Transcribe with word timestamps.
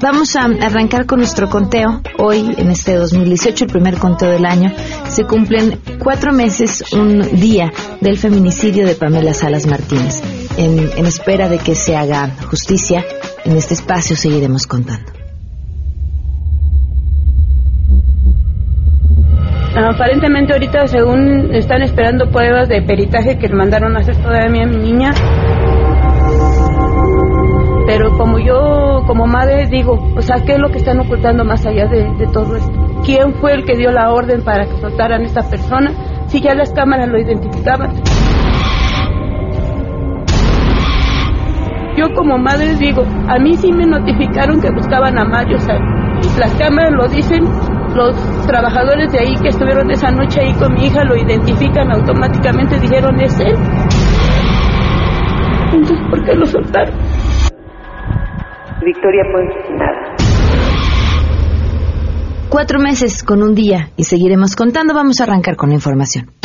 vamos 0.00 0.36
a 0.36 0.42
arrancar 0.44 1.06
con 1.06 1.18
nuestro 1.18 1.48
conteo. 1.48 2.00
Hoy, 2.18 2.54
en 2.56 2.70
este 2.70 2.94
2018, 2.96 3.64
el 3.64 3.70
primer 3.70 3.96
conteo 3.98 4.30
del 4.30 4.46
año, 4.46 4.72
se 5.08 5.24
cumplen 5.24 5.80
cuatro 6.02 6.32
meses, 6.32 6.84
un 6.92 7.20
día 7.40 7.72
del 8.00 8.18
feminicidio 8.18 8.86
de 8.86 8.94
Pamela 8.94 9.34
Salas 9.34 9.66
Martínez. 9.66 10.22
En, 10.56 10.90
en 10.96 11.06
espera 11.06 11.48
de 11.48 11.58
que 11.58 11.74
se 11.74 11.96
haga 11.96 12.30
justicia, 12.48 13.04
en 13.44 13.56
este 13.56 13.74
espacio 13.74 14.16
seguiremos 14.16 14.66
contando. 14.66 15.19
Aparentemente 19.76 20.52
ahorita 20.52 20.86
según 20.88 21.54
están 21.54 21.82
esperando 21.82 22.28
pruebas 22.30 22.68
de 22.68 22.82
peritaje 22.82 23.38
que 23.38 23.48
mandaron 23.48 23.96
a 23.96 24.00
hacer 24.00 24.16
todavía 24.16 24.64
a 24.64 24.66
mi 24.66 24.76
niña. 24.76 25.12
Pero 27.86 28.16
como 28.16 28.38
yo, 28.38 29.02
como 29.06 29.26
madre, 29.26 29.66
digo, 29.68 30.12
o 30.16 30.22
sea, 30.22 30.36
¿qué 30.44 30.52
es 30.54 30.58
lo 30.58 30.70
que 30.70 30.78
están 30.78 31.00
ocultando 31.00 31.44
más 31.44 31.64
allá 31.66 31.86
de, 31.86 32.04
de 32.18 32.26
todo 32.32 32.56
esto? 32.56 32.72
¿Quién 33.04 33.34
fue 33.34 33.54
el 33.54 33.64
que 33.64 33.76
dio 33.76 33.90
la 33.90 34.12
orden 34.12 34.42
para 34.42 34.66
que 34.66 34.76
soltaran 34.78 35.22
a 35.22 35.24
esta 35.24 35.42
persona? 35.42 35.92
Si 36.26 36.40
ya 36.40 36.54
las 36.54 36.72
cámaras 36.72 37.08
lo 37.08 37.18
identificaban. 37.18 37.90
Yo 41.96 42.14
como 42.14 42.38
madre 42.38 42.74
digo, 42.76 43.04
a 43.28 43.38
mí 43.38 43.54
sí 43.54 43.72
me 43.72 43.86
notificaron 43.86 44.60
que 44.60 44.70
buscaban 44.70 45.18
a 45.18 45.24
Mario, 45.24 45.56
o 45.56 45.60
sea, 45.60 45.78
las 46.38 46.54
cámaras 46.54 46.92
lo 46.92 47.08
dicen, 47.08 47.44
los 48.00 48.46
trabajadores 48.46 49.12
de 49.12 49.18
ahí 49.18 49.34
que 49.42 49.48
estuvieron 49.48 49.90
esa 49.90 50.10
noche 50.10 50.40
ahí 50.40 50.54
con 50.54 50.72
mi 50.72 50.86
hija 50.86 51.04
lo 51.04 51.16
identifican 51.16 51.92
automáticamente, 51.92 52.80
dijeron 52.80 53.20
es 53.20 53.38
él. 53.40 53.54
Entonces, 55.66 55.98
¿por 56.08 56.24
qué 56.24 56.34
lo 56.34 56.46
soltaron? 56.46 56.94
Victoria 58.82 59.22
fue 59.30 59.46
asesinada. 59.46 60.16
Cuatro 62.48 62.80
meses 62.80 63.22
con 63.22 63.42
un 63.42 63.54
día 63.54 63.90
y 63.96 64.04
seguiremos 64.04 64.56
contando. 64.56 64.94
Vamos 64.94 65.20
a 65.20 65.24
arrancar 65.24 65.56
con 65.56 65.68
la 65.68 65.74
información. 65.74 66.39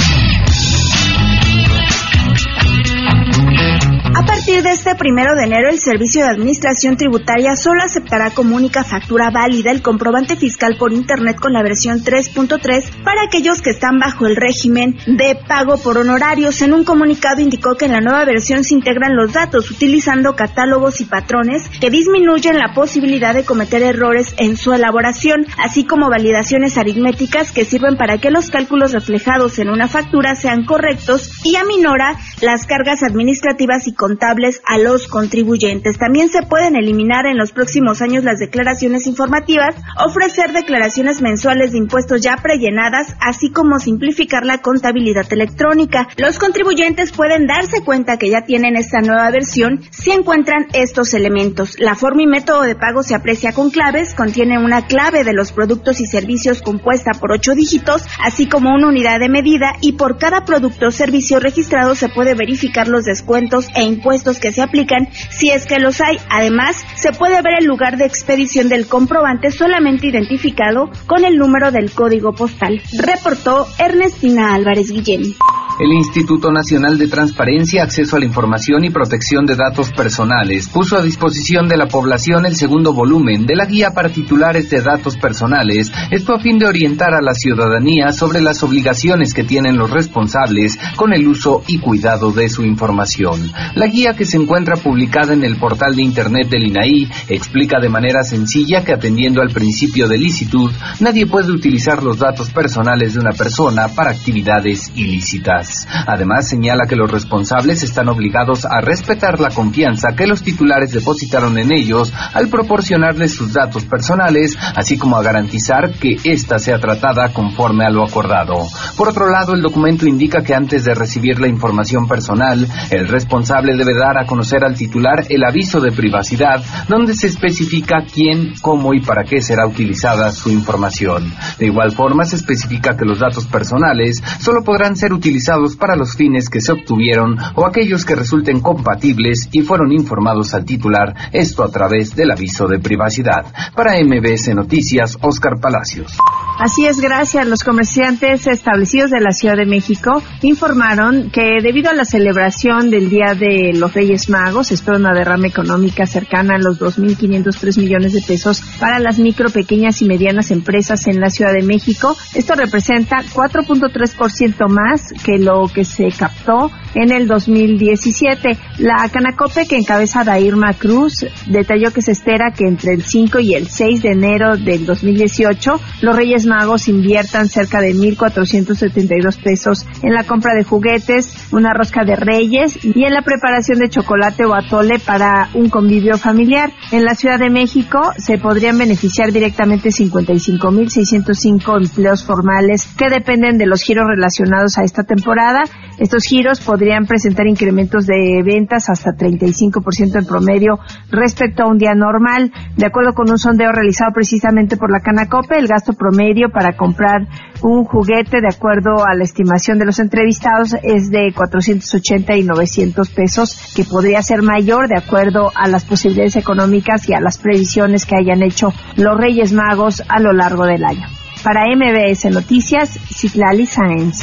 Partir 4.55 4.71
de 4.71 4.75
este 4.75 4.95
primero 4.95 5.35
de 5.35 5.43
enero, 5.43 5.69
el 5.69 5.79
Servicio 5.79 6.23
de 6.23 6.29
Administración 6.29 6.95
Tributaria 6.95 7.57
solo 7.57 7.81
aceptará 7.83 8.29
como 8.29 8.55
única 8.55 8.85
factura 8.85 9.29
válida 9.29 9.69
el 9.71 9.81
comprobante 9.81 10.37
fiscal 10.37 10.77
por 10.77 10.93
Internet 10.93 11.37
con 11.41 11.51
la 11.51 11.61
versión 11.61 11.99
3.3 11.99 13.03
para 13.03 13.23
aquellos 13.23 13.61
que 13.61 13.71
están 13.71 13.99
bajo 13.99 14.25
el 14.25 14.37
régimen 14.37 14.97
de 15.07 15.35
pago 15.35 15.77
por 15.77 15.97
honorarios. 15.97 16.61
En 16.61 16.73
un 16.73 16.85
comunicado 16.85 17.41
indicó 17.41 17.75
que 17.75 17.85
en 17.85 17.91
la 17.91 17.99
nueva 17.99 18.23
versión 18.23 18.63
se 18.63 18.75
integran 18.75 19.17
los 19.17 19.33
datos 19.33 19.69
utilizando 19.71 20.37
catálogos 20.37 21.01
y 21.01 21.05
patrones 21.05 21.67
que 21.81 21.89
disminuyen 21.89 22.57
la 22.57 22.73
posibilidad 22.73 23.33
de 23.33 23.43
cometer 23.43 23.83
errores 23.83 24.35
en 24.37 24.55
su 24.55 24.71
elaboración, 24.71 25.47
así 25.57 25.83
como 25.83 26.09
validaciones 26.09 26.77
aritméticas 26.77 27.51
que 27.51 27.65
sirven 27.65 27.97
para 27.97 28.19
que 28.19 28.31
los 28.31 28.49
cálculos 28.49 28.93
reflejados 28.93 29.59
en 29.59 29.69
una 29.69 29.89
factura 29.89 30.35
sean 30.35 30.63
correctos 30.63 31.31
y 31.43 31.57
aminora 31.57 32.15
las 32.41 32.65
cargas 32.65 33.03
administrativas 33.03 33.87
y 33.87 33.93
contables 33.93 34.44
a 34.65 34.77
los 34.77 35.07
contribuyentes. 35.07 35.97
También 35.97 36.29
se 36.29 36.43
pueden 36.43 36.75
eliminar 36.75 37.25
en 37.25 37.37
los 37.37 37.51
próximos 37.51 38.01
años 38.01 38.23
las 38.23 38.39
declaraciones 38.39 39.07
informativas, 39.07 39.75
ofrecer 40.05 40.53
declaraciones 40.53 41.21
mensuales 41.21 41.71
de 41.71 41.79
impuestos 41.79 42.21
ya 42.21 42.37
prellenadas, 42.37 43.15
así 43.19 43.51
como 43.51 43.79
simplificar 43.79 44.45
la 44.45 44.59
contabilidad 44.59 45.31
electrónica. 45.31 46.07
Los 46.17 46.37
contribuyentes 46.37 47.11
pueden 47.11 47.47
darse 47.47 47.83
cuenta 47.83 48.17
que 48.17 48.29
ya 48.29 48.41
tienen 48.41 48.75
esta 48.75 49.01
nueva 49.01 49.29
versión 49.31 49.81
si 49.91 50.11
encuentran 50.11 50.67
estos 50.73 51.13
elementos. 51.13 51.79
La 51.79 51.95
forma 51.95 52.23
y 52.23 52.27
método 52.27 52.61
de 52.61 52.75
pago 52.75 53.03
se 53.03 53.15
aprecia 53.15 53.53
con 53.53 53.71
claves, 53.71 54.13
contiene 54.13 54.59
una 54.59 54.87
clave 54.87 55.23
de 55.23 55.33
los 55.33 55.51
productos 55.51 55.99
y 56.01 56.05
servicios 56.05 56.61
compuesta 56.61 57.11
por 57.13 57.31
ocho 57.31 57.55
dígitos, 57.55 58.03
así 58.23 58.47
como 58.47 58.73
una 58.73 58.87
unidad 58.87 59.19
de 59.19 59.29
medida 59.29 59.73
y 59.81 59.93
por 59.93 60.17
cada 60.17 60.45
producto 60.45 60.87
o 60.87 60.91
servicio 60.91 61.39
registrado 61.39 61.95
se 61.95 62.09
puede 62.09 62.35
verificar 62.35 62.87
los 62.87 63.05
descuentos 63.05 63.67
e 63.75 63.83
impuestos 63.83 64.34
que 64.39 64.51
se 64.51 64.61
aplican 64.61 65.07
si 65.29 65.49
es 65.49 65.65
que 65.65 65.79
los 65.79 66.01
hay. 66.01 66.17
Además, 66.29 66.85
se 66.95 67.11
puede 67.11 67.41
ver 67.41 67.55
el 67.59 67.65
lugar 67.65 67.97
de 67.97 68.05
expedición 68.05 68.69
del 68.69 68.87
comprobante 68.87 69.51
solamente 69.51 70.07
identificado 70.07 70.89
con 71.05 71.25
el 71.25 71.37
número 71.37 71.71
del 71.71 71.91
código 71.91 72.33
postal. 72.33 72.81
Reportó 72.97 73.67
Ernestina 73.77 74.53
Álvarez 74.53 74.91
Guillén. 74.91 75.35
El 75.77 75.91
Instituto 75.91 76.53
Nacional 76.53 76.97
de 76.97 77.09
Transparencia, 77.09 77.83
Acceso 77.83 78.15
a 78.15 78.19
la 78.19 78.25
Información 78.25 78.85
y 78.85 78.91
Protección 78.91 79.45
de 79.45 79.57
Datos 79.57 79.91
Personales 79.91 80.69
puso 80.69 80.95
a 80.95 81.01
disposición 81.01 81.67
de 81.67 81.75
la 81.75 81.87
población 81.87 82.45
el 82.45 82.55
segundo 82.55 82.93
volumen 82.93 83.45
de 83.45 83.57
la 83.57 83.65
guía 83.65 83.91
para 83.91 84.07
titulares 84.07 84.69
de 84.69 84.81
datos 84.81 85.17
personales, 85.17 85.91
esto 86.11 86.33
a 86.33 86.39
fin 86.39 86.59
de 86.59 86.67
orientar 86.67 87.13
a 87.13 87.21
la 87.21 87.33
ciudadanía 87.33 88.13
sobre 88.13 88.39
las 88.39 88.63
obligaciones 88.63 89.33
que 89.33 89.43
tienen 89.43 89.75
los 89.75 89.91
responsables 89.91 90.77
con 90.95 91.13
el 91.13 91.27
uso 91.27 91.61
y 91.67 91.79
cuidado 91.79 92.31
de 92.31 92.47
su 92.47 92.63
información. 92.63 93.51
La 93.75 93.87
guía 93.87 94.13
que 94.13 94.24
se 94.25 94.37
encuentra 94.37 94.75
publicada 94.75 95.33
en 95.33 95.43
el 95.43 95.57
portal 95.57 95.95
de 95.95 96.01
Internet 96.01 96.49
del 96.49 96.67
INAI 96.67 97.09
explica 97.27 97.79
de 97.79 97.89
manera 97.89 98.23
sencilla 98.23 98.83
que 98.83 98.93
atendiendo 98.93 99.41
al 99.41 99.49
principio 99.49 100.07
de 100.07 100.17
licitud, 100.17 100.71
nadie 100.99 101.27
puede 101.27 101.51
utilizar 101.51 102.03
los 102.03 102.17
datos 102.17 102.49
personales 102.49 103.13
de 103.13 103.19
una 103.19 103.31
persona 103.31 103.87
para 103.89 104.11
actividades 104.11 104.91
ilícitas. 104.95 105.87
Además, 106.07 106.47
señala 106.47 106.85
que 106.87 106.95
los 106.95 107.11
responsables 107.11 107.83
están 107.83 108.09
obligados 108.09 108.65
a 108.65 108.81
respetar 108.81 109.39
la 109.39 109.49
confianza 109.49 110.15
que 110.15 110.27
los 110.27 110.43
titulares 110.43 110.91
depositaron 110.91 111.57
en 111.57 111.71
ellos 111.71 112.13
al 112.33 112.47
proporcionarles 112.49 113.33
sus 113.33 113.53
datos 113.53 113.85
personales, 113.85 114.57
así 114.75 114.97
como 114.97 115.17
a 115.17 115.23
garantizar 115.23 115.91
que 115.91 116.17
ésta 116.23 116.59
sea 116.59 116.79
tratada 116.79 117.31
conforme 117.33 117.85
a 117.85 117.89
lo 117.89 118.03
acordado. 118.03 118.67
Por 118.97 119.09
otro 119.09 119.29
lado, 119.29 119.53
el 119.53 119.61
documento 119.61 120.07
indica 120.07 120.41
que 120.41 120.53
antes 120.53 120.85
de 120.85 120.93
recibir 120.93 121.39
la 121.39 121.47
información 121.47 122.07
personal, 122.07 122.67
el 122.91 123.07
responsable 123.07 123.75
debe 123.75 123.93
dar 123.93 124.14
a 124.17 124.25
conocer 124.25 124.63
al 124.63 124.75
titular 124.75 125.25
el 125.29 125.43
aviso 125.43 125.81
de 125.81 125.91
privacidad, 125.91 126.63
donde 126.87 127.13
se 127.13 127.27
especifica 127.27 128.03
quién, 128.11 128.53
cómo 128.61 128.93
y 128.93 128.99
para 128.99 129.23
qué 129.23 129.41
será 129.41 129.67
utilizada 129.67 130.31
su 130.31 130.49
información. 130.49 131.33
De 131.57 131.67
igual 131.67 131.91
forma, 131.91 132.25
se 132.25 132.35
especifica 132.35 132.95
que 132.95 133.05
los 133.05 133.19
datos 133.19 133.47
personales 133.47 134.21
solo 134.39 134.63
podrán 134.63 134.95
ser 134.95 135.13
utilizados 135.13 135.75
para 135.75 135.95
los 135.95 136.15
fines 136.15 136.49
que 136.49 136.61
se 136.61 136.71
obtuvieron 136.71 137.37
o 137.55 137.65
aquellos 137.65 138.05
que 138.05 138.15
resulten 138.15 138.59
compatibles 138.59 139.49
y 139.51 139.61
fueron 139.61 139.91
informados 139.91 140.53
al 140.53 140.65
titular, 140.65 141.13
esto 141.31 141.63
a 141.63 141.69
través 141.69 142.15
del 142.15 142.31
aviso 142.31 142.67
de 142.67 142.79
privacidad. 142.79 143.45
Para 143.75 143.95
MBS 144.03 144.53
Noticias, 144.55 145.17
Oscar 145.21 145.59
Palacios. 145.59 146.17
Así 146.57 146.85
es, 146.85 147.01
gracias. 147.01 147.45
Los 147.47 147.63
comerciantes 147.63 148.47
establecidos 148.47 149.11
de 149.11 149.19
la 149.19 149.31
Ciudad 149.31 149.57
de 149.57 149.65
México 149.65 150.23
informaron 150.41 151.29
que 151.29 151.61
debido 151.61 151.89
a 151.89 151.93
la 151.93 152.05
celebración 152.05 152.89
del 152.89 153.09
Día 153.09 153.35
de 153.35 153.73
los 153.73 153.93
Reyes 153.93 154.04
Magos, 154.29 154.71
espera 154.71 154.97
una 154.97 155.13
derrama 155.13 155.47
económica 155.47 156.05
cercana 156.05 156.55
a 156.55 156.59
los 156.59 156.79
2.503 156.79 157.79
millones 157.79 158.13
de 158.13 158.21
pesos 158.21 158.61
para 158.79 158.99
las 158.99 159.19
micro, 159.19 159.49
pequeñas 159.49 160.01
y 160.01 160.05
medianas 160.05 160.51
empresas 160.51 161.07
en 161.07 161.19
la 161.19 161.29
Ciudad 161.29 161.53
de 161.53 161.63
México. 161.63 162.15
Esto 162.33 162.53
representa 162.53 163.17
4.3% 163.33 164.67
más 164.69 165.13
que 165.23 165.37
lo 165.39 165.67
que 165.73 165.85
se 165.85 166.09
captó 166.09 166.71
en 166.93 167.11
el 167.11 167.27
2017. 167.27 168.57
La 168.79 169.09
Canacope, 169.11 169.67
que 169.67 169.77
encabeza 169.77 170.23
Dairma 170.23 170.73
Cruz, 170.73 171.25
detalló 171.47 171.91
que 171.91 172.01
se 172.01 172.11
espera 172.11 172.51
que 172.51 172.65
entre 172.67 172.93
el 172.93 173.03
5 173.03 173.39
y 173.39 173.55
el 173.55 173.67
6 173.67 174.01
de 174.01 174.11
enero 174.11 174.57
del 174.57 174.85
2018 174.85 175.79
los 176.01 176.15
Reyes 176.15 176.45
Magos 176.45 176.87
inviertan 176.87 177.47
cerca 177.47 177.81
de 177.81 177.93
1.472 177.93 179.41
pesos 179.41 179.85
en 180.03 180.13
la 180.13 180.23
compra 180.23 180.53
de 180.53 180.63
juguetes, 180.63 181.47
una 181.51 181.73
rosca 181.73 182.03
de 182.05 182.15
reyes 182.15 182.77
y 182.83 183.03
en 183.03 183.13
la 183.13 183.21
preparación 183.21 183.79
de 183.79 183.89
chocolate 183.95 184.43
o 184.45 184.53
atole 184.53 184.99
para 184.99 185.47
un 185.53 185.69
convivio 185.69 186.17
familiar. 186.17 186.69
En 186.91 187.05
la 187.05 187.15
Ciudad 187.15 187.39
de 187.39 187.49
México 187.49 187.99
se 188.17 188.37
podrían 188.37 188.77
beneficiar 188.77 189.31
directamente 189.31 189.89
55.605 189.89 191.77
empleos 191.77 192.25
formales 192.25 192.87
que 192.97 193.09
dependen 193.09 193.57
de 193.57 193.67
los 193.67 193.81
giros 193.81 194.05
relacionados 194.07 194.77
a 194.77 194.83
esta 194.83 195.03
temporada. 195.03 195.63
Estos 195.97 196.23
giros 196.23 196.59
podrían 196.59 197.05
presentar 197.05 197.47
incrementos 197.47 198.05
de 198.05 198.43
ventas 198.43 198.89
hasta 198.89 199.11
35% 199.11 200.19
en 200.19 200.25
promedio 200.25 200.79
respecto 201.09 201.63
a 201.63 201.67
un 201.67 201.77
día 201.77 201.93
normal. 201.95 202.51
De 202.75 202.85
acuerdo 202.85 203.13
con 203.13 203.29
un 203.31 203.37
sondeo 203.37 203.71
realizado 203.71 204.11
precisamente 204.13 204.75
por 204.75 204.91
la 204.91 204.99
Canacope, 204.99 205.57
el 205.57 205.67
gasto 205.67 205.93
promedio 205.93 206.49
para 206.49 206.75
comprar 206.75 207.27
un 207.61 207.85
juguete, 207.85 208.41
de 208.41 208.53
acuerdo 208.53 209.05
a 209.05 209.15
la 209.15 209.23
estimación 209.23 209.79
de 209.79 209.85
los 209.85 209.99
entrevistados, 209.99 210.75
es 210.83 211.09
de 211.09 211.31
480 211.33 212.35
y 212.35 212.43
900 212.43 213.09
pesos, 213.09 213.73
que 213.73 213.84
podría 213.89 214.21
ser 214.21 214.41
mayor 214.41 214.87
de 214.87 214.97
acuerdo 214.97 215.51
a 215.55 215.67
las 215.67 215.85
posibilidades 215.85 216.35
económicas 216.35 217.07
y 217.07 217.13
a 217.13 217.19
las 217.19 217.37
previsiones 217.37 218.05
que 218.05 218.15
hayan 218.15 218.43
hecho 218.43 218.73
los 218.95 219.17
Reyes 219.17 219.51
Magos 219.51 220.01
a 220.07 220.19
lo 220.19 220.33
largo 220.33 220.65
del 220.65 220.83
año. 220.83 221.07
Para 221.43 221.65
MBS 221.75 222.25
Noticias, 222.31 222.99
Citlali 223.13 223.65
Sáenz. 223.65 224.19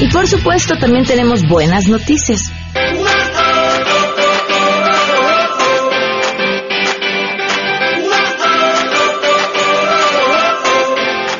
Y 0.00 0.08
por 0.12 0.26
supuesto 0.26 0.76
también 0.78 1.04
tenemos 1.04 1.42
buenas 1.48 1.88
noticias. 1.88 2.52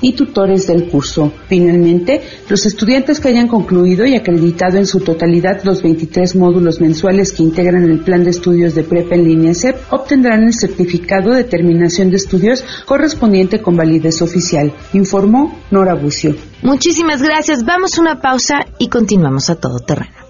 y 0.00 0.12
tutores 0.14 0.66
del 0.66 0.88
curso. 0.88 1.32
Finalmente, 1.48 2.22
los 2.48 2.66
estudiantes 2.66 3.20
que 3.20 3.28
hayan 3.28 3.48
concluido 3.48 4.06
y 4.06 4.14
acreditado 4.14 4.78
en 4.78 4.86
su 4.86 5.00
totalidad 5.00 5.62
los 5.64 5.82
23 5.82 6.36
módulos 6.36 6.80
mensuales 6.80 7.32
que 7.32 7.42
integran 7.42 7.84
el 7.84 8.00
plan 8.00 8.24
de 8.24 8.30
estudios 8.30 8.74
de 8.74 8.84
prepa 8.84 9.14
en 9.14 9.24
línea 9.24 9.54
CEP 9.54 9.76
obtendrán 9.90 10.44
el 10.44 10.54
certificado 10.54 11.32
de 11.32 11.44
terminación 11.44 12.10
de 12.10 12.16
estudios 12.16 12.64
correspondiente 12.86 13.60
con 13.60 13.76
validez 13.76 14.22
oficial, 14.22 14.72
informó 14.92 15.58
Nora 15.70 15.94
Bucio. 15.94 16.34
Muchísimas 16.62 17.22
gracias. 17.22 17.64
Vamos 17.64 17.96
a 17.96 18.00
una 18.00 18.20
pausa 18.20 18.66
y 18.78 18.88
continuamos 18.88 19.50
a 19.50 19.56
todo 19.56 19.80
terreno. 19.80 20.29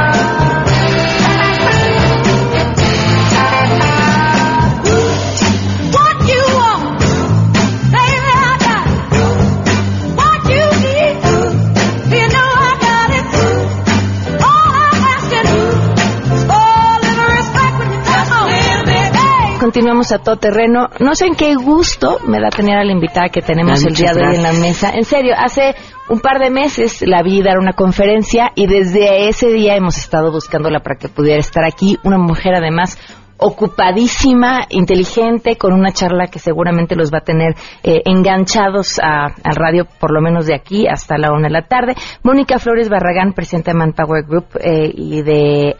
Continuamos 19.71 20.11
a 20.11 20.17
todo 20.17 20.35
terreno. 20.35 20.89
No 20.99 21.15
sé 21.15 21.27
en 21.27 21.35
qué 21.35 21.55
gusto 21.55 22.17
me 22.27 22.41
da 22.41 22.49
tener 22.49 22.77
a 22.77 22.83
la 22.83 22.91
invitada 22.91 23.29
que 23.29 23.41
tenemos 23.41 23.81
el 23.85 23.95
día 23.95 24.13
de 24.13 24.27
hoy 24.27 24.35
en 24.35 24.43
la 24.43 24.51
mesa. 24.51 24.91
En 24.93 25.05
serio, 25.05 25.33
hace 25.37 25.75
un 26.09 26.19
par 26.19 26.39
de 26.39 26.49
meses 26.49 27.01
la 27.07 27.23
vi 27.23 27.41
dar 27.41 27.57
una 27.57 27.71
conferencia 27.71 28.51
y 28.53 28.67
desde 28.67 29.29
ese 29.29 29.47
día 29.47 29.77
hemos 29.77 29.97
estado 29.97 30.29
buscándola 30.29 30.81
para 30.81 30.97
que 30.97 31.07
pudiera 31.07 31.39
estar 31.39 31.63
aquí. 31.63 31.97
Una 32.03 32.17
mujer 32.17 32.53
además 32.53 32.97
ocupadísima, 33.37 34.65
inteligente, 34.69 35.55
con 35.55 35.71
una 35.71 35.93
charla 35.93 36.27
que 36.27 36.39
seguramente 36.39 36.97
los 36.97 37.09
va 37.09 37.19
a 37.19 37.23
tener 37.23 37.55
eh, 37.81 38.01
enganchados 38.03 38.99
a, 38.99 39.27
al 39.27 39.55
radio, 39.55 39.87
por 40.01 40.11
lo 40.13 40.19
menos 40.19 40.47
de 40.47 40.53
aquí 40.53 40.85
hasta 40.85 41.17
la 41.17 41.31
una 41.31 41.47
de 41.47 41.53
la 41.53 41.61
tarde. 41.61 41.95
Mónica 42.23 42.59
Flores 42.59 42.89
Barragán, 42.89 43.31
presidenta 43.31 43.71
de 43.71 43.77
Manpower 43.77 44.25
Group 44.25 44.47
eh, 44.59 44.91
y 44.93 45.21
de 45.23 45.77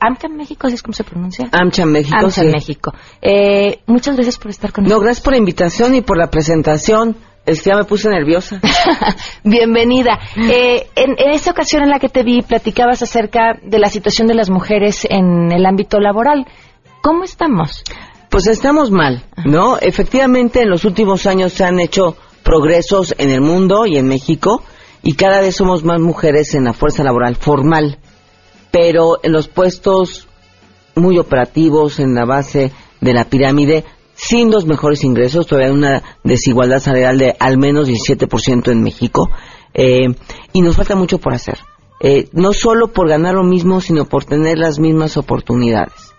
AmCham 0.00 0.36
México, 0.36 0.66
¿así 0.66 0.74
es 0.74 0.82
como 0.82 0.92
se 0.92 1.04
pronuncia? 1.04 1.48
AmCham 1.52 1.90
México, 1.90 2.16
AmCham 2.18 2.50
México. 2.50 2.92
Eh, 3.20 3.80
muchas 3.86 4.14
gracias 4.14 4.38
por 4.38 4.50
estar 4.50 4.72
con 4.72 4.84
nosotros. 4.84 5.00
No, 5.00 5.04
gracias 5.04 5.24
por 5.24 5.32
la 5.32 5.38
invitación 5.38 5.94
y 5.94 6.00
por 6.00 6.16
la 6.16 6.28
presentación. 6.28 7.16
Es 7.44 7.62
que 7.62 7.70
ya 7.70 7.76
me 7.76 7.84
puse 7.84 8.08
nerviosa. 8.08 8.60
Bienvenida. 9.44 10.20
Eh, 10.36 10.86
en, 10.94 11.16
en, 11.18 11.30
esta 11.30 11.50
ocasión 11.50 11.82
en 11.82 11.90
la 11.90 11.98
que 11.98 12.08
te 12.08 12.22
vi, 12.22 12.42
platicabas 12.42 13.02
acerca 13.02 13.58
de 13.60 13.80
la 13.80 13.88
situación 13.88 14.28
de 14.28 14.34
las 14.34 14.48
mujeres 14.48 15.04
en 15.10 15.50
el 15.50 15.66
ámbito 15.66 15.98
laboral. 15.98 16.46
¿Cómo 17.00 17.24
estamos? 17.24 17.82
Pues 18.30 18.46
estamos 18.46 18.92
mal, 18.92 19.24
¿no? 19.44 19.76
Efectivamente, 19.76 20.62
en 20.62 20.70
los 20.70 20.84
últimos 20.84 21.26
años 21.26 21.52
se 21.52 21.64
han 21.64 21.80
hecho 21.80 22.16
progresos 22.42 23.14
en 23.18 23.30
el 23.30 23.40
mundo 23.40 23.86
y 23.86 23.96
en 23.96 24.06
México 24.06 24.62
y 25.02 25.14
cada 25.14 25.40
vez 25.40 25.56
somos 25.56 25.84
más 25.84 26.00
mujeres 26.00 26.54
en 26.54 26.64
la 26.64 26.72
fuerza 26.72 27.02
laboral 27.02 27.36
formal 27.36 27.98
pero 28.72 29.20
en 29.22 29.30
los 29.30 29.46
puestos 29.46 30.26
muy 30.96 31.18
operativos, 31.18 32.00
en 32.00 32.14
la 32.14 32.24
base 32.24 32.72
de 33.00 33.12
la 33.12 33.26
pirámide, 33.26 33.84
sin 34.14 34.50
los 34.50 34.66
mejores 34.66 35.04
ingresos, 35.04 35.46
todavía 35.46 35.72
una 35.72 36.02
desigualdad 36.24 36.80
salarial 36.80 37.18
de 37.18 37.36
al 37.38 37.58
menos 37.58 37.88
17% 37.88 38.72
en 38.72 38.82
México, 38.82 39.30
eh, 39.74 40.08
y 40.52 40.60
nos 40.62 40.76
falta 40.76 40.96
mucho 40.96 41.18
por 41.18 41.34
hacer. 41.34 41.58
eh, 42.04 42.28
no 42.32 42.52
solo 42.52 42.88
por 42.88 43.08
ganar 43.08 43.34
lo 43.34 43.44
mismo, 43.44 43.80
sino 43.80 44.06
por 44.06 44.24
tener 44.24 44.58
las 44.58 44.80
mismas 44.80 45.16
oportunidades 45.16 46.12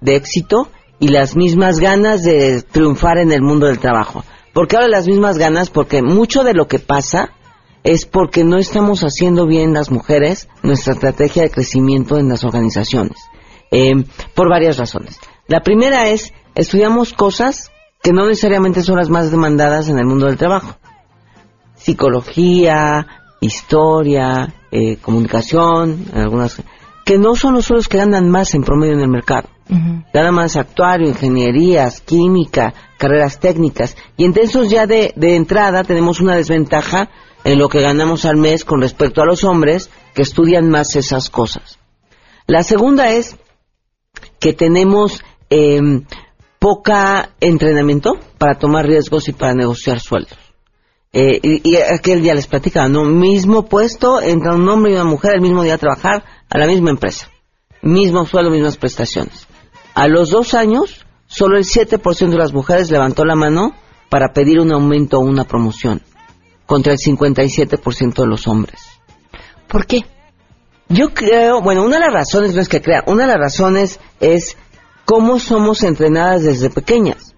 de 0.00 0.14
éxito 0.14 0.68
y 1.00 1.08
las 1.08 1.34
mismas 1.34 1.80
ganas 1.80 2.22
de 2.22 2.62
triunfar 2.62 3.18
en 3.18 3.32
el 3.32 3.42
mundo 3.42 3.66
del 3.66 3.80
trabajo. 3.80 4.24
¿Por 4.52 4.68
qué 4.68 4.76
hablo 4.76 4.86
de 4.86 4.92
las 4.92 5.08
mismas 5.08 5.36
ganas? 5.36 5.70
Porque 5.70 6.02
mucho 6.02 6.44
de 6.44 6.54
lo 6.54 6.68
que 6.68 6.78
pasa 6.78 7.32
es 7.84 8.06
porque 8.06 8.44
no 8.44 8.56
estamos 8.56 9.02
haciendo 9.02 9.46
bien 9.46 9.74
las 9.74 9.90
mujeres 9.90 10.48
nuestra 10.62 10.94
estrategia 10.94 11.42
de 11.42 11.50
crecimiento 11.50 12.18
en 12.18 12.30
las 12.30 12.42
organizaciones. 12.42 13.18
Eh, 13.70 13.92
por 14.34 14.48
varias 14.48 14.78
razones. 14.78 15.18
La 15.46 15.60
primera 15.60 16.08
es, 16.08 16.32
estudiamos 16.54 17.12
cosas 17.12 17.70
que 18.02 18.12
no 18.12 18.26
necesariamente 18.26 18.82
son 18.82 18.96
las 18.96 19.10
más 19.10 19.30
demandadas 19.30 19.88
en 19.88 19.98
el 19.98 20.06
mundo 20.06 20.26
del 20.26 20.38
trabajo. 20.38 20.76
Psicología, 21.74 23.06
historia, 23.40 24.54
eh, 24.70 24.96
comunicación, 24.96 26.06
algunas 26.14 26.62
que 27.04 27.18
no 27.18 27.36
son 27.36 27.54
los 27.54 27.66
suelos 27.66 27.88
que 27.88 27.98
ganan 27.98 28.30
más 28.30 28.54
en 28.54 28.62
promedio 28.62 28.94
en 28.94 29.00
el 29.00 29.08
mercado. 29.08 29.48
Gana 30.12 30.30
más 30.30 30.56
actuario, 30.56 31.08
ingenierías, 31.08 32.00
química, 32.00 32.74
carreras 32.98 33.40
técnicas. 33.40 33.96
Y 34.16 34.24
entonces 34.24 34.70
ya 34.70 34.86
de, 34.86 35.12
de 35.16 35.36
entrada 35.36 35.84
tenemos 35.84 36.20
una 36.20 36.36
desventaja 36.36 37.10
en 37.44 37.58
lo 37.58 37.68
que 37.68 37.80
ganamos 37.80 38.24
al 38.24 38.36
mes 38.36 38.64
con 38.64 38.80
respecto 38.80 39.22
a 39.22 39.26
los 39.26 39.44
hombres 39.44 39.90
que 40.14 40.22
estudian 40.22 40.68
más 40.70 40.96
esas 40.96 41.30
cosas. 41.30 41.78
La 42.46 42.62
segunda 42.62 43.10
es 43.10 43.36
que 44.40 44.52
tenemos 44.52 45.22
eh, 45.50 45.80
poca 46.58 47.30
entrenamiento 47.40 48.18
para 48.38 48.58
tomar 48.58 48.86
riesgos 48.86 49.28
y 49.28 49.32
para 49.32 49.54
negociar 49.54 50.00
sueldos. 50.00 50.38
Eh, 51.12 51.38
y, 51.42 51.76
aquel 51.76 52.22
día 52.22 52.34
les 52.34 52.48
platicaba, 52.48 52.88
¿no? 52.88 53.04
Mismo 53.04 53.66
puesto, 53.66 54.20
entra 54.20 54.56
un 54.56 54.68
hombre 54.68 54.90
y 54.90 54.94
una 54.94 55.04
mujer 55.04 55.34
el 55.34 55.42
mismo 55.42 55.62
día 55.62 55.74
a 55.74 55.78
trabajar 55.78 56.24
a 56.50 56.58
la 56.58 56.66
misma 56.66 56.90
empresa. 56.90 57.30
Mismo 57.82 58.26
sueldo, 58.26 58.50
mismas 58.50 58.76
prestaciones. 58.76 59.46
A 59.94 60.08
los 60.08 60.30
dos 60.30 60.54
años, 60.54 61.06
solo 61.26 61.56
el 61.56 61.64
7% 61.64 62.30
de 62.30 62.36
las 62.36 62.52
mujeres 62.52 62.90
levantó 62.90 63.24
la 63.24 63.36
mano 63.36 63.74
para 64.08 64.32
pedir 64.32 64.58
un 64.58 64.72
aumento 64.72 65.18
o 65.18 65.20
una 65.20 65.44
promoción, 65.44 66.02
contra 66.66 66.92
el 66.92 66.98
57% 66.98 68.14
de 68.14 68.26
los 68.26 68.46
hombres. 68.46 68.80
¿Por 69.68 69.86
qué? 69.86 70.04
Yo 70.88 71.14
creo, 71.14 71.62
bueno, 71.62 71.82
una 71.84 71.96
de 71.96 72.04
las 72.04 72.12
razones 72.12 72.54
no 72.54 72.60
es 72.60 72.68
que 72.68 72.82
crea, 72.82 73.04
una 73.06 73.22
de 73.22 73.32
las 73.32 73.40
razones 73.40 74.00
es 74.20 74.56
cómo 75.04 75.38
somos 75.38 75.82
entrenadas 75.82 76.42
desde 76.42 76.70
pequeñas. 76.70 77.34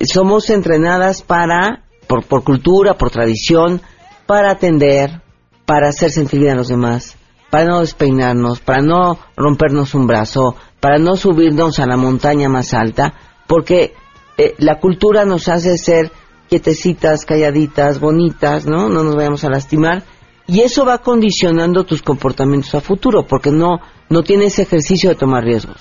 Somos 0.00 0.50
entrenadas 0.50 1.22
para, 1.22 1.84
por, 2.06 2.24
por 2.24 2.44
cultura, 2.44 2.94
por 2.94 3.10
tradición, 3.10 3.80
para 4.26 4.50
atender, 4.50 5.22
para 5.64 5.88
hacer 5.88 6.10
sentir 6.10 6.40
bien 6.40 6.52
a 6.52 6.56
los 6.56 6.68
demás, 6.68 7.16
para 7.50 7.66
no 7.66 7.80
despeinarnos, 7.80 8.60
para 8.60 8.82
no 8.82 9.18
rompernos 9.36 9.94
un 9.94 10.06
brazo, 10.06 10.56
para 10.80 10.98
no 10.98 11.16
subirnos 11.16 11.78
a 11.78 11.86
la 11.86 11.96
montaña 11.96 12.48
más 12.48 12.74
alta, 12.74 13.14
porque 13.46 13.94
eh, 14.36 14.54
la 14.58 14.80
cultura 14.80 15.24
nos 15.24 15.48
hace 15.48 15.78
ser 15.78 16.10
quietecitas, 16.52 17.24
calladitas, 17.24 17.98
bonitas, 17.98 18.66
¿no? 18.66 18.90
No 18.90 19.02
nos 19.02 19.16
vayamos 19.16 19.42
a 19.42 19.48
lastimar 19.48 20.02
y 20.46 20.60
eso 20.60 20.84
va 20.84 20.98
condicionando 20.98 21.84
tus 21.84 22.02
comportamientos 22.02 22.74
a 22.74 22.82
futuro, 22.82 23.26
porque 23.26 23.50
no, 23.50 23.80
no 24.10 24.22
tienes 24.22 24.58
ejercicio 24.58 25.08
de 25.08 25.16
tomar 25.16 25.44
riesgos. 25.44 25.78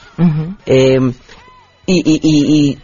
Em, 0.66 1.14
y, 1.86 2.22
y, 2.24 2.78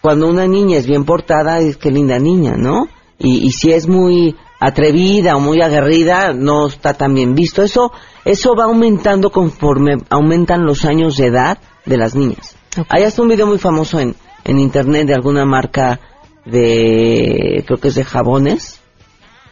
cuando 0.00 0.28
una 0.28 0.46
niña 0.46 0.78
es 0.78 0.86
bien 0.86 1.04
portada, 1.04 1.58
es 1.58 1.76
que 1.76 1.90
linda 1.90 2.20
niña, 2.20 2.52
¿no? 2.56 2.86
Y, 3.18 3.50
si 3.50 3.72
es 3.72 3.88
muy 3.88 4.36
atrevida 4.60 5.34
o 5.34 5.40
muy 5.40 5.60
aguerrida, 5.60 6.32
no 6.32 6.68
está 6.68 6.94
tan 6.94 7.12
bien 7.12 7.34
visto. 7.34 7.64
Eso, 7.64 7.90
eso 8.24 8.54
va 8.54 8.64
aumentando 8.64 9.30
conforme 9.30 9.96
aumentan 10.10 10.64
los 10.64 10.84
años 10.84 11.16
de 11.16 11.26
edad 11.26 11.58
de 11.86 11.96
las 11.96 12.14
niñas. 12.14 12.54
Hay 12.88 13.02
hasta 13.02 13.20
un 13.20 13.28
video 13.28 13.48
muy 13.48 13.58
famoso 13.58 13.98
en, 13.98 14.14
en 14.44 14.60
internet 14.60 15.08
de 15.08 15.14
alguna 15.14 15.44
marca 15.44 15.98
de, 16.44 17.62
creo 17.66 17.78
que 17.78 17.88
es 17.88 17.94
de 17.94 18.04
jabones, 18.04 18.80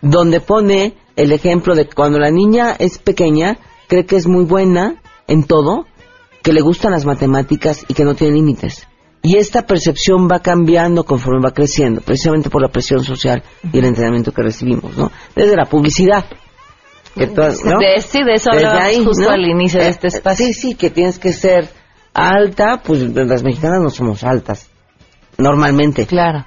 donde 0.00 0.40
pone 0.40 0.95
el 1.16 1.33
ejemplo 1.33 1.75
de 1.75 1.88
cuando 1.88 2.18
la 2.18 2.30
niña 2.30 2.75
es 2.78 2.99
pequeña, 2.99 3.59
cree 3.88 4.07
que 4.07 4.16
es 4.16 4.26
muy 4.26 4.45
buena 4.45 5.02
en 5.26 5.45
todo, 5.45 5.87
que 6.42 6.52
le 6.52 6.61
gustan 6.61 6.92
las 6.92 7.04
matemáticas 7.04 7.85
y 7.88 7.95
que 7.95 8.04
no 8.04 8.14
tiene 8.14 8.35
límites. 8.35 8.87
Y 9.23 9.37
esta 9.37 9.66
percepción 9.66 10.28
va 10.30 10.40
cambiando 10.40 11.04
conforme 11.04 11.40
va 11.40 11.52
creciendo, 11.52 12.00
precisamente 12.00 12.50
por 12.50 12.62
la 12.62 12.68
presión 12.68 13.02
social 13.02 13.42
y 13.73 13.78
el 13.78 13.85
entrenamiento 13.85 14.33
que 14.33 14.42
recibimos, 14.42 14.97
¿no? 14.97 15.11
Desde 15.35 15.57
la 15.57 15.66
publicidad. 15.66 16.25
Que 17.14 17.26
de, 17.26 18.00
sí, 18.00 18.23
de 18.23 18.35
eso 18.35 18.50
hablábamos 18.52 19.04
justo 19.04 19.28
al 19.28 19.45
inicio 19.45 19.80
de 19.80 19.87
eh, 19.87 19.90
este 19.90 20.07
espacio. 20.07 20.47
Sí, 20.47 20.52
sí, 20.52 20.75
que 20.76 20.90
tienes 20.90 21.18
que 21.18 21.33
ser 21.33 21.68
alta, 22.14 22.80
pues 22.85 23.00
las 23.00 23.42
mexicanas 23.42 23.83
no 23.83 23.90
somos 23.90 24.23
altas, 24.23 24.71
normalmente. 25.37 26.07
Claro. 26.07 26.47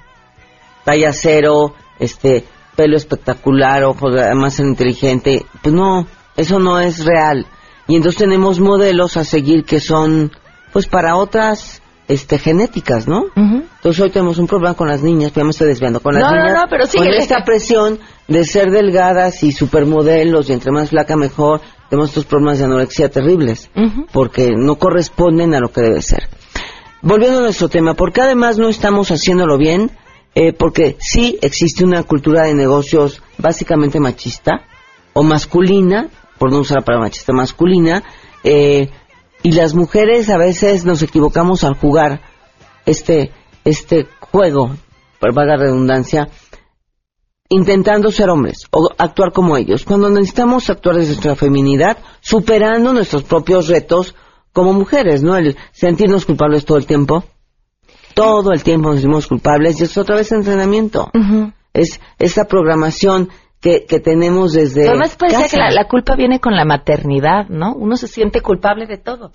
Talla 0.84 1.12
cero, 1.12 1.74
este, 1.98 2.44
pelo 2.76 2.96
espectacular, 2.96 3.84
ojos 3.84 4.14
además 4.16 4.58
inteligente, 4.58 5.44
pues 5.62 5.74
no, 5.74 6.06
eso 6.36 6.58
no 6.58 6.80
es 6.80 7.04
real. 7.04 7.46
Y 7.88 7.96
entonces 7.96 8.18
tenemos 8.18 8.60
modelos 8.60 9.16
a 9.16 9.24
seguir 9.24 9.64
que 9.64 9.80
son, 9.80 10.32
pues 10.72 10.86
para 10.86 11.16
otras 11.16 11.82
este 12.08 12.38
genéticas, 12.38 13.06
¿no? 13.06 13.26
Entonces 13.34 14.00
hoy 14.00 14.10
tenemos 14.10 14.38
un 14.38 14.46
problema 14.46 14.74
con 14.74 14.88
las 14.88 15.02
niñas, 15.02 15.32
ya 15.32 15.44
me 15.44 15.50
estoy 15.50 15.68
desviando, 15.68 16.00
con 16.00 16.14
las 16.14 16.30
niñas, 16.30 16.60
no, 16.60 16.66
pero 16.68 16.84
con 16.86 17.08
esta 17.08 17.44
presión 17.44 17.98
de 18.28 18.44
ser 18.44 18.70
delgadas 18.70 19.42
y 19.42 19.52
supermodelos 19.52 20.48
y 20.48 20.52
entre 20.52 20.72
más 20.72 20.90
flaca 20.90 21.16
mejor, 21.16 21.60
tenemos 21.88 22.10
estos 22.10 22.24
problemas 22.24 22.58
de 22.58 22.64
anorexia 22.64 23.10
terribles, 23.10 23.70
porque 24.12 24.50
no 24.56 24.76
corresponden 24.76 25.54
a 25.54 25.60
lo 25.60 25.70
que 25.70 25.80
debe 25.80 26.02
ser. 26.02 26.28
Volviendo 27.02 27.40
a 27.40 27.42
nuestro 27.42 27.68
tema, 27.68 27.94
porque 27.94 28.20
además 28.20 28.58
no 28.58 28.68
estamos 28.68 29.10
haciéndolo 29.10 29.58
bien, 29.58 29.90
eh, 30.34 30.52
porque 30.52 30.96
sí 30.98 31.38
existe 31.42 31.84
una 31.84 32.02
cultura 32.04 32.44
de 32.44 32.54
negocios 32.54 33.22
básicamente 33.38 34.00
machista 34.00 34.62
o 35.12 35.22
masculina, 35.22 36.08
por 36.38 36.50
no 36.50 36.60
usar 36.60 36.78
la 36.78 36.84
palabra 36.84 37.08
machista, 37.08 37.32
masculina, 37.32 38.02
eh, 38.44 38.90
y 39.42 39.52
las 39.52 39.74
mujeres 39.74 40.30
a 40.30 40.38
veces 40.38 40.84
nos 40.84 41.02
equivocamos 41.02 41.64
al 41.64 41.74
jugar 41.74 42.20
este, 42.86 43.32
este 43.64 44.06
juego, 44.20 44.76
por 45.20 45.34
vaga 45.34 45.56
redundancia, 45.56 46.28
intentando 47.48 48.10
ser 48.10 48.30
hombres 48.30 48.66
o 48.70 48.88
actuar 48.96 49.32
como 49.32 49.56
ellos, 49.56 49.84
cuando 49.84 50.08
necesitamos 50.08 50.70
actuar 50.70 50.96
desde 50.96 51.10
nuestra 51.10 51.36
feminidad, 51.36 51.98
superando 52.20 52.92
nuestros 52.94 53.24
propios 53.24 53.68
retos 53.68 54.14
como 54.52 54.72
mujeres, 54.72 55.22
¿no? 55.22 55.36
El 55.36 55.56
sentirnos 55.72 56.24
culpables 56.24 56.64
todo 56.64 56.78
el 56.78 56.86
tiempo, 56.86 57.24
todo 58.14 58.52
el 58.52 58.62
tiempo 58.62 58.88
nos 58.88 59.00
sentimos 59.00 59.26
culpables 59.26 59.80
y 59.80 59.84
es 59.84 59.96
otra 59.96 60.16
vez 60.16 60.32
entrenamiento. 60.32 61.10
Es 61.72 62.00
esa 62.18 62.44
programación 62.44 63.30
que, 63.62 63.86
que 63.86 64.00
tenemos 64.00 64.52
desde. 64.52 64.88
Además, 64.88 65.16
parece 65.16 65.48
que 65.48 65.56
la, 65.56 65.86
culpa 65.86 66.16
viene 66.16 66.40
con 66.40 66.54
la 66.54 66.64
maternidad, 66.64 67.48
¿no? 67.48 67.74
Uno 67.74 67.96
se 67.96 68.08
siente 68.08 68.40
culpable 68.40 68.86
de 68.86 68.98
todo. 68.98 69.30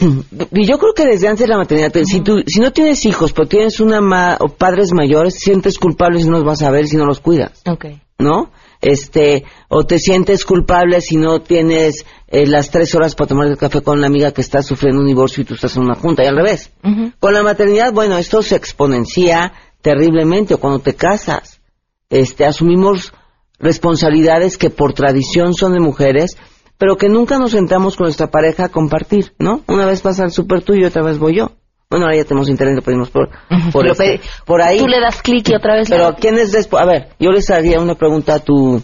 Y 0.52 0.66
yo 0.66 0.78
creo 0.78 0.94
que 0.94 1.06
desde 1.06 1.30
antes 1.30 1.48
de 1.48 1.48
la 1.48 1.58
maternidad, 1.58 1.94
si, 2.04 2.20
tú, 2.20 2.44
si 2.46 2.60
no 2.60 2.72
tienes 2.72 3.06
hijos, 3.06 3.32
pero 3.32 3.48
tienes 3.48 3.80
una 3.80 4.38
o 4.40 4.50
padres 4.50 4.92
mayores, 4.94 5.36
sientes 5.36 5.80
culpable 5.80 6.22
si 6.22 6.28
no 6.28 6.34
los 6.34 6.44
vas 6.44 6.62
a 6.62 6.70
ver 6.70 6.88
si 6.88 6.98
no 6.98 7.06
los 7.06 7.22
cuidas. 7.22 7.64
Okay. 7.66 8.02
¿No? 8.20 8.52
Este, 8.82 9.44
o 9.70 9.86
te 9.86 10.00
sientes 10.00 10.46
culpable 10.46 11.02
si 11.02 11.18
no 11.18 11.42
tienes 11.42 12.06
eh, 12.28 12.46
las 12.46 12.70
tres 12.70 12.94
horas 12.96 13.16
para 13.16 13.30
tomar 13.30 13.48
el 13.48 13.58
café 13.58 13.82
con 13.82 14.02
la 14.02 14.08
amiga 14.08 14.32
que 14.32 14.42
está 14.42 14.62
sufriendo 14.62 15.02
un 15.02 15.08
divorcio 15.08 15.42
y 15.42 15.46
tú 15.46 15.56
estás 15.56 15.76
en 15.78 15.84
una 15.84 15.96
junta, 15.96 16.24
y 16.24 16.28
al 16.28 16.38
revés. 16.38 16.72
Con 17.20 17.34
la 17.34 17.44
maternidad, 17.44 17.92
bueno, 17.92 18.18
esto 18.18 18.42
se 18.42 18.56
exponencia 18.56 19.54
terriblemente, 19.82 20.54
o 20.54 20.60
cuando 20.60 20.80
te 20.80 20.96
casas, 20.96 21.62
este, 22.10 22.46
asumimos 22.46 23.14
responsabilidades 23.60 24.58
que 24.58 24.70
por 24.70 24.94
tradición 24.94 25.54
son 25.54 25.74
de 25.74 25.80
mujeres, 25.80 26.38
pero 26.78 26.96
que 26.96 27.10
nunca 27.10 27.40
nos 27.40 27.52
sentamos 27.52 27.96
con 27.96 28.06
nuestra 28.06 28.28
pareja 28.28 28.66
a 28.66 28.70
compartir, 28.70 29.34
¿no? 29.40 29.64
Una 29.68 29.86
vez 29.86 30.02
pasa 30.02 30.24
el 30.24 30.32
súper 30.32 30.62
tuyo 30.62 30.82
y 30.82 30.86
otra 30.86 31.04
vez 31.04 31.18
voy 31.18 31.38
yo. 31.38 31.52
Bueno, 31.90 32.06
ahora 32.06 32.18
ya 32.18 32.26
tenemos 32.26 32.50
internet, 32.50 32.76
lo 32.76 32.82
pedimos 32.82 33.10
por, 33.10 33.30
por, 33.72 33.88
este, 33.88 34.20
por 34.46 34.62
ahí. 34.62 34.78
Tú 34.78 34.88
le 34.88 35.00
das 35.00 35.22
clic 35.22 35.50
y 35.50 35.56
otra 35.56 35.76
vez. 35.76 35.90
Pero 35.90 36.16
¿quién 36.20 36.38
es 36.38 36.52
después? 36.52 36.84
A 36.84 36.86
ver, 36.86 37.10
yo 37.20 37.32
les 37.32 37.50
haría 37.50 37.80
una 37.80 37.96
pregunta 37.96 38.36
a 38.36 38.40
tu 38.40 38.82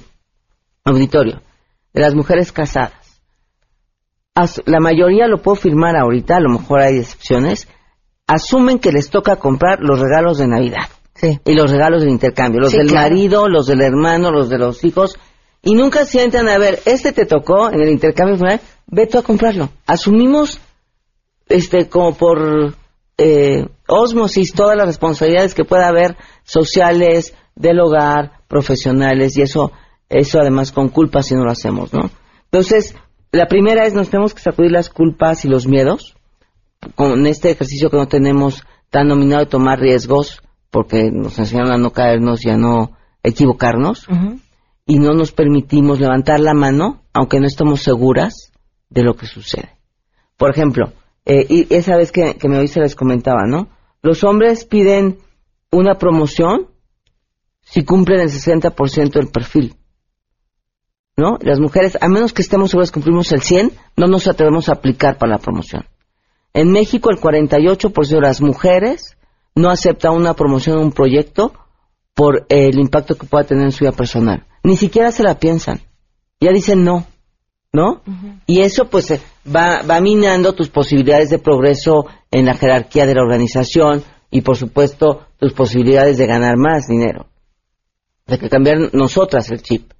auditorio. 0.86 1.42
De 1.94 2.02
las 2.02 2.16
mujeres 2.16 2.52
casadas 2.52 3.04
la 4.66 4.80
mayoría 4.80 5.28
lo 5.28 5.42
puedo 5.42 5.56
firmar 5.56 5.96
ahorita, 5.96 6.38
a 6.38 6.40
lo 6.40 6.50
mejor 6.50 6.82
hay 6.82 6.98
excepciones, 6.98 7.68
asumen 8.28 8.80
que 8.80 8.92
les 8.92 9.10
toca 9.10 9.36
comprar 9.36 9.80
los 9.82 10.00
regalos 10.00 10.38
de 10.38 10.48
Navidad. 10.48 10.90
Y 11.46 11.54
los 11.54 11.72
regalos 11.72 12.02
del 12.02 12.10
intercambio, 12.10 12.60
los 12.60 12.74
del 12.74 12.92
marido, 12.92 13.48
los 13.48 13.68
del 13.68 13.82
hermano, 13.82 14.32
los 14.32 14.50
de 14.50 14.58
los 14.58 14.84
hijos, 14.84 15.18
y 15.62 15.76
nunca 15.76 16.06
sientan 16.06 16.50
a 16.50 16.58
ver, 16.58 16.80
este 16.86 17.14
te 17.14 17.26
tocó 17.26 17.70
en 17.72 17.82
el 17.82 17.90
intercambio 17.90 18.38
ve 18.88 19.08
tú 19.08 19.20
a 19.20 19.24
comprarlo. 19.24 19.70
Asumimos, 19.86 20.60
este, 21.48 21.88
como 21.88 22.16
por 22.16 22.76
eh, 23.18 23.68
osmosis, 23.88 24.54
todas 24.54 24.78
las 24.78 24.88
responsabilidades 24.88 25.54
que 25.54 25.66
pueda 25.66 25.88
haber 25.88 26.18
sociales, 26.44 27.34
del 27.56 27.80
hogar, 27.80 28.32
profesionales, 28.48 29.38
y 29.38 29.42
eso, 29.42 29.72
eso 30.10 30.40
además 30.40 30.72
con 30.72 30.90
culpa 30.90 31.22
si 31.22 31.36
no 31.36 31.44
lo 31.44 31.52
hacemos, 31.52 31.94
¿no? 31.94 32.10
Entonces, 32.46 32.96
la 33.32 33.48
primera 33.48 33.86
es 33.86 33.94
nos 33.94 34.10
tenemos 34.10 34.34
que 34.34 34.42
sacudir 34.42 34.72
las 34.72 34.90
culpas 34.90 35.46
y 35.46 35.50
los 35.50 35.68
miedos. 35.68 36.16
Con 36.96 37.26
este 37.28 37.52
ejercicio 37.52 37.90
que 37.90 37.98
no 37.98 38.08
tenemos 38.08 38.64
tan 38.90 39.08
nominado 39.08 39.46
de 39.46 39.50
tomar 39.50 39.80
riesgos, 39.80 40.42
porque 40.70 41.10
nos 41.12 41.40
enseñaron 41.40 41.72
a 41.72 41.78
no 41.78 41.92
caernos 41.92 42.46
y 42.46 42.50
a 42.50 42.58
no 42.58 42.98
equivocarnos, 43.24 44.06
y 44.86 45.00
no 45.00 45.14
nos 45.14 45.32
permitimos 45.32 46.00
levantar 46.00 46.40
la 46.40 46.54
mano, 46.54 47.04
aunque 47.14 47.40
no 47.40 47.48
estemos 47.48 47.82
seguras 47.82 48.52
de 48.90 49.04
lo 49.04 49.16
que 49.16 49.28
sucede. 49.28 49.78
Por 50.38 50.52
ejemplo, 50.52 50.92
eh, 51.26 51.46
y 51.48 51.74
esa 51.74 51.96
vez 51.96 52.12
que, 52.12 52.36
que 52.36 52.50
me 52.50 52.58
oíste 52.58 52.80
les 52.80 52.96
comentaba, 52.96 53.46
¿no? 53.46 53.70
Los 54.02 54.24
hombres 54.24 54.66
piden 54.66 55.20
una 55.72 55.96
promoción 55.98 56.68
si 57.62 57.84
cumplen 57.84 58.20
el 58.20 58.30
60% 58.30 59.12
del 59.14 59.28
perfil. 59.30 59.76
¿No? 61.16 61.38
Las 61.42 61.60
mujeres, 61.60 61.98
a 62.02 62.08
menos 62.08 62.34
que 62.34 62.42
estemos 62.42 62.72
seguras 62.72 62.90
que 62.90 62.96
cumplimos 62.96 63.32
el 63.32 63.42
100, 63.42 63.72
no 63.96 64.08
nos 64.08 64.28
atrevemos 64.28 64.68
a 64.68 64.74
aplicar 64.74 65.18
para 65.18 65.34
la 65.34 65.38
promoción. 65.38 65.86
En 66.54 66.72
México, 66.72 67.12
el 67.12 67.20
48% 67.20 68.08
de 68.08 68.22
las 68.22 68.42
mujeres 68.42 69.16
no 69.56 69.70
acepta 69.70 70.12
una 70.12 70.34
promoción 70.34 70.78
o 70.78 70.82
un 70.82 70.92
proyecto 70.92 71.54
por 72.16 72.46
el 72.50 72.80
impacto 72.80 73.16
que 73.16 73.28
pueda 73.28 73.46
tener 73.46 73.66
en 73.66 73.72
su 73.72 73.86
vida 73.86 73.92
personal. 73.92 74.48
Ni 74.64 74.76
siquiera 74.76 75.12
se 75.12 75.24
la 75.24 75.40
piensan. 75.40 75.82
Ya 76.40 76.52
dicen 76.52 76.84
no. 76.84 77.06
¿no? 77.74 78.02
Y 78.46 78.62
eso 78.62 78.86
pues 78.86 79.10
eh, 79.12 79.22
va, 79.46 79.82
va 79.82 80.02
minando 80.02 80.54
tus 80.54 80.70
posibilidades 80.70 81.30
de 81.30 81.40
progreso 81.40 82.06
en 82.32 82.46
la 82.46 82.56
jerarquía 82.56 83.06
de 83.06 83.16
la 83.16 83.22
organización 83.22 84.04
y 84.32 84.42
por 84.42 84.58
supuesto 84.58 85.28
tus 85.38 85.54
posibilidades 85.54 86.18
de 86.18 86.28
ganar 86.28 86.58
más 86.58 86.88
dinero. 86.88 87.28
De 88.26 88.40
que 88.40 88.50
cambiar 88.50 88.94
nosotras 88.94 89.50
el 89.52 89.62
chip 89.62 89.92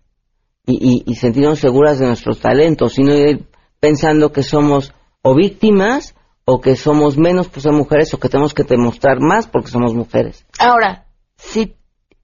y, 0.66 1.04
y, 1.06 1.16
sentirnos 1.16 1.60
seguras 1.60 2.00
de 2.00 2.08
nuestros 2.08 2.40
talentos, 2.40 2.94
sino 2.94 3.14
ir 3.14 3.48
pensando 3.82 4.32
que 4.32 4.44
somos 4.44 4.94
o 5.22 5.36
víctimas 5.36 6.16
o 6.46 6.62
que 6.62 6.76
somos 6.76 7.18
menos 7.18 7.50
por 7.50 7.62
ser 7.62 7.74
mujeres 7.74 8.14
o 8.14 8.20
que 8.20 8.30
tenemos 8.30 8.54
que 8.54 8.64
demostrar 8.64 9.20
más 9.20 9.48
porque 9.48 9.70
somos 9.70 9.94
mujeres. 9.94 10.46
Ahora, 10.58 11.06
sí, 11.36 11.76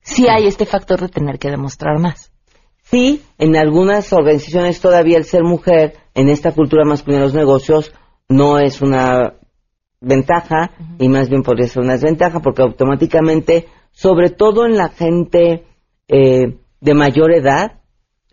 sí 0.02 0.28
hay 0.30 0.48
este 0.48 0.66
factor 0.66 1.02
de 1.02 1.10
tener 1.10 1.38
que 1.38 1.50
demostrar 1.50 2.00
más. 2.00 2.32
Sí, 2.84 3.22
en 3.38 3.56
algunas 3.56 4.12
organizaciones 4.14 4.82
todavía 4.82 5.18
el 5.18 5.26
ser 5.26 5.44
mujer 5.44 5.98
en 6.20 6.28
esta 6.28 6.52
cultura 6.52 6.84
masculina 6.84 7.22
de 7.22 7.28
los 7.28 7.34
negocios 7.34 7.94
no 8.28 8.60
es 8.60 8.82
una 8.82 9.36
ventaja 10.02 10.72
y 11.00 11.08
más 11.08 11.30
bien 11.30 11.44
podría 11.44 11.70
ser 11.70 11.82
una 11.82 11.94
desventaja 11.94 12.42
porque 12.42 12.62
automáticamente, 12.62 13.68
sobre 13.92 14.30
todo 14.30 14.66
en 14.66 14.76
la 14.76 14.90
gente 14.90 15.66
eh, 16.10 16.58
de 16.82 16.94
mayor 16.94 17.32
edad, 17.32 17.80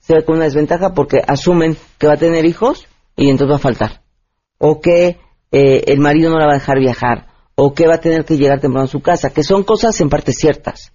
se 0.00 0.14
ve 0.14 0.24
con 0.24 0.34
una 0.34 0.46
desventaja 0.46 0.94
porque 0.94 1.22
asumen 1.24 1.76
que 1.98 2.08
va 2.08 2.14
a 2.14 2.18
tener 2.18 2.44
hijos 2.44 2.88
y 3.16 3.30
entonces 3.30 3.52
va 3.52 3.56
a 3.56 3.60
faltar. 3.60 4.02
O 4.58 4.80
que 4.80 5.18
eh, 5.52 5.84
el 5.86 6.00
marido 6.00 6.30
no 6.30 6.40
la 6.40 6.46
va 6.46 6.52
a 6.54 6.58
dejar 6.58 6.80
viajar. 6.80 7.28
O 7.54 7.72
que 7.72 7.86
va 7.86 7.94
a 7.94 8.00
tener 8.00 8.24
que 8.24 8.36
llegar 8.36 8.60
temprano 8.60 8.86
a 8.86 8.88
su 8.88 9.00
casa. 9.00 9.30
Que 9.30 9.44
son 9.44 9.62
cosas 9.62 10.00
en 10.00 10.08
parte 10.08 10.32
ciertas. 10.32 10.92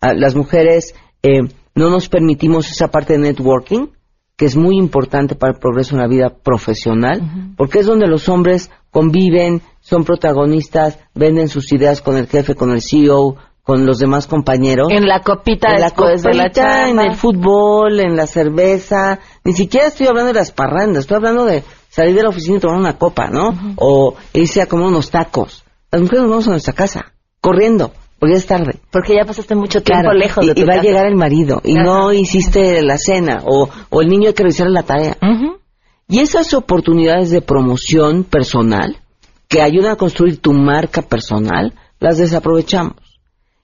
Ah, 0.00 0.12
las 0.14 0.34
mujeres 0.34 0.94
eh, 1.22 1.40
no 1.74 1.88
nos 1.88 2.08
permitimos 2.10 2.70
esa 2.70 2.88
parte 2.88 3.14
de 3.14 3.20
networking, 3.20 3.88
que 4.36 4.46
es 4.46 4.56
muy 4.56 4.76
importante 4.76 5.36
para 5.36 5.52
el 5.52 5.58
progreso 5.58 5.94
en 5.94 6.00
la 6.00 6.08
vida 6.08 6.30
profesional, 6.30 7.54
porque 7.56 7.80
es 7.80 7.86
donde 7.86 8.08
los 8.08 8.28
hombres 8.28 8.70
conviven, 8.90 9.62
son 9.80 10.04
protagonistas, 10.04 10.98
venden 11.14 11.48
sus 11.48 11.72
ideas 11.72 12.00
con 12.00 12.16
el 12.16 12.26
jefe, 12.26 12.54
con 12.54 12.70
el 12.72 12.82
CEO, 12.82 13.36
con 13.62 13.86
los 13.86 13.98
demás 13.98 14.26
compañeros. 14.26 14.88
En 14.90 15.06
la 15.06 15.20
copita 15.20 15.74
en 15.74 15.80
la 15.80 15.90
copita, 15.90 16.88
en 16.88 17.00
el 17.00 17.14
fútbol, 17.14 18.00
en 18.00 18.16
la 18.16 18.26
cerveza. 18.26 19.20
Ni 19.44 19.52
siquiera 19.52 19.86
estoy 19.86 20.06
hablando 20.06 20.32
de 20.32 20.38
las 20.38 20.52
parrandas, 20.52 21.04
estoy 21.04 21.16
hablando 21.16 21.44
de 21.44 21.64
salir 21.88 22.14
de 22.14 22.22
la 22.24 22.28
oficina 22.28 22.58
y 22.58 22.60
tomar 22.60 22.78
una 22.78 22.98
copa, 22.98 23.28
¿no? 23.28 23.74
O 23.76 24.16
irse 24.32 24.60
a 24.60 24.66
comer 24.66 24.86
unos 24.86 25.10
tacos. 25.10 25.64
Las 25.90 26.02
mujeres 26.02 26.22
nos 26.22 26.30
vamos 26.30 26.48
a 26.48 26.50
nuestra 26.50 26.74
casa, 26.74 27.12
corriendo 27.40 27.92
porque 28.24 28.38
es 28.38 28.46
tarde. 28.46 28.80
Porque 28.90 29.14
ya 29.14 29.26
pasaste 29.26 29.54
mucho 29.54 29.82
tiempo 29.82 30.10
lejos 30.14 30.46
de 30.46 30.54
tu 30.54 30.62
Y 30.62 30.64
va 30.64 30.76
a 30.76 30.82
llegar 30.82 31.04
el 31.04 31.14
marido 31.14 31.60
y 31.62 31.74
no 31.74 32.10
hiciste 32.10 32.80
la 32.80 32.96
cena 32.96 33.42
o, 33.44 33.68
o 33.90 34.00
el 34.00 34.08
niño 34.08 34.28
hay 34.28 34.34
que 34.34 34.44
revisar 34.44 34.70
la 34.70 34.82
tarea. 34.82 35.18
Y 36.08 36.20
esas 36.20 36.54
oportunidades 36.54 37.28
de 37.28 37.42
promoción 37.42 38.24
personal 38.24 38.96
que 39.46 39.60
ayudan 39.60 39.92
a 39.92 39.96
construir 39.96 40.38
tu 40.38 40.54
marca 40.54 41.02
personal, 41.02 41.74
las 42.00 42.16
desaprovechamos. 42.16 42.96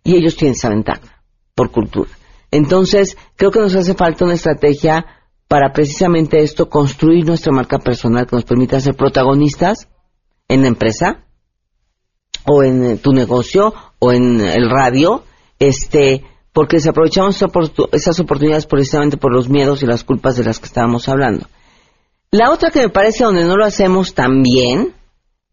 Y 0.05 0.17
ellos 0.17 0.37
tienen 0.37 0.53
esa 0.53 0.69
ventaja 0.69 1.23
por 1.55 1.71
cultura. 1.71 2.11
Entonces, 2.51 3.17
creo 3.37 3.51
que 3.51 3.61
nos 3.61 3.75
hace 3.75 3.95
falta 3.95 4.27
una 4.27 4.35
estrategia 4.35 5.07
para 5.49 5.73
precisamente 5.73 6.43
esto, 6.43 6.69
construir 6.69 7.25
nuestra 7.25 7.51
marca 7.51 7.79
personal 7.79 8.27
que 8.27 8.37
nos 8.37 8.45
permita 8.45 8.79
ser 8.79 8.95
protagonistas 8.95 9.89
en 10.49 10.61
la 10.61 10.69
empresa 10.69 11.25
o 12.45 12.63
en 12.63 12.99
tu 12.99 13.13
negocio 13.13 13.73
o 14.01 14.13
en 14.13 14.41
el 14.41 14.69
radio, 14.69 15.23
este, 15.61 16.25
porque 16.53 16.79
desaprovechamos 16.79 17.41
esas 17.93 18.19
oportunidades 18.19 18.67
precisamente 18.67 19.17
por 19.17 19.33
los 19.33 19.49
miedos 19.49 19.83
y 19.83 19.87
las 19.87 20.03
culpas 20.03 20.37
de 20.37 20.45
las 20.45 20.59
que 20.59 20.67
estábamos 20.67 21.09
hablando. 21.09 21.47
La 22.33 22.51
otra 22.51 22.71
que 22.71 22.81
me 22.81 22.89
parece 22.89 23.25
donde 23.25 23.45
no 23.45 23.57
lo 23.57 23.65
hacemos 23.65 24.15
tan 24.15 24.43
bien 24.43 24.95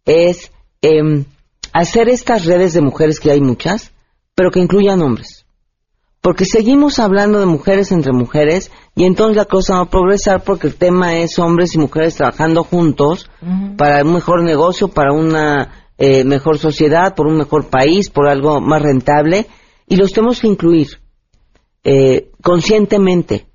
es 0.05 0.51
em, 0.81 1.25
hacer 1.73 2.09
estas 2.09 2.45
redes 2.45 2.73
de 2.73 2.81
mujeres 2.81 3.19
que 3.19 3.31
hay 3.31 3.41
muchas, 3.41 3.91
pero 4.35 4.51
que 4.51 4.59
incluyan 4.59 5.01
hombres. 5.01 5.45
Porque 6.21 6.45
seguimos 6.45 6.99
hablando 6.99 7.39
de 7.39 7.45
mujeres 7.45 7.91
entre 7.91 8.11
mujeres 8.11 8.71
y 8.95 9.05
entonces 9.05 9.37
la 9.37 9.45
cosa 9.45 9.75
va 9.75 9.81
a 9.81 9.89
progresar 9.89 10.43
porque 10.43 10.67
el 10.67 10.75
tema 10.75 11.17
es 11.17 11.39
hombres 11.39 11.73
y 11.73 11.79
mujeres 11.79 12.15
trabajando 12.15 12.63
juntos 12.63 13.29
para 13.77 14.03
un 14.03 14.13
mejor 14.13 14.43
negocio, 14.43 14.87
para 14.87 15.13
una 15.13 15.86
eh, 15.97 16.23
mejor 16.23 16.59
sociedad, 16.59 17.15
por 17.15 17.27
un 17.27 17.37
mejor 17.37 17.69
país, 17.69 18.09
por 18.09 18.27
algo 18.27 18.61
más 18.61 18.81
rentable, 18.81 19.47
y 19.87 19.95
los 19.95 20.11
tenemos 20.11 20.39
que 20.39 20.47
incluir 20.47 20.99
eh, 21.83 22.31
conscientemente, 22.43 23.47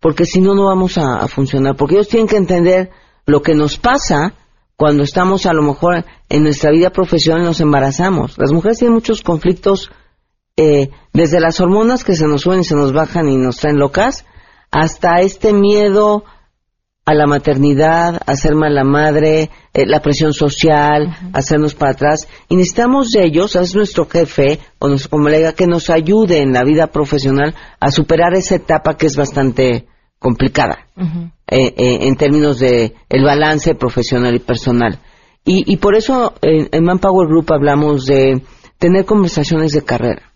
porque 0.00 0.24
si 0.24 0.40
no, 0.40 0.54
no 0.54 0.66
vamos 0.66 0.98
a, 0.98 1.26
funcionar, 1.28 1.76
porque 1.76 1.96
ellos 1.96 2.08
tienen 2.08 2.28
que 2.28 2.36
entender 2.36 2.90
lo 3.26 3.42
que 3.42 3.54
nos 3.54 3.78
pasa 3.78 4.34
cuando 4.76 5.02
estamos 5.02 5.46
a 5.46 5.52
lo 5.52 5.62
mejor 5.62 6.04
en 6.28 6.44
nuestra 6.44 6.70
vida 6.70 6.90
profesional 6.90 7.44
nos 7.44 7.60
embarazamos. 7.60 8.38
Las 8.38 8.52
mujeres 8.52 8.78
tienen 8.78 8.94
muchos 8.94 9.22
conflictos, 9.22 9.90
eh, 10.56 10.90
desde 11.12 11.40
las 11.40 11.60
hormonas 11.60 12.04
que 12.04 12.14
se 12.14 12.26
nos 12.28 12.42
suben 12.42 12.62
se 12.62 12.76
nos 12.76 12.92
bajan 12.92 13.28
y 13.28 13.36
nos 13.36 13.56
traen 13.56 13.78
locas, 13.78 14.24
hasta 14.70 15.20
este 15.20 15.52
miedo 15.52 16.24
a 17.08 17.14
la 17.14 17.26
maternidad, 17.26 18.20
a 18.26 18.36
ser 18.36 18.54
mala 18.54 18.84
madre, 18.84 19.48
eh, 19.72 19.86
la 19.86 20.00
presión 20.00 20.34
social, 20.34 21.08
hacernos 21.32 21.74
para 21.74 21.92
atrás. 21.92 22.28
Y 22.50 22.56
necesitamos 22.56 23.12
de 23.12 23.24
ellos, 23.24 23.56
es 23.56 23.74
nuestro 23.74 24.04
jefe 24.04 24.60
o 24.78 24.88
nuestro 24.88 25.18
colega, 25.18 25.54
que 25.54 25.66
nos 25.66 25.88
ayude 25.88 26.42
en 26.42 26.52
la 26.52 26.64
vida 26.64 26.88
profesional 26.88 27.54
a 27.80 27.90
superar 27.90 28.34
esa 28.34 28.56
etapa 28.56 28.98
que 28.98 29.06
es 29.06 29.16
bastante 29.16 29.86
complicada 30.18 30.86
eh, 31.46 31.72
eh, 31.78 31.98
en 32.02 32.16
términos 32.16 32.58
de 32.58 32.92
el 33.08 33.24
balance 33.24 33.74
profesional 33.74 34.34
y 34.34 34.40
personal. 34.40 34.98
Y, 35.46 35.72
y 35.72 35.78
por 35.78 35.94
eso 35.94 36.34
en 36.42 36.84
Manpower 36.84 37.26
Group 37.26 37.50
hablamos 37.54 38.04
de 38.04 38.42
tener 38.76 39.06
conversaciones 39.06 39.72
de 39.72 39.82
carrera. 39.82 40.34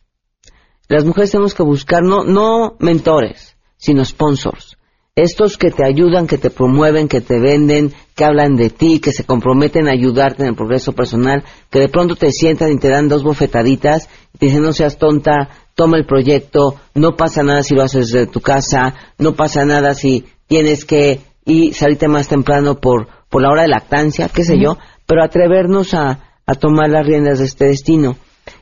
Las 0.88 1.04
mujeres 1.04 1.32
tenemos 1.32 1.52
que 1.52 1.64
buscar 1.64 2.02
no, 2.02 2.24
no 2.24 2.76
mentores, 2.78 3.58
sino 3.76 4.06
sponsors 4.06 4.78
estos 5.14 5.58
que 5.58 5.70
te 5.70 5.84
ayudan, 5.84 6.26
que 6.26 6.38
te 6.38 6.48
promueven, 6.48 7.06
que 7.06 7.20
te 7.20 7.38
venden, 7.38 7.92
que 8.14 8.24
hablan 8.24 8.56
de 8.56 8.70
ti, 8.70 8.98
que 8.98 9.12
se 9.12 9.24
comprometen 9.24 9.86
a 9.86 9.92
ayudarte 9.92 10.42
en 10.42 10.48
el 10.50 10.54
progreso 10.54 10.92
personal, 10.92 11.44
que 11.70 11.80
de 11.80 11.90
pronto 11.90 12.16
te 12.16 12.30
sientan 12.30 12.72
y 12.72 12.78
te 12.78 12.88
dan 12.88 13.08
dos 13.08 13.22
bofetaditas 13.22 14.08
y 14.32 14.38
te 14.38 14.46
dicen 14.46 14.62
no 14.62 14.72
seas 14.72 14.96
tonta, 14.96 15.50
toma 15.74 15.98
el 15.98 16.06
proyecto, 16.06 16.76
no 16.94 17.14
pasa 17.14 17.42
nada 17.42 17.62
si 17.62 17.74
lo 17.74 17.82
haces 17.82 18.10
de 18.10 18.26
tu 18.26 18.40
casa, 18.40 18.94
no 19.18 19.34
pasa 19.34 19.66
nada 19.66 19.94
si 19.94 20.24
tienes 20.46 20.86
que 20.86 21.20
ir, 21.44 21.74
salirte 21.74 22.08
más 22.08 22.28
temprano 22.28 22.80
por, 22.80 23.08
por 23.28 23.42
la 23.42 23.50
hora 23.50 23.62
de 23.62 23.68
lactancia, 23.68 24.30
qué 24.30 24.44
sé 24.44 24.58
yo, 24.58 24.78
pero 25.04 25.22
atrevernos 25.22 25.92
a, 25.92 26.20
a 26.46 26.54
tomar 26.54 26.88
las 26.88 27.06
riendas 27.06 27.38
de 27.38 27.44
este 27.44 27.66
destino. 27.66 28.16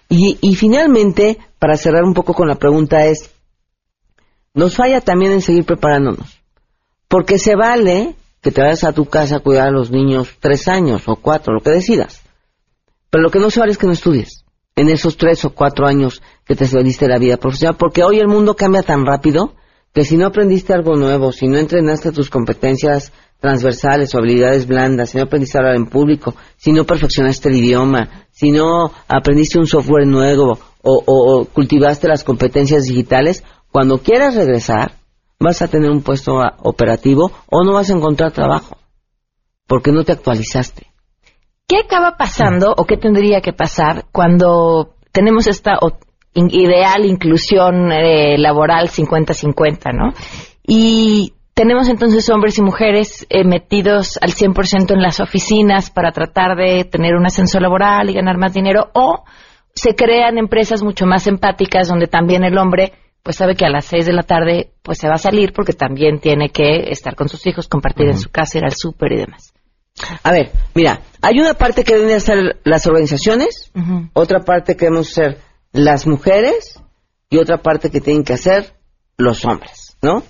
Y, 0.09 0.37
y 0.41 0.57
finalmente, 0.57 1.39
para 1.61 1.77
cerrar 1.77 2.03
un 2.03 2.15
poco 2.15 2.35
con 2.35 2.49
la 2.49 2.57
pregunta 2.57 3.07
es, 3.07 3.31
nos 4.53 4.75
falla 4.75 5.01
también 5.01 5.31
en 5.31 5.43
seguir 5.43 5.65
preparándonos. 5.65 6.40
Porque 7.11 7.41
se 7.41 7.57
vale 7.57 8.15
que 8.41 8.53
te 8.53 8.63
vayas 8.63 8.85
a 8.85 8.93
tu 8.93 9.07
casa 9.07 9.37
a 9.37 9.41
cuidar 9.41 9.67
a 9.67 9.73
los 9.73 9.91
niños 9.91 10.37
tres 10.39 10.69
años 10.69 11.09
o 11.09 11.17
cuatro, 11.17 11.53
lo 11.53 11.61
que 11.61 11.71
decidas. 11.71 12.23
Pero 13.11 13.25
lo 13.25 13.31
que 13.33 13.41
no 13.41 13.51
se 13.51 13.59
vale 13.59 13.73
es 13.73 13.79
que 13.79 13.89
no 13.89 13.93
estudies 13.93 14.45
en 14.77 14.89
esos 14.89 15.17
tres 15.17 15.45
o 15.45 15.51
cuatro 15.51 15.89
años 15.89 16.23
que 16.45 16.55
te 16.55 16.69
saliste 16.69 17.09
la 17.09 17.19
vida 17.19 17.37
profesional, 17.37 17.77
porque 17.77 18.05
hoy 18.05 18.21
el 18.21 18.29
mundo 18.29 18.55
cambia 18.55 18.85
tan 18.85 19.05
rápido 19.05 19.55
que 19.93 20.05
si 20.05 20.17
no 20.17 20.25
aprendiste 20.25 20.73
algo 20.73 20.95
nuevo, 20.95 21.33
si 21.33 21.49
no 21.49 21.59
entrenaste 21.59 22.13
tus 22.13 22.31
competencias 22.31 23.13
transversales 23.41 24.15
o 24.15 24.19
habilidades 24.19 24.69
blandas, 24.69 25.11
si 25.11 25.19
no 25.19 25.25
aprendiste 25.25 25.59
a 25.59 25.63
hablar 25.63 25.75
en 25.75 25.87
público, 25.87 26.37
si 26.59 26.73
no 26.73 26.85
perfeccionaste 26.85 27.49
el 27.49 27.57
idioma, 27.57 28.29
si 28.31 28.53
no 28.53 28.93
aprendiste 29.09 29.59
un 29.59 29.67
software 29.67 30.07
nuevo 30.07 30.61
o 30.83 31.45
cultivaste 31.53 32.07
las 32.07 32.23
competencias 32.23 32.85
digitales, 32.85 33.43
cuando 33.73 33.99
quieras 33.99 34.37
regresar, 34.37 35.00
vas 35.41 35.63
a 35.63 35.69
tener 35.69 35.91
un 35.91 36.03
puesto 36.03 36.39
operativo 36.63 37.33
o 37.51 37.65
no 37.65 37.73
vas 37.73 37.91
a 37.91 37.95
encontrar 37.95 38.33
trabajo. 38.33 38.77
porque 39.67 39.93
no 39.93 40.03
te 40.03 40.11
actualizaste. 40.11 40.89
¿Qué 41.69 41.77
acaba 41.79 42.17
pasando 42.17 42.75
o 42.77 42.85
qué 42.87 42.97
tendría 42.97 43.41
que 43.41 43.53
pasar 43.53 44.07
cuando 44.11 44.97
tenemos 45.13 45.47
esta 45.47 45.79
ideal 46.35 47.05
inclusión 47.05 47.93
eh, 47.93 48.37
laboral 48.37 48.89
50-50, 48.89 49.95
¿no? 49.95 50.13
Y 50.67 51.35
tenemos 51.55 51.89
entonces 51.89 52.29
hombres 52.31 52.59
y 52.59 52.63
mujeres 52.63 53.29
eh, 53.31 53.45
metidos 53.45 54.19
al 54.21 54.33
100% 54.33 54.93
en 54.93 55.03
las 55.03 55.21
oficinas 55.21 55.91
para 55.93 56.11
tratar 56.11 56.57
de 56.57 56.85
tener 56.85 57.15
un 57.15 57.27
ascenso 57.27 57.61
laboral 57.61 58.11
y 58.11 58.15
ganar 58.15 58.39
más 58.39 58.53
dinero 58.53 58.91
o 58.93 59.23
se 59.73 59.95
crean 59.95 60.37
empresas 60.37 60.83
mucho 60.83 61.07
más 61.07 61.29
empáticas 61.29 61.87
donde 61.87 62.09
también 62.09 62.43
el 62.43 62.59
hombre 62.59 62.93
pues 63.23 63.37
sabe 63.37 63.55
que 63.55 63.67
a 63.67 63.71
las 63.71 63.85
6 63.87 64.07
de 64.07 64.13
la 64.13 64.23
tarde 64.23 64.73
pues 64.83 64.99
se 64.99 65.09
va 65.09 65.15
a 65.15 65.19
salir 65.19 65.53
porque 65.53 65.73
también 65.73 66.21
tiene 66.21 66.51
que 66.51 66.91
estar 66.91 67.15
con 67.15 67.29
sus 67.29 67.47
hijos, 67.47 67.69
compartir 67.69 68.09
en 68.09 68.19
su 68.19 68.31
casa, 68.31 68.59
ir 68.59 68.65
al 68.65 68.75
súper 68.75 69.13
y 69.13 69.19
demás. 69.19 69.53
A 70.23 70.33
ver, 70.33 70.53
mira, 70.75 71.03
hay 71.21 71.41
una 71.41 71.55
parte 71.55 71.85
que 71.85 71.97
deben 71.97 72.17
hacer 72.17 72.61
las 72.65 72.87
organizaciones, 72.87 73.71
otra 74.15 74.41
parte 74.41 74.77
que 74.77 74.87
debemos 74.87 75.11
hacer 75.11 75.39
las 75.73 76.07
mujeres 76.07 76.81
y 77.29 77.39
otra 77.39 77.59
parte 77.59 77.91
que 77.91 78.01
tienen 78.01 78.25
que 78.25 78.35
hacer 78.35 78.75
los 79.17 79.45
hombres, 79.45 79.97
¿no? 80.01 80.23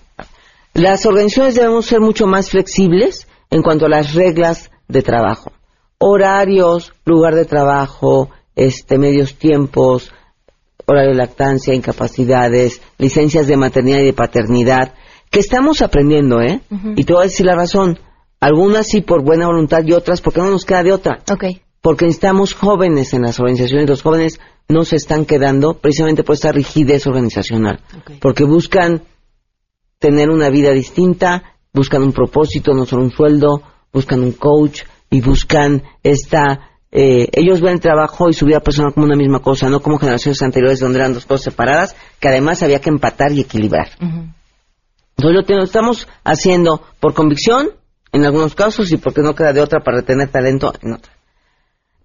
Las 0.74 1.07
organizaciones 1.07 1.55
debemos 1.55 1.87
ser 1.87 2.00
mucho 2.00 2.26
más 2.26 2.50
flexibles 2.50 3.29
en 3.50 3.62
cuanto 3.62 3.87
a 3.87 3.88
las 3.88 4.14
reglas 4.14 4.70
de 4.88 5.03
trabajo, 5.03 5.53
horarios, 5.98 6.92
lugar 7.05 7.35
de 7.35 7.44
trabajo, 7.44 8.31
este, 8.57 8.98
medios 8.98 9.37
tiempos, 9.37 10.12
horario 10.90 11.11
de 11.11 11.16
lactancia, 11.16 11.74
incapacidades, 11.74 12.81
licencias 12.98 13.46
de 13.46 13.57
maternidad 13.57 14.00
y 14.00 14.07
de 14.07 14.12
paternidad, 14.12 14.94
que 15.31 15.40
estamos 15.40 15.81
aprendiendo, 15.83 16.40
¿eh? 16.40 16.61
Y 16.96 17.05
te 17.05 17.12
voy 17.12 17.22
a 17.22 17.26
decir 17.26 17.46
la 17.46 17.55
razón. 17.55 17.98
Algunas 18.40 18.88
sí 18.88 19.00
por 19.00 19.22
buena 19.22 19.46
voluntad 19.46 19.85
y 19.85 19.92
otras 19.92 20.20
porque 20.20 20.40
no 20.40 20.50
nos 20.50 20.64
queda 20.64 20.83
de 20.83 20.92
otra. 20.92 21.22
Okay. 21.31 21.61
Porque 21.81 22.07
necesitamos 22.07 22.55
jóvenes 22.55 23.14
en 23.14 23.22
las 23.22 23.38
organizaciones. 23.38 23.88
Los 23.88 24.03
jóvenes 24.03 24.40
no 24.68 24.85
se 24.85 24.96
están 24.96 25.26
quedando 25.26 25.74
precisamente 25.74 26.24
por 26.24 26.35
esta 26.35 26.53
rigidez 26.53 27.07
organizacional. 27.07 27.81
Porque 28.20 28.44
buscan 28.44 29.03
tener 29.98 30.31
una 30.31 30.50
vida 30.50 30.72
distinta, 30.72 31.57
buscan 31.72 32.03
un 32.03 32.12
propósito, 32.12 32.72
no 32.72 32.87
solo 32.87 33.03
un 33.03 33.12
sueldo, 33.12 33.62
buscan 33.92 34.22
un 34.22 34.33
coach 34.33 34.83
y 35.11 35.20
buscan 35.20 35.83
esta... 36.03 36.69
Eh, 36.92 37.29
ellos 37.33 37.61
ven 37.61 37.74
el 37.74 37.81
trabajo 37.81 38.29
y 38.29 38.33
su 38.33 38.46
vida 38.46 38.61
personal 38.61 38.92
como 38.92 39.07
una 39.07 39.16
misma 39.16 39.40
cosa, 39.40 39.68
no 39.68 39.81
como 39.81 39.98
generaciones 39.98 40.42
anteriores 40.42 40.81
donde 40.81 40.98
eran 40.98 41.14
dos 41.14 41.24
cosas 41.24 41.44
separadas, 41.44 41.96
que 42.18 42.29
además 42.29 42.62
había 42.62 42.81
que 42.81 42.90
empatar 42.90 43.33
y 43.33 43.40
equilibrar. 43.40 43.90
Entonces 45.16 45.46
lo 45.48 45.62
estamos 45.62 46.09
haciendo 46.24 46.83
por 46.98 47.14
convicción 47.14 47.70
en 48.12 48.24
algunos 48.24 48.55
casos 48.55 48.90
y 48.90 48.96
porque 48.96 49.22
no 49.22 49.35
queda 49.35 49.53
de 49.53 49.61
otra 49.61 49.81
para 49.81 49.98
retener 49.98 50.31
talento 50.31 50.72
en 50.83 50.94
otra. 50.94 51.12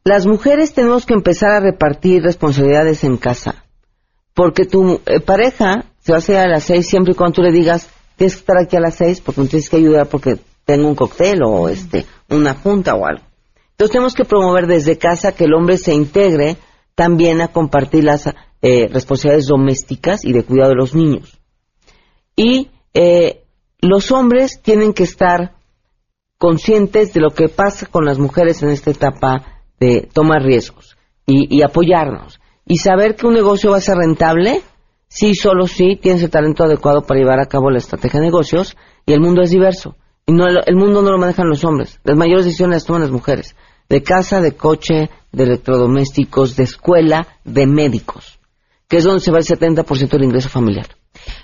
Las 0.04 0.28
mujeres 0.28 0.74
tenemos 0.74 1.06
que 1.08 1.15
empezar 1.15 1.50
a 1.50 1.60
repartir 1.60 2.21
responsabilidades 2.21 3.04
en 3.04 3.17
casa, 3.17 3.65
porque 4.36 4.65
tu 4.65 5.02
eh, 5.08 5.19
pareja 5.19 5.86
se 6.00 6.12
va 6.12 6.17
a 6.17 6.19
hacer 6.19 6.38
a 6.38 6.48
las 6.48 6.65
seis 6.65 6.88
siempre 6.88 7.13
y 7.13 7.15
cuando 7.15 7.38
tú 7.38 7.41
le 7.41 7.52
digas 7.52 7.89
tienes 8.15 8.36
que 8.36 8.39
estar 8.41 8.58
aquí 8.58 8.76
a 8.76 8.82
las 8.82 8.95
seis 8.95 9.19
porque 9.19 9.41
me 9.41 9.48
tienes 9.48 9.67
que 9.67 9.78
ayudar 9.78 10.08
porque 10.08 10.38
tengo 10.63 10.88
un 10.88 10.95
cóctel 10.95 11.41
o 11.43 11.69
este 11.69 12.06
una 12.30 12.54
junta 12.54 12.93
o 12.93 13.06
algo. 13.06 13.24
Entonces 13.76 13.92
tenemos 13.92 14.14
que 14.14 14.24
promover 14.24 14.68
desde 14.68 14.98
casa 14.98 15.34
que 15.34 15.44
el 15.44 15.54
hombre 15.54 15.78
se 15.78 15.94
integre 15.94 16.56
también 16.96 17.42
a 17.42 17.50
compartir 17.50 18.06
las 18.06 18.28
eh, 18.62 18.88
responsabilidades 18.88 19.48
domésticas 19.48 20.24
y 20.24 20.32
de 20.32 20.44
cuidado 20.44 20.70
de 20.70 20.76
los 20.76 20.96
niños. 20.96 21.38
Y 22.38 22.70
eh, 22.94 23.44
los 23.82 24.12
hombres 24.12 24.62
tienen 24.62 24.94
que 24.94 25.04
estar 25.04 25.56
conscientes 26.38 27.14
de 27.14 27.20
lo 27.20 27.32
que 27.32 27.50
pasa 27.50 27.86
con 27.86 28.06
las 28.06 28.18
mujeres 28.18 28.64
en 28.64 28.70
esta 28.70 28.92
etapa 28.92 29.64
de 29.78 30.08
tomar 30.14 30.42
riesgos 30.42 30.96
y, 31.26 31.62
apoyarnos. 31.62 32.40
Y 32.66 32.78
saber 32.78 33.16
que 33.16 33.28
un 33.28 33.34
negocio 33.34 33.72
va 33.72 33.78
a 33.78 33.82
ser 33.82 33.98
rentable 33.98 34.62
si 35.10 35.36
solo 35.36 35.68
si 35.68 35.98
tienes 35.98 36.24
el 36.24 36.30
talento 36.30 36.64
adecuado 36.64 37.02
para 37.02 37.20
llevar 37.20 37.40
a 37.40 37.48
cabo 37.48 37.70
la 37.70 37.80
estrategia 37.80 38.22
de 38.22 38.28
negocios 38.28 38.78
y 39.06 39.12
el 39.12 39.20
mundo 39.20 39.42
es 39.42 39.50
diverso. 39.50 39.98
Y 40.28 40.34
no, 40.34 40.48
el 40.48 40.76
mundo 40.76 41.02
no 41.02 41.12
lo 41.12 41.18
manejan 41.18 41.48
los 41.48 41.64
hombres. 41.64 42.00
Las 42.04 42.18
mayores 42.18 42.46
decisiones 42.46 42.78
las 42.78 42.86
toman 42.86 43.04
las 43.04 43.12
mujeres. 43.12 43.56
De 43.90 44.02
casa, 44.02 44.42
de 44.42 44.56
coche, 44.56 45.10
de 45.32 45.44
electrodomésticos, 45.44 46.56
de 46.56 46.64
escuela, 46.64 47.28
de 47.44 47.68
médicos. 47.68 48.40
Que 48.88 48.98
es 48.98 49.04
donde 49.04 49.20
se 49.20 49.32
va 49.32 49.38
el 49.38 49.46
70% 49.46 50.10
del 50.10 50.24
ingreso 50.24 50.50
familiar. 50.50 50.88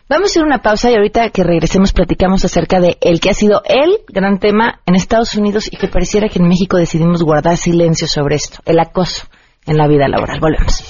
Vamos 0.10 0.30
a 0.30 0.32
hacer 0.32 0.44
una 0.44 0.62
pausa 0.62 0.92
y 0.92 0.96
ahorita 0.96 1.30
que 1.30 1.44
regresemos 1.44 1.94
platicamos 1.94 2.44
acerca 2.44 2.80
de 2.80 2.98
el 3.02 3.20
que 3.20 3.30
ha 3.30 3.34
sido 3.34 3.62
el 3.66 4.00
gran 4.08 4.40
tema 4.40 4.82
en 4.86 4.96
Estados 4.96 5.36
Unidos 5.36 5.70
y 5.72 5.78
que 5.78 5.88
pareciera 5.88 6.28
que 6.28 6.40
en 6.40 6.48
México 6.48 6.78
decidimos 6.78 7.24
guardar 7.24 7.58
silencio 7.58 8.08
sobre 8.08 8.36
esto, 8.36 8.60
el 8.66 8.80
acoso 8.80 9.28
en 9.66 9.78
la 9.78 9.88
vida 9.88 10.08
laboral. 10.08 10.40
Volvemos. 10.40 10.84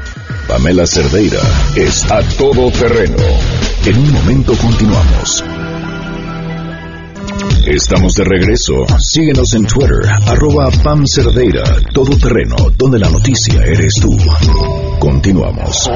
Pamela 0.61 0.85
Cerdeira 0.85 1.39
es 1.73 2.03
a 2.11 2.21
todoterreno. 2.37 3.15
En 3.85 3.97
un 3.97 4.11
momento 4.11 4.51
continuamos. 4.57 5.41
Estamos 7.65 8.13
de 8.15 8.25
regreso. 8.25 8.73
Síguenos 8.99 9.53
en 9.53 9.65
Twitter, 9.65 10.01
arroba 10.27 10.69
Pam 10.83 11.05
Cerdeira, 11.07 11.63
todo 11.93 12.11
terreno, 12.17 12.57
donde 12.77 12.99
la 12.99 13.09
noticia 13.09 13.63
eres 13.63 13.93
tú. 14.01 14.09
Continuamos. 14.99 15.89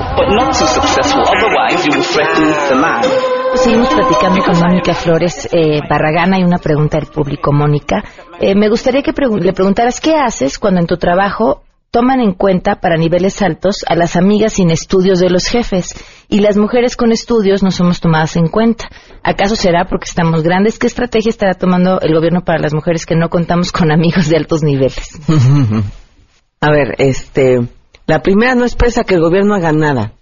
Seguimos 3.55 3.89
platicando 3.89 4.45
con 4.45 4.59
Mónica 4.61 4.93
Flores 4.93 5.49
eh, 5.51 5.81
Barragana 5.89 6.39
y 6.39 6.43
una 6.43 6.57
pregunta 6.57 6.99
del 6.99 7.07
público, 7.07 7.51
Mónica. 7.51 8.01
Eh, 8.39 8.55
me 8.55 8.69
gustaría 8.69 9.01
que 9.01 9.11
le 9.11 9.51
preguntaras 9.51 9.99
qué 9.99 10.15
haces 10.15 10.57
cuando 10.57 10.79
en 10.79 10.87
tu 10.87 10.95
trabajo 10.95 11.63
toman 11.93 12.21
en 12.21 12.33
cuenta 12.33 12.77
para 12.81 12.97
niveles 12.97 13.39
altos 13.43 13.85
a 13.87 13.93
las 13.93 14.15
amigas 14.15 14.53
sin 14.53 14.71
estudios 14.71 15.19
de 15.19 15.29
los 15.29 15.45
jefes 15.45 15.93
y 16.27 16.39
las 16.39 16.57
mujeres 16.57 16.97
con 16.97 17.11
estudios 17.11 17.61
no 17.61 17.69
somos 17.69 17.99
tomadas 17.99 18.35
en 18.35 18.47
cuenta. 18.47 18.89
¿Acaso 19.21 19.55
será 19.55 19.85
porque 19.85 20.05
estamos 20.05 20.41
grandes? 20.41 20.79
¿Qué 20.79 20.87
estrategia 20.87 21.29
estará 21.29 21.53
tomando 21.53 22.01
el 22.01 22.15
gobierno 22.15 22.43
para 22.43 22.57
las 22.57 22.73
mujeres 22.73 23.05
que 23.05 23.15
no 23.15 23.29
contamos 23.29 23.71
con 23.71 23.91
amigos 23.91 24.27
de 24.27 24.37
altos 24.37 24.63
niveles? 24.63 25.21
a 26.61 26.71
ver, 26.71 26.95
este, 26.97 27.59
la 28.07 28.23
primera 28.23 28.55
no 28.55 28.63
expresa 28.63 29.03
que 29.03 29.13
el 29.13 29.21
gobierno 29.21 29.53
haga 29.53 29.71
nada, 29.71 30.13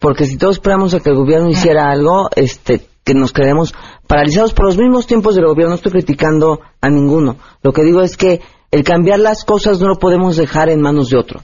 porque 0.00 0.26
si 0.26 0.36
todos 0.36 0.56
esperamos 0.56 0.92
a 0.92 0.98
que 0.98 1.10
el 1.10 1.16
gobierno 1.16 1.48
hiciera 1.48 1.88
algo, 1.88 2.30
este, 2.34 2.84
que 3.04 3.14
nos 3.14 3.32
quedemos 3.32 3.76
paralizados 4.08 4.54
por 4.54 4.66
los 4.66 4.76
mismos 4.76 5.06
tiempos 5.06 5.36
del 5.36 5.46
gobierno, 5.46 5.70
no 5.70 5.76
estoy 5.76 5.92
criticando 5.92 6.62
a 6.80 6.90
ninguno. 6.90 7.36
Lo 7.62 7.72
que 7.72 7.84
digo 7.84 8.00
es 8.00 8.16
que 8.16 8.40
el 8.70 8.84
cambiar 8.84 9.20
las 9.20 9.44
cosas 9.44 9.80
no 9.80 9.88
lo 9.88 9.98
podemos 9.98 10.36
dejar 10.36 10.68
en 10.68 10.80
manos 10.80 11.10
de 11.10 11.18
otro. 11.18 11.42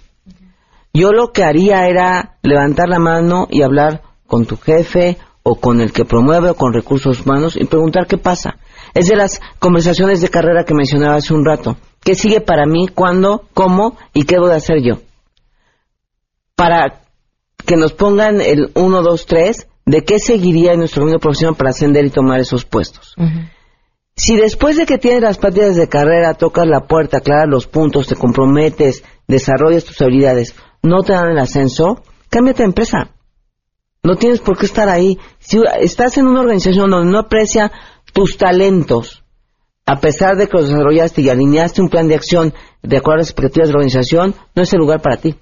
Yo 0.94 1.12
lo 1.12 1.32
que 1.32 1.44
haría 1.44 1.88
era 1.88 2.36
levantar 2.42 2.88
la 2.88 2.98
mano 2.98 3.46
y 3.50 3.62
hablar 3.62 4.02
con 4.26 4.44
tu 4.44 4.56
jefe 4.56 5.18
o 5.42 5.56
con 5.56 5.80
el 5.80 5.92
que 5.92 6.04
promueve 6.04 6.50
o 6.50 6.54
con 6.54 6.72
recursos 6.72 7.24
humanos 7.24 7.56
y 7.56 7.64
preguntar 7.64 8.06
qué 8.06 8.18
pasa. 8.18 8.56
Es 8.94 9.08
de 9.08 9.16
las 9.16 9.40
conversaciones 9.58 10.20
de 10.20 10.28
carrera 10.28 10.64
que 10.64 10.74
mencionaba 10.74 11.16
hace 11.16 11.32
un 11.32 11.44
rato. 11.44 11.76
¿Qué 12.04 12.14
sigue 12.14 12.40
para 12.40 12.66
mí? 12.66 12.88
¿Cuándo? 12.88 13.44
¿Cómo? 13.54 13.96
¿Y 14.12 14.24
qué 14.24 14.38
voy 14.38 14.50
a 14.50 14.56
hacer 14.56 14.82
yo? 14.82 14.98
Para 16.54 17.02
que 17.64 17.76
nos 17.76 17.92
pongan 17.92 18.40
el 18.40 18.70
1, 18.74 19.02
2, 19.02 19.26
3 19.26 19.68
de 19.86 20.04
qué 20.04 20.18
seguiría 20.18 20.72
en 20.72 20.80
nuestro 20.80 21.02
camino 21.02 21.18
profesional 21.18 21.56
para 21.56 21.70
ascender 21.70 22.04
y 22.04 22.10
tomar 22.10 22.40
esos 22.40 22.64
puestos. 22.64 23.14
Si 24.14 24.36
después 24.36 24.76
de 24.76 24.86
que 24.86 24.98
tienes 24.98 25.22
las 25.22 25.38
prácticas 25.38 25.76
de 25.76 25.88
carrera, 25.88 26.34
tocas 26.34 26.66
la 26.66 26.86
puerta, 26.86 27.18
aclaras 27.18 27.48
los 27.48 27.66
puntos, 27.66 28.06
te 28.06 28.14
comprometes, 28.14 29.02
desarrollas 29.26 29.84
tus 29.84 30.00
habilidades, 30.02 30.54
no 30.82 31.02
te 31.02 31.12
dan 31.12 31.30
el 31.30 31.38
ascenso, 31.38 32.02
cámbiate 32.28 32.62
de 32.62 32.68
empresa. 32.68 33.10
No 34.02 34.16
tienes 34.16 34.40
por 34.40 34.58
qué 34.58 34.66
estar 34.66 34.88
ahí. 34.88 35.16
Si 35.38 35.60
estás 35.80 36.18
en 36.18 36.26
una 36.26 36.40
organización 36.40 36.90
donde 36.90 37.10
no 37.10 37.20
aprecia 37.20 37.72
tus 38.12 38.36
talentos, 38.36 39.22
a 39.86 40.00
pesar 40.00 40.36
de 40.36 40.48
que 40.48 40.56
los 40.56 40.68
desarrollaste 40.68 41.22
y 41.22 41.28
alineaste 41.28 41.80
un 41.80 41.88
plan 41.88 42.08
de 42.08 42.16
acción 42.16 42.52
de 42.82 42.96
acuerdo 42.96 43.14
a 43.14 43.18
las 43.18 43.30
expectativas 43.30 43.68
de 43.68 43.72
la 43.72 43.78
organización, 43.78 44.34
no 44.54 44.62
es 44.62 44.72
el 44.72 44.80
lugar 44.80 45.00
para 45.00 45.16
ti. 45.16 45.36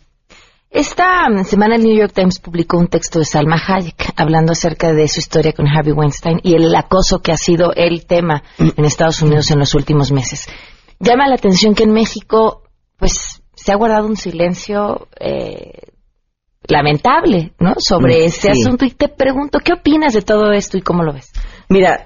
Esta 0.70 1.26
semana 1.42 1.74
el 1.74 1.82
New 1.82 1.96
York 1.96 2.12
Times 2.14 2.38
publicó 2.38 2.78
un 2.78 2.86
texto 2.86 3.18
de 3.18 3.24
Salma 3.24 3.56
Hayek 3.56 4.12
hablando 4.16 4.52
acerca 4.52 4.92
de 4.92 5.08
su 5.08 5.18
historia 5.18 5.52
con 5.52 5.66
Harvey 5.66 5.92
Weinstein 5.92 6.38
y 6.44 6.54
el 6.54 6.72
acoso 6.76 7.18
que 7.18 7.32
ha 7.32 7.36
sido 7.36 7.72
el 7.74 8.06
tema 8.06 8.44
en 8.56 8.84
Estados 8.84 9.20
Unidos 9.20 9.50
en 9.50 9.58
los 9.58 9.74
últimos 9.74 10.12
meses. 10.12 10.46
Llama 11.00 11.26
la 11.26 11.34
atención 11.34 11.74
que 11.74 11.82
en 11.82 11.92
México, 11.92 12.62
pues, 12.96 13.42
se 13.52 13.72
ha 13.72 13.74
guardado 13.74 14.06
un 14.06 14.16
silencio 14.16 15.08
eh, 15.18 15.88
lamentable, 16.68 17.52
¿no? 17.58 17.74
Sobre 17.78 18.20
mm, 18.20 18.26
este 18.26 18.52
asunto 18.52 18.84
y 18.84 18.92
te 18.92 19.08
pregunto, 19.08 19.58
¿qué 19.58 19.72
opinas 19.72 20.12
de 20.12 20.22
todo 20.22 20.52
esto 20.52 20.78
y 20.78 20.82
cómo 20.82 21.02
lo 21.02 21.12
ves? 21.12 21.32
Mira, 21.68 22.04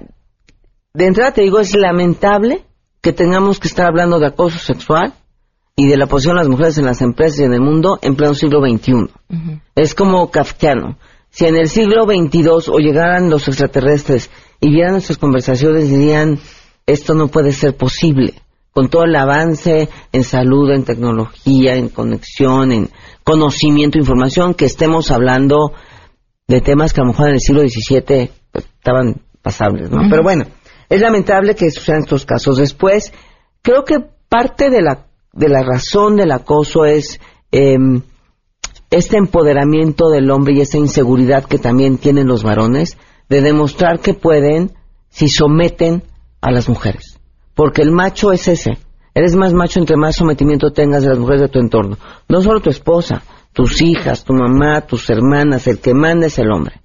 de 0.94 1.06
entrada 1.06 1.32
te 1.32 1.42
digo, 1.42 1.60
es 1.60 1.76
lamentable 1.76 2.64
que 3.02 3.12
tengamos 3.12 3.60
que 3.60 3.68
estar 3.68 3.86
hablando 3.86 4.18
de 4.18 4.28
acoso 4.28 4.58
sexual 4.58 5.12
y 5.76 5.88
de 5.88 5.96
la 5.96 6.06
posición 6.06 6.36
de 6.36 6.42
las 6.42 6.48
mujeres 6.48 6.78
en 6.78 6.84
las 6.84 7.02
empresas 7.02 7.40
y 7.40 7.44
en 7.44 7.52
el 7.52 7.60
mundo 7.60 7.98
en 8.02 8.14
pleno 8.14 8.34
siglo 8.34 8.60
XXI. 8.60 9.08
Es 9.74 9.94
como 9.94 10.30
kafkiano. 10.30 10.98
si 11.30 11.46
en 11.46 11.56
el 11.56 11.68
siglo 11.68 12.04
XXII 12.04 12.48
o 12.72 12.78
llegaran 12.78 13.28
los 13.28 13.48
extraterrestres 13.48 14.30
y 14.60 14.70
vieran 14.70 14.92
nuestras 14.92 15.18
conversaciones, 15.18 15.90
dirían, 15.90 16.38
esto 16.86 17.14
no 17.14 17.28
puede 17.28 17.52
ser 17.52 17.76
posible. 17.76 18.34
Con 18.72 18.88
todo 18.88 19.04
el 19.04 19.14
avance 19.14 19.88
en 20.12 20.24
salud, 20.24 20.70
en 20.70 20.84
tecnología, 20.84 21.76
en 21.76 21.88
conexión, 21.88 22.72
en 22.72 22.90
conocimiento, 23.22 23.98
información, 23.98 24.54
que 24.54 24.64
estemos 24.64 25.10
hablando 25.10 25.72
de 26.46 26.60
temas 26.60 26.92
que 26.92 27.00
a 27.00 27.04
lo 27.04 27.10
mejor 27.10 27.28
en 27.28 27.34
el 27.34 27.40
siglo 27.40 27.62
XVII 27.62 28.30
estaban 28.52 29.22
pasables, 29.42 29.90
¿no? 29.90 30.08
Pero 30.10 30.22
bueno, 30.22 30.46
es 30.88 31.00
lamentable 31.00 31.54
que 31.54 31.70
sucedan 31.70 32.00
estos 32.00 32.26
casos. 32.26 32.58
Después, 32.58 33.12
creo 33.62 33.84
que 33.84 33.96
parte 34.28 34.70
de 34.70 34.82
la, 34.82 35.03
de 35.34 35.48
la 35.48 35.62
razón 35.62 36.16
del 36.16 36.32
acoso 36.32 36.84
es 36.84 37.20
em, 37.50 38.02
este 38.90 39.16
empoderamiento 39.16 40.08
del 40.08 40.30
hombre 40.30 40.54
y 40.54 40.60
esa 40.60 40.78
inseguridad 40.78 41.44
que 41.44 41.58
también 41.58 41.98
tienen 41.98 42.28
los 42.28 42.42
varones 42.42 42.96
de 43.28 43.40
demostrar 43.40 44.00
que 44.00 44.14
pueden 44.14 44.72
si 45.10 45.28
someten 45.28 46.04
a 46.40 46.50
las 46.50 46.68
mujeres. 46.68 47.18
Porque 47.54 47.82
el 47.82 47.90
macho 47.90 48.32
es 48.32 48.48
ese. 48.48 48.78
Eres 49.14 49.36
más 49.36 49.52
macho 49.52 49.78
entre 49.78 49.96
más 49.96 50.16
sometimiento 50.16 50.72
tengas 50.72 51.02
de 51.02 51.10
las 51.10 51.18
mujeres 51.18 51.42
de 51.42 51.48
tu 51.48 51.58
entorno. 51.60 51.98
No 52.28 52.42
solo 52.42 52.60
tu 52.60 52.70
esposa, 52.70 53.22
tus 53.52 53.80
hijas, 53.82 54.24
tu 54.24 54.32
mamá, 54.32 54.82
tus 54.82 55.08
hermanas, 55.08 55.66
el 55.66 55.78
que 55.78 55.94
manda 55.94 56.26
es 56.26 56.38
el 56.38 56.50
hombre. 56.50 56.80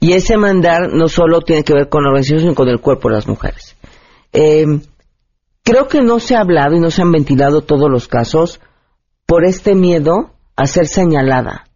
Y 0.00 0.12
ese 0.12 0.36
mandar 0.36 0.92
no 0.92 1.08
solo 1.08 1.40
tiene 1.40 1.62
que 1.62 1.74
ver 1.74 1.88
con 1.88 2.02
la 2.02 2.10
organización, 2.10 2.40
sino 2.40 2.54
con 2.54 2.68
el 2.68 2.80
cuerpo 2.80 3.08
de 3.08 3.14
las 3.14 3.28
mujeres. 3.28 3.76
Eh, 4.32 4.66
creo 5.64 5.88
que 5.88 6.02
no 6.02 6.20
se 6.20 6.36
ha 6.36 6.40
hablado 6.40 6.76
y 6.76 6.80
no 6.80 6.90
se 6.90 7.02
han 7.02 7.10
ventilado 7.10 7.62
todos 7.62 7.90
los 7.90 8.06
casos 8.06 8.60
por 9.26 9.44
este 9.44 9.74
miedo 9.74 10.30
a 10.56 10.66
ser 10.66 10.86
señalada, 10.86 11.66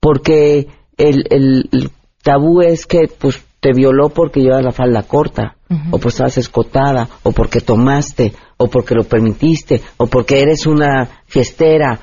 porque 0.00 0.68
el, 0.96 1.24
el, 1.30 1.90
tabú 2.22 2.60
es 2.60 2.86
que 2.86 3.08
pues 3.18 3.42
te 3.60 3.72
violó 3.72 4.10
porque 4.10 4.40
llevas 4.40 4.64
la 4.64 4.72
falda 4.72 5.02
corta, 5.02 5.56
o 5.90 5.98
porque 5.98 6.08
estabas 6.08 6.38
escotada, 6.38 7.08
o 7.22 7.32
porque 7.32 7.60
tomaste, 7.60 8.34
o 8.56 8.68
porque 8.68 8.94
lo 8.94 9.04
permitiste, 9.04 9.82
o 9.96 10.06
porque 10.06 10.40
eres 10.40 10.66
una 10.66 11.22
fiestera, 11.26 11.98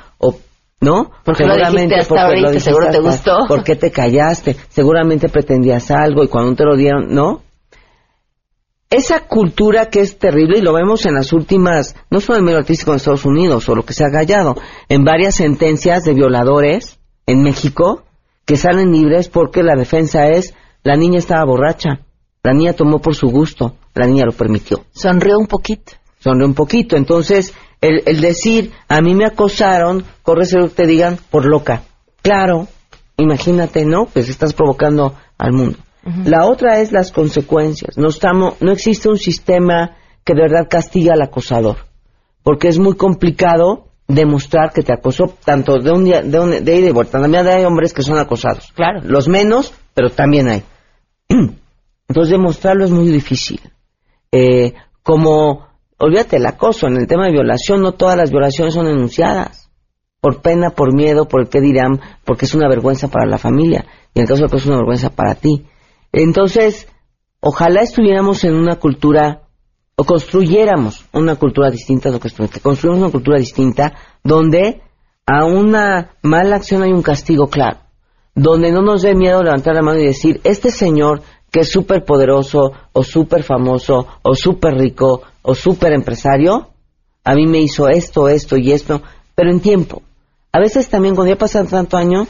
¿no? 0.82 1.12
Porque 1.24 1.44
seguramente, 1.44 1.96
hasta 1.96 2.28
porque 2.28 2.60
seguro 2.60 2.90
te 2.90 3.00
gustó. 3.00 3.46
¿Por 3.48 3.64
qué 3.64 3.76
te 3.76 3.92
callaste? 3.92 4.56
Seguramente 4.70 5.30
pretendías 5.30 5.92
algo 5.92 6.24
y 6.24 6.28
cuando 6.28 6.56
te 6.56 6.64
lo 6.64 6.76
dieron, 6.76 7.14
¿no? 7.14 7.42
Esa 8.96 9.28
cultura 9.28 9.88
que 9.88 10.00
es 10.00 10.20
terrible 10.20 10.60
y 10.60 10.62
lo 10.62 10.72
vemos 10.72 11.06
en 11.06 11.16
las 11.16 11.34
últimas, 11.34 11.98
no 12.10 12.22
solo 12.22 12.38
en 12.38 12.40
el 12.40 12.46
medio 12.46 12.60
artístico 12.60 12.92
en 12.92 12.96
Estados 12.96 13.26
Unidos 13.26 13.68
o 13.68 13.76
lo 13.76 13.84
que 13.84 13.92
se 13.92 14.06
ha 14.06 14.10
callado, 14.10 14.56
en 14.88 15.04
varias 15.04 15.36
sentencias 15.36 16.06
de 16.06 16.14
violadores 16.14 16.98
en 17.26 17.44
México 17.44 18.04
que 18.46 18.56
salen 18.56 18.94
libres 18.94 19.28
porque 19.28 19.64
la 19.64 19.76
defensa 19.76 20.30
es 20.30 20.54
la 20.84 20.96
niña 20.96 21.20
estaba 21.20 21.44
borracha, 21.44 22.06
la 22.42 22.54
niña 22.54 22.72
tomó 22.72 23.00
por 23.00 23.16
su 23.16 23.28
gusto, 23.28 23.76
la 23.94 24.08
niña 24.08 24.24
lo 24.24 24.32
permitió. 24.32 24.86
Sonrió 24.94 25.40
un 25.40 25.48
poquito. 25.48 25.92
Sonrió 26.20 26.48
un 26.48 26.54
poquito. 26.54 26.96
Entonces, 26.96 27.54
el, 27.82 28.22
decir, 28.22 28.72
a 28.88 29.02
mí 29.02 29.14
me 29.14 29.26
acosaron, 29.26 30.06
corre 30.24 30.46
ser 30.46 30.62
que 30.62 30.70
te 30.70 30.88
digan 30.88 31.20
por 31.30 31.46
loca. 31.46 31.84
Claro, 32.22 32.70
imagínate, 33.18 33.84
¿no? 33.84 34.06
Pues 34.06 34.30
estás 34.30 34.54
provocando 34.54 35.16
al 35.38 35.52
mundo. 35.52 35.80
La 36.24 36.46
otra 36.46 36.82
es 36.82 36.92
las 36.92 37.12
consecuencias. 37.12 37.98
No, 37.98 38.10
estamos, 38.10 38.62
no 38.62 38.72
existe 38.72 39.10
un 39.10 39.18
sistema 39.18 39.98
que 40.24 40.36
de 40.36 40.42
verdad 40.42 40.68
castiga 40.70 41.14
al 41.14 41.22
acosador, 41.22 41.78
porque 42.44 42.68
es 42.68 42.78
muy 42.78 42.96
complicado 42.96 43.88
demostrar 44.08 44.72
que 44.72 44.84
te 44.84 44.94
acosó 44.94 45.26
tanto 45.44 45.80
de 45.80 45.92
un 45.92 46.04
día 46.06 46.22
de, 46.22 46.40
un, 46.40 46.64
de 46.64 46.78
ida 46.78 46.90
y 46.90 46.92
vuelta. 46.92 47.20
También 47.20 47.48
hay 47.48 47.66
hombres 47.66 47.94
que 47.94 48.04
son 48.04 48.20
acosados. 48.20 48.72
Claro. 48.76 49.02
Los 49.04 49.28
menos, 49.28 49.74
pero 49.96 50.12
también 50.12 50.48
hay. 50.48 50.64
Entonces 52.08 52.32
demostrarlo 52.32 52.86
es 52.86 52.92
muy 52.92 53.08
difícil. 53.08 53.60
Eh, 54.32 54.74
como 55.02 55.66
olvídate 55.98 56.38
el 56.38 56.46
acoso, 56.46 56.88
en 56.88 56.98
el 56.98 57.08
tema 57.08 57.26
de 57.26 57.32
violación 57.32 57.82
no 57.82 57.94
todas 57.94 58.18
las 58.18 58.30
violaciones 58.30 58.74
son 58.74 58.86
denunciadas, 58.86 59.70
por 60.20 60.42
pena, 60.42 60.72
por 60.72 60.94
miedo, 60.94 61.28
por 61.28 61.42
el 61.42 61.50
qué 61.50 61.62
dirán, 61.62 62.00
porque 62.24 62.46
es 62.46 62.54
una 62.54 62.68
vergüenza 62.68 63.08
para 63.08 63.26
la 63.26 63.38
familia, 63.38 63.86
y 64.14 64.20
en 64.20 64.24
el 64.24 64.28
caso 64.28 64.44
de 64.44 64.50
que 64.50 64.58
es 64.58 64.66
una 64.66 64.78
vergüenza 64.78 65.10
para 65.10 65.36
ti. 65.36 65.66
Entonces, 66.18 66.88
ojalá 67.42 67.82
estuviéramos 67.82 68.46
en 68.46 68.56
una 68.56 68.78
cultura, 68.78 69.42
o 69.98 70.06
construyéramos 70.06 71.04
una 71.12 71.36
cultura 71.36 71.70
distinta, 71.70 72.10
lo 72.10 72.22
que 72.22 72.30
construimos 72.62 73.02
una 73.02 73.12
cultura 73.12 73.38
distinta, 73.38 73.94
donde 74.24 74.82
a 75.26 75.44
una 75.44 76.12
mala 76.22 76.56
acción 76.56 76.84
hay 76.84 76.94
un 76.94 77.02
castigo 77.02 77.48
claro, 77.48 77.80
donde 78.34 78.72
no 78.72 78.82
nos 78.82 79.02
dé 79.02 79.14
miedo 79.14 79.44
levantar 79.44 79.76
la 79.76 79.82
mano 79.82 80.00
y 80.00 80.06
decir, 80.06 80.40
este 80.46 80.72
señor 80.72 81.22
que 81.52 81.62
es 81.62 81.70
súper 81.70 82.06
poderoso, 82.06 82.72
o 82.94 83.04
súper 83.04 83.44
famoso, 83.44 84.08
o 84.22 84.36
súper 84.36 84.76
rico, 84.76 85.22
o 85.42 85.54
súper 85.54 85.92
empresario, 85.92 86.70
a 87.26 87.36
mí 87.36 87.46
me 87.46 87.60
hizo 87.60 87.90
esto, 87.90 88.30
esto 88.30 88.56
y 88.56 88.72
esto, 88.72 89.02
pero 89.36 89.52
en 89.52 89.60
tiempo. 89.60 90.02
A 90.54 90.60
veces 90.60 90.88
también 90.88 91.16
cuando 91.16 91.34
ya 91.34 91.38
pasan 91.38 91.68
tanto 91.68 91.98
año, 91.98 92.26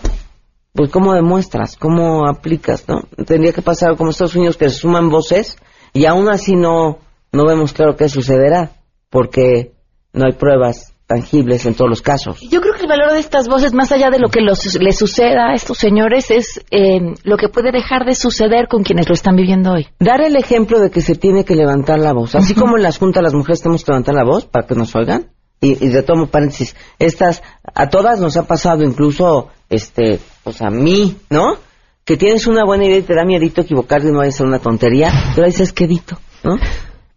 pues 0.75 0.91
cómo 0.91 1.13
demuestras, 1.13 1.77
cómo 1.77 2.27
aplicas, 2.27 2.85
¿no? 2.89 3.03
Tendría 3.25 3.53
que 3.53 3.61
pasar 3.61 3.95
como 3.95 4.09
Estados 4.09 4.35
Unidos 4.35 4.57
que 4.57 4.69
se 4.69 4.75
suman 4.75 5.09
voces 5.09 5.57
y 5.93 6.05
aún 6.05 6.29
así 6.29 6.55
no, 6.55 6.99
no 7.31 7.45
vemos 7.45 7.71
claro 7.71 7.95
qué 7.95 8.09
sucederá, 8.09 8.73
porque 9.09 9.71
no 10.11 10.25
hay 10.25 10.33
pruebas 10.33 10.93
tangibles 11.07 11.65
en 11.65 11.75
todos 11.75 11.89
los 11.89 12.01
casos. 12.01 12.41
Yo 12.49 12.59
creo 12.59 12.73
que 12.73 12.81
el 12.81 12.87
valor 12.89 13.13
de 13.13 13.19
estas 13.19 13.47
voces, 13.47 13.73
más 13.73 13.93
allá 13.93 14.09
de 14.09 14.19
lo 14.19 14.27
que 14.27 14.41
los, 14.41 14.75
les 14.75 14.97
suceda 14.97 15.51
a 15.51 15.53
estos 15.53 15.77
señores, 15.77 16.29
es 16.29 16.59
eh, 16.71 17.13
lo 17.23 17.37
que 17.37 17.47
puede 17.47 17.71
dejar 17.71 18.05
de 18.05 18.15
suceder 18.15 18.67
con 18.67 18.83
quienes 18.83 19.07
lo 19.07 19.13
están 19.13 19.37
viviendo 19.37 19.71
hoy. 19.71 19.87
Dar 19.99 20.19
el 20.21 20.35
ejemplo 20.35 20.81
de 20.81 20.91
que 20.91 20.99
se 20.99 21.15
tiene 21.15 21.45
que 21.45 21.55
levantar 21.55 21.99
la 21.99 22.11
voz. 22.11 22.35
Así 22.35 22.53
como 22.53 22.75
en 22.75 22.83
las 22.83 22.97
juntas 22.97 23.23
las 23.23 23.33
mujeres 23.33 23.61
tenemos 23.61 23.85
que 23.85 23.91
levantar 23.91 24.15
la 24.15 24.25
voz 24.25 24.45
para 24.45 24.67
que 24.67 24.75
nos 24.75 24.93
oigan. 24.93 25.31
Y, 25.61 25.85
y 25.85 25.87
de 25.87 26.03
tomo 26.03 26.27
paréntesis, 26.27 26.75
estas, 26.99 27.41
a 27.73 27.87
todas 27.87 28.19
nos 28.19 28.35
ha 28.35 28.45
pasado, 28.45 28.83
incluso, 28.83 29.49
este, 29.69 30.19
pues 30.43 30.61
a 30.61 30.69
mí, 30.69 31.17
¿no? 31.29 31.57
Que 32.03 32.17
tienes 32.17 32.47
una 32.47 32.65
buena 32.65 32.85
idea 32.85 32.97
y 32.97 33.03
te 33.03 33.15
da 33.15 33.25
miedito 33.25 33.61
equivocarte 33.61 34.07
y 34.07 34.11
no 34.11 34.19
vaya 34.19 34.29
a 34.29 34.33
ser 34.33 34.45
una 34.45 34.59
tontería, 34.59 35.11
pero 35.33 35.47
dices, 35.47 35.73
quedito, 35.73 36.19
¿no? 36.43 36.57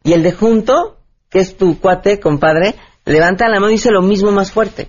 Y 0.02 0.12
el 0.12 0.22
de 0.22 0.32
junto, 0.32 0.98
que 1.28 1.40
es 1.40 1.56
tu 1.56 1.78
cuate, 1.78 2.20
compadre, 2.20 2.74
levanta 3.04 3.48
la 3.48 3.60
mano 3.60 3.70
y 3.70 3.74
dice 3.74 3.90
lo 3.90 4.02
mismo 4.02 4.30
más 4.30 4.52
fuerte. 4.52 4.88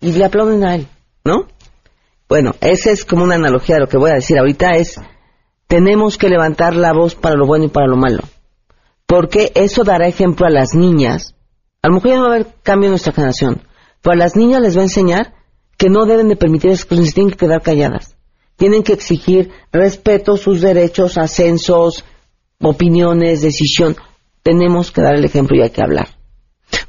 Y 0.00 0.12
le 0.12 0.24
aplauden 0.24 0.64
a 0.64 0.74
él, 0.74 0.88
¿no? 1.24 1.46
Bueno, 2.28 2.54
esa 2.60 2.90
es 2.90 3.04
como 3.04 3.24
una 3.24 3.36
analogía 3.36 3.76
de 3.76 3.82
lo 3.82 3.88
que 3.88 3.98
voy 3.98 4.10
a 4.10 4.14
decir 4.14 4.38
ahorita, 4.38 4.72
es 4.72 5.00
tenemos 5.68 6.18
que 6.18 6.28
levantar 6.28 6.74
la 6.74 6.92
voz 6.92 7.14
para 7.14 7.36
lo 7.36 7.46
bueno 7.46 7.66
y 7.66 7.68
para 7.68 7.86
lo 7.86 7.96
malo. 7.96 8.22
Porque 9.06 9.52
eso 9.54 9.84
dará 9.84 10.06
ejemplo 10.08 10.46
a 10.46 10.50
las 10.50 10.74
niñas. 10.74 11.34
A 11.82 11.88
lo 11.88 11.94
mejor 11.94 12.10
ya 12.10 12.16
no 12.16 12.22
va 12.22 12.28
a 12.28 12.34
haber 12.34 12.54
cambio 12.62 12.86
en 12.86 12.92
nuestra 12.92 13.12
generación, 13.12 13.62
pero 14.02 14.14
a 14.14 14.16
las 14.16 14.34
niñas 14.34 14.60
les 14.60 14.76
va 14.76 14.80
a 14.80 14.84
enseñar 14.84 15.34
que 15.76 15.88
no 15.88 16.06
deben 16.06 16.28
de 16.28 16.36
permitir 16.36 16.70
esas 16.70 16.84
cosas, 16.84 17.14
tienen 17.14 17.30
que 17.30 17.38
quedar 17.38 17.62
calladas. 17.62 18.16
Tienen 18.56 18.82
que 18.82 18.94
exigir 18.94 19.50
respeto, 19.72 20.36
sus 20.36 20.60
derechos, 20.60 21.18
ascensos, 21.18 22.04
opiniones, 22.60 23.42
decisión. 23.42 23.96
Tenemos 24.42 24.90
que 24.90 25.02
dar 25.02 25.14
el 25.14 25.24
ejemplo 25.24 25.56
y 25.56 25.62
hay 25.62 25.70
que 25.70 25.82
hablar. 25.82 26.08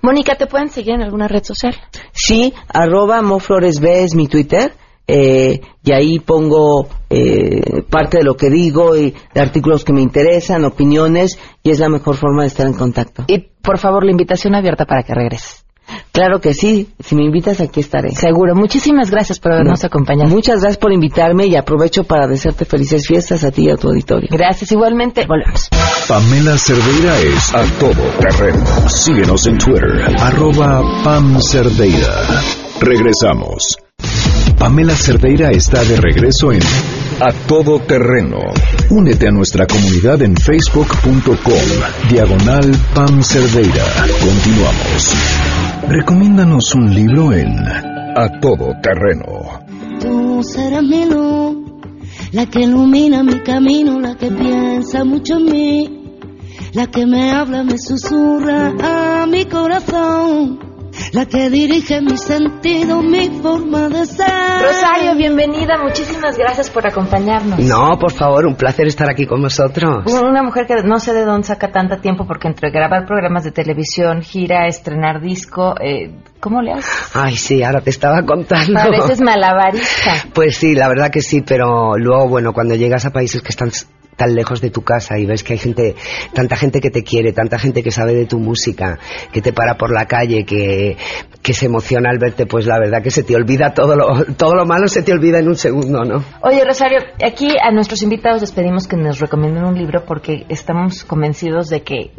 Mónica, 0.01 0.35
¿te 0.35 0.47
pueden 0.47 0.69
seguir 0.69 0.95
en 0.95 1.01
alguna 1.01 1.27
red 1.27 1.43
social? 1.43 1.75
Sí, 2.13 2.53
arroba 2.73 3.21
mofloresb 3.21 3.85
es 3.85 4.15
mi 4.15 4.27
Twitter. 4.27 4.73
Eh, 5.09 5.61
y 5.83 5.91
ahí 5.93 6.19
pongo 6.19 6.89
eh, 7.09 7.83
parte 7.89 8.17
de 8.17 8.23
lo 8.25 8.35
que 8.35 8.49
digo 8.49 8.97
y 8.97 9.15
de 9.33 9.41
artículos 9.41 9.85
que 9.85 9.93
me 9.93 10.01
interesan, 10.01 10.65
opiniones, 10.65 11.39
y 11.63 11.69
es 11.69 11.79
la 11.79 11.87
mejor 11.87 12.17
forma 12.17 12.41
de 12.41 12.49
estar 12.49 12.67
en 12.67 12.73
contacto. 12.73 13.23
Y 13.27 13.39
por 13.39 13.77
favor, 13.77 14.03
la 14.03 14.11
invitación 14.11 14.53
abierta 14.53 14.85
para 14.85 15.03
que 15.03 15.13
regreses. 15.13 15.65
Claro 16.11 16.41
que 16.41 16.53
sí, 16.53 16.89
si 16.99 17.15
me 17.15 17.23
invitas 17.23 17.61
aquí 17.61 17.79
estaré. 17.79 18.11
Seguro, 18.11 18.55
muchísimas 18.55 19.11
gracias 19.11 19.39
por 19.39 19.53
habernos 19.53 19.83
acompañado. 19.83 20.29
Muchas 20.29 20.61
gracias 20.61 20.77
por 20.77 20.91
invitarme 20.91 21.45
y 21.45 21.55
aprovecho 21.55 22.03
para 22.03 22.27
desearte 22.27 22.65
felices 22.65 23.07
fiestas 23.07 23.43
a 23.43 23.51
ti 23.51 23.65
y 23.65 23.69
a 23.69 23.75
tu 23.75 23.89
auditorio. 23.89 24.27
Gracias, 24.31 24.71
igualmente, 24.71 25.25
volvemos. 25.27 25.69
Pamela 26.07 26.57
Cerdeira 26.57 27.19
es 27.19 27.53
a 27.53 27.63
todo 27.79 28.01
terreno. 28.19 28.89
Síguenos 28.89 29.45
en 29.45 29.57
Twitter, 29.57 30.15
arroba 30.19 30.81
Pam 31.03 31.39
Cerdeira. 31.41 32.25
Regresamos. 32.79 33.77
Pamela 34.57 34.95
Cerdeira 34.95 35.51
está 35.51 35.83
de 35.83 35.97
regreso 35.97 36.51
en 36.51 36.61
A 37.19 37.33
Todo 37.47 37.79
Terreno. 37.79 38.37
Únete 38.91 39.27
a 39.27 39.31
nuestra 39.31 39.65
comunidad 39.65 40.21
en 40.21 40.35
facebook.com, 40.37 42.11
diagonal 42.11 42.71
Pam 42.93 43.23
Cerdeira. 43.23 43.85
Continuamos. 44.21 45.15
Recomiéndanos 45.89 46.75
un 46.75 46.93
libro 46.93 47.33
en 47.33 47.49
A 47.57 48.39
Todo 48.39 48.67
Terreno. 48.83 49.65
Tú 49.99 50.43
serás 50.43 50.83
mi 50.83 51.05
luz, 51.05 51.57
la 52.33 52.45
que 52.45 52.61
ilumina 52.61 53.23
mi 53.23 53.39
camino, 53.41 53.99
la 53.99 54.15
que 54.15 54.29
piensa 54.29 55.03
mucho 55.03 55.37
en 55.37 55.45
mí, 55.45 56.03
la 56.73 56.85
que 56.85 57.07
me 57.07 57.31
habla, 57.31 57.63
me 57.63 57.79
susurra 57.79 58.73
a 58.79 59.25
mi 59.25 59.43
corazón 59.45 60.76
la 61.13 61.25
que 61.25 61.49
dirige 61.49 62.01
mi 62.01 62.17
sentido, 62.17 63.01
mi 63.01 63.29
forma 63.41 63.89
de 63.89 64.05
ser. 64.05 64.27
Rosario, 64.61 65.15
bienvenida, 65.15 65.77
muchísimas 65.77 66.37
gracias 66.37 66.69
por 66.69 66.87
acompañarnos. 66.87 67.59
No, 67.59 67.97
por 67.99 68.11
favor, 68.11 68.45
un 68.45 68.55
placer 68.55 68.87
estar 68.87 69.09
aquí 69.09 69.25
con 69.25 69.41
vosotros. 69.41 70.05
Una 70.05 70.43
mujer 70.43 70.67
que 70.67 70.75
no 70.83 70.99
sé 70.99 71.13
de 71.13 71.25
dónde 71.25 71.47
saca 71.47 71.71
tanto 71.71 71.97
tiempo 71.97 72.25
porque 72.25 72.47
entre 72.47 72.69
grabar 72.71 73.05
programas 73.05 73.43
de 73.43 73.51
televisión, 73.51 74.21
gira, 74.21 74.67
estrenar 74.67 75.21
disco, 75.21 75.75
eh, 75.79 76.11
¿cómo 76.39 76.61
le 76.61 76.73
haces? 76.73 77.11
Ay, 77.13 77.35
sí, 77.35 77.63
ahora 77.63 77.81
te 77.81 77.89
estaba 77.89 78.23
contando. 78.23 78.73
Pareces 78.73 79.21
malabarista. 79.21 79.87
Pues 80.33 80.57
sí, 80.57 80.75
la 80.75 80.87
verdad 80.87 81.09
que 81.09 81.21
sí, 81.21 81.41
pero 81.41 81.97
luego, 81.97 82.27
bueno, 82.27 82.53
cuando 82.53 82.75
llegas 82.75 83.05
a 83.05 83.11
países 83.11 83.41
que 83.41 83.49
están 83.49 83.71
tan 84.17 84.35
lejos 84.35 84.59
de 84.59 84.71
tu 84.71 84.81
casa 84.81 85.17
y 85.17 85.25
ves 85.25 85.43
que 85.43 85.53
hay 85.53 85.59
gente, 85.59 85.95
tanta 86.33 86.57
gente 86.57 86.81
que 86.81 86.89
te 86.89 87.03
quiere, 87.03 87.31
tanta 87.31 87.57
gente 87.57 87.83
que 87.83 87.91
sabe 87.91 88.13
de 88.13 88.25
tu 88.25 88.39
música, 88.39 88.99
que 89.31 89.41
te 89.41 89.53
para 89.53 89.77
por 89.77 89.93
la 89.93 90.05
calle, 90.05 90.43
que, 90.43 90.97
que 91.41 91.53
se 91.53 91.67
emociona 91.67 92.09
al 92.09 92.17
verte, 92.17 92.45
pues 92.45 92.65
la 92.65 92.79
verdad 92.79 93.01
que 93.01 93.11
se 93.11 93.23
te 93.23 93.35
olvida 93.35 93.73
todo 93.73 93.95
lo, 93.95 94.25
todo 94.35 94.55
lo 94.55 94.65
malo, 94.65 94.87
se 94.87 95.03
te 95.03 95.13
olvida 95.13 95.39
en 95.39 95.47
un 95.47 95.55
segundo, 95.55 96.03
¿no? 96.03 96.23
Oye, 96.41 96.65
Rosario, 96.65 96.99
aquí 97.23 97.51
a 97.61 97.71
nuestros 97.71 98.01
invitados 98.01 98.41
les 98.41 98.51
pedimos 98.51 98.87
que 98.87 98.97
nos 98.97 99.19
recomienden 99.19 99.63
un 99.63 99.77
libro 99.77 100.03
porque 100.05 100.45
estamos 100.49 101.05
convencidos 101.05 101.69
de 101.69 101.83
que 101.83 102.11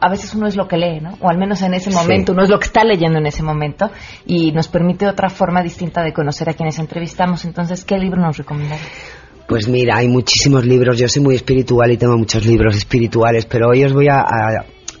a 0.00 0.08
veces 0.08 0.34
uno 0.34 0.46
es 0.46 0.54
lo 0.54 0.68
que 0.68 0.76
lee, 0.76 1.00
¿no? 1.00 1.16
O 1.20 1.28
al 1.28 1.38
menos 1.38 1.62
en 1.62 1.74
ese 1.74 1.90
momento, 1.90 2.32
uno 2.32 2.44
es 2.44 2.50
lo 2.50 2.58
que 2.58 2.66
está 2.66 2.84
leyendo 2.84 3.18
en 3.18 3.26
ese 3.26 3.42
momento 3.42 3.90
y 4.26 4.52
nos 4.52 4.68
permite 4.68 5.08
otra 5.08 5.28
forma 5.28 5.62
distinta 5.62 6.02
de 6.02 6.12
conocer 6.12 6.48
a 6.48 6.54
quienes 6.54 6.78
entrevistamos. 6.78 7.44
Entonces, 7.44 7.84
¿qué 7.84 7.98
libro 7.98 8.20
nos 8.20 8.36
recomendarías? 8.36 9.17
Pues 9.48 9.66
mira, 9.66 9.96
hay 9.96 10.08
muchísimos 10.08 10.66
libros. 10.66 10.98
Yo 10.98 11.08
soy 11.08 11.22
muy 11.22 11.34
espiritual 11.34 11.90
y 11.90 11.96
tengo 11.96 12.18
muchos 12.18 12.44
libros 12.44 12.76
espirituales, 12.76 13.46
pero 13.46 13.70
hoy 13.70 13.82
os 13.82 13.94
voy 13.94 14.06
a, 14.08 14.22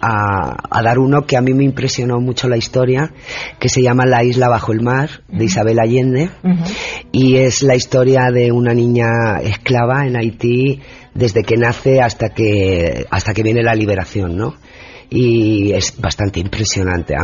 a, 0.00 0.82
dar 0.82 0.98
uno 0.98 1.26
que 1.26 1.36
a 1.36 1.42
mí 1.42 1.52
me 1.52 1.64
impresionó 1.64 2.18
mucho 2.18 2.48
la 2.48 2.56
historia, 2.56 3.12
que 3.58 3.68
se 3.68 3.82
llama 3.82 4.06
La 4.06 4.24
isla 4.24 4.48
bajo 4.48 4.72
el 4.72 4.80
mar, 4.80 5.10
de 5.28 5.44
Isabel 5.44 5.78
Allende, 5.78 6.30
y 7.12 7.36
es 7.36 7.62
la 7.62 7.76
historia 7.76 8.30
de 8.32 8.50
una 8.50 8.72
niña 8.72 9.38
esclava 9.42 10.06
en 10.06 10.16
Haití 10.16 10.80
desde 11.12 11.42
que 11.42 11.58
nace 11.58 12.00
hasta 12.00 12.30
que, 12.30 13.04
hasta 13.10 13.34
que 13.34 13.42
viene 13.42 13.62
la 13.62 13.74
liberación, 13.74 14.34
¿no? 14.34 14.54
y 15.10 15.72
es 15.72 15.94
bastante 15.98 16.40
impresionante. 16.40 17.14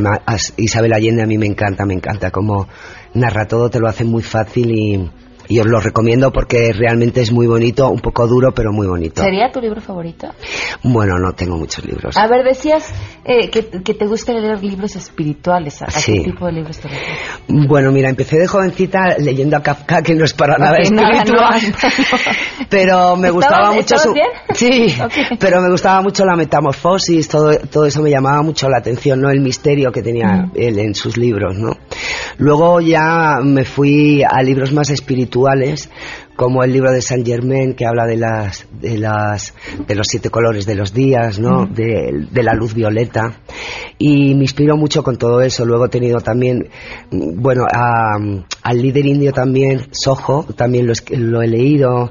Isabel 0.58 0.92
Allende 0.92 1.22
a 1.22 1.26
mí 1.26 1.38
me 1.38 1.46
encanta, 1.46 1.86
me 1.86 1.94
encanta 1.94 2.30
cómo 2.30 2.68
narra 3.14 3.46
todo, 3.46 3.70
te 3.70 3.78
lo 3.78 3.88
hace 3.88 4.04
muy 4.04 4.22
fácil 4.22 4.70
y, 4.70 5.10
y 5.48 5.58
os 5.60 5.66
lo 5.66 5.80
recomiendo 5.80 6.32
porque 6.32 6.72
realmente 6.72 7.20
es 7.20 7.32
muy 7.32 7.46
bonito, 7.46 7.90
un 7.90 8.00
poco 8.00 8.26
duro, 8.26 8.52
pero 8.52 8.72
muy 8.72 8.86
bonito. 8.86 9.22
¿Sería 9.22 9.50
tu 9.50 9.60
libro 9.60 9.80
favorito? 9.80 10.28
Bueno, 10.82 11.18
no 11.18 11.32
tengo 11.32 11.56
muchos 11.56 11.84
libros. 11.84 12.16
A 12.16 12.26
ver, 12.26 12.44
decías 12.44 12.92
eh, 13.24 13.50
que, 13.50 13.62
te 13.62 14.06
gusta 14.06 14.32
leer 14.32 14.62
libros 14.62 14.96
espirituales. 14.96 15.82
¿A, 15.82 15.86
qué 15.86 16.20
tipo 16.20 16.46
de 16.46 16.52
libros 16.52 16.78
te 16.78 16.88
gustan? 16.88 17.68
Bueno, 17.68 17.92
mira, 17.92 18.08
empecé 18.08 18.38
de 18.38 18.46
jovencita 18.46 19.16
leyendo 19.18 19.56
a 19.56 19.62
Kafka, 19.62 20.02
que 20.02 20.14
no 20.14 20.24
es 20.24 20.32
para 20.32 20.56
nada 20.56 20.78
espiritual. 20.78 21.60
pero 22.70 23.16
me 23.16 23.30
gustaba 23.30 23.72
mucho 23.72 23.98
su... 23.98 24.12
bien? 24.12 24.28
Sí, 24.54 24.94
pero 25.38 25.60
me 25.60 25.70
gustaba 25.70 26.00
mucho 26.02 26.24
la 26.24 26.36
metamorfosis, 26.36 27.28
todo, 27.28 27.56
todo 27.70 27.86
eso 27.86 28.02
me 28.02 28.10
llamaba 28.10 28.42
mucho 28.42 28.68
la 28.68 28.78
atención, 28.78 29.20
¿no? 29.20 29.30
El 29.30 29.40
misterio 29.40 29.92
que 29.92 30.02
tenía 30.02 30.50
él 30.54 30.78
en 30.78 30.94
sus 30.94 31.16
libros, 31.16 31.56
¿no? 31.58 31.76
Luego 32.38 32.80
ya 32.80 33.38
me 33.42 33.64
fui 33.64 34.22
a 34.22 34.42
libros 34.42 34.72
más 34.72 34.90
espirituales, 34.90 35.33
como 36.36 36.64
el 36.64 36.72
libro 36.72 36.90
de 36.90 37.00
Saint 37.00 37.26
Germain 37.26 37.74
que 37.74 37.86
habla 37.86 38.06
de 38.06 38.16
las 38.16 38.66
de 38.72 38.98
las 38.98 39.54
de 39.86 39.94
los 39.94 40.06
siete 40.08 40.30
colores 40.30 40.66
de 40.66 40.74
los 40.74 40.92
días, 40.92 41.38
¿no? 41.38 41.66
De, 41.66 42.26
la 42.42 42.54
luz 42.54 42.74
violeta 42.74 43.40
y 43.98 44.34
me 44.34 44.42
inspiró 44.42 44.76
mucho 44.76 45.02
con 45.02 45.16
todo 45.16 45.40
eso. 45.40 45.64
Luego 45.64 45.86
he 45.86 45.88
tenido 45.88 46.20
también, 46.20 46.68
bueno, 47.10 47.64
al 47.70 48.82
líder 48.82 49.06
indio 49.06 49.32
también, 49.32 49.88
Soho, 49.92 50.44
también 50.56 50.86
lo, 50.86 50.92
lo 51.10 51.42
he 51.42 51.48
leído. 51.48 52.10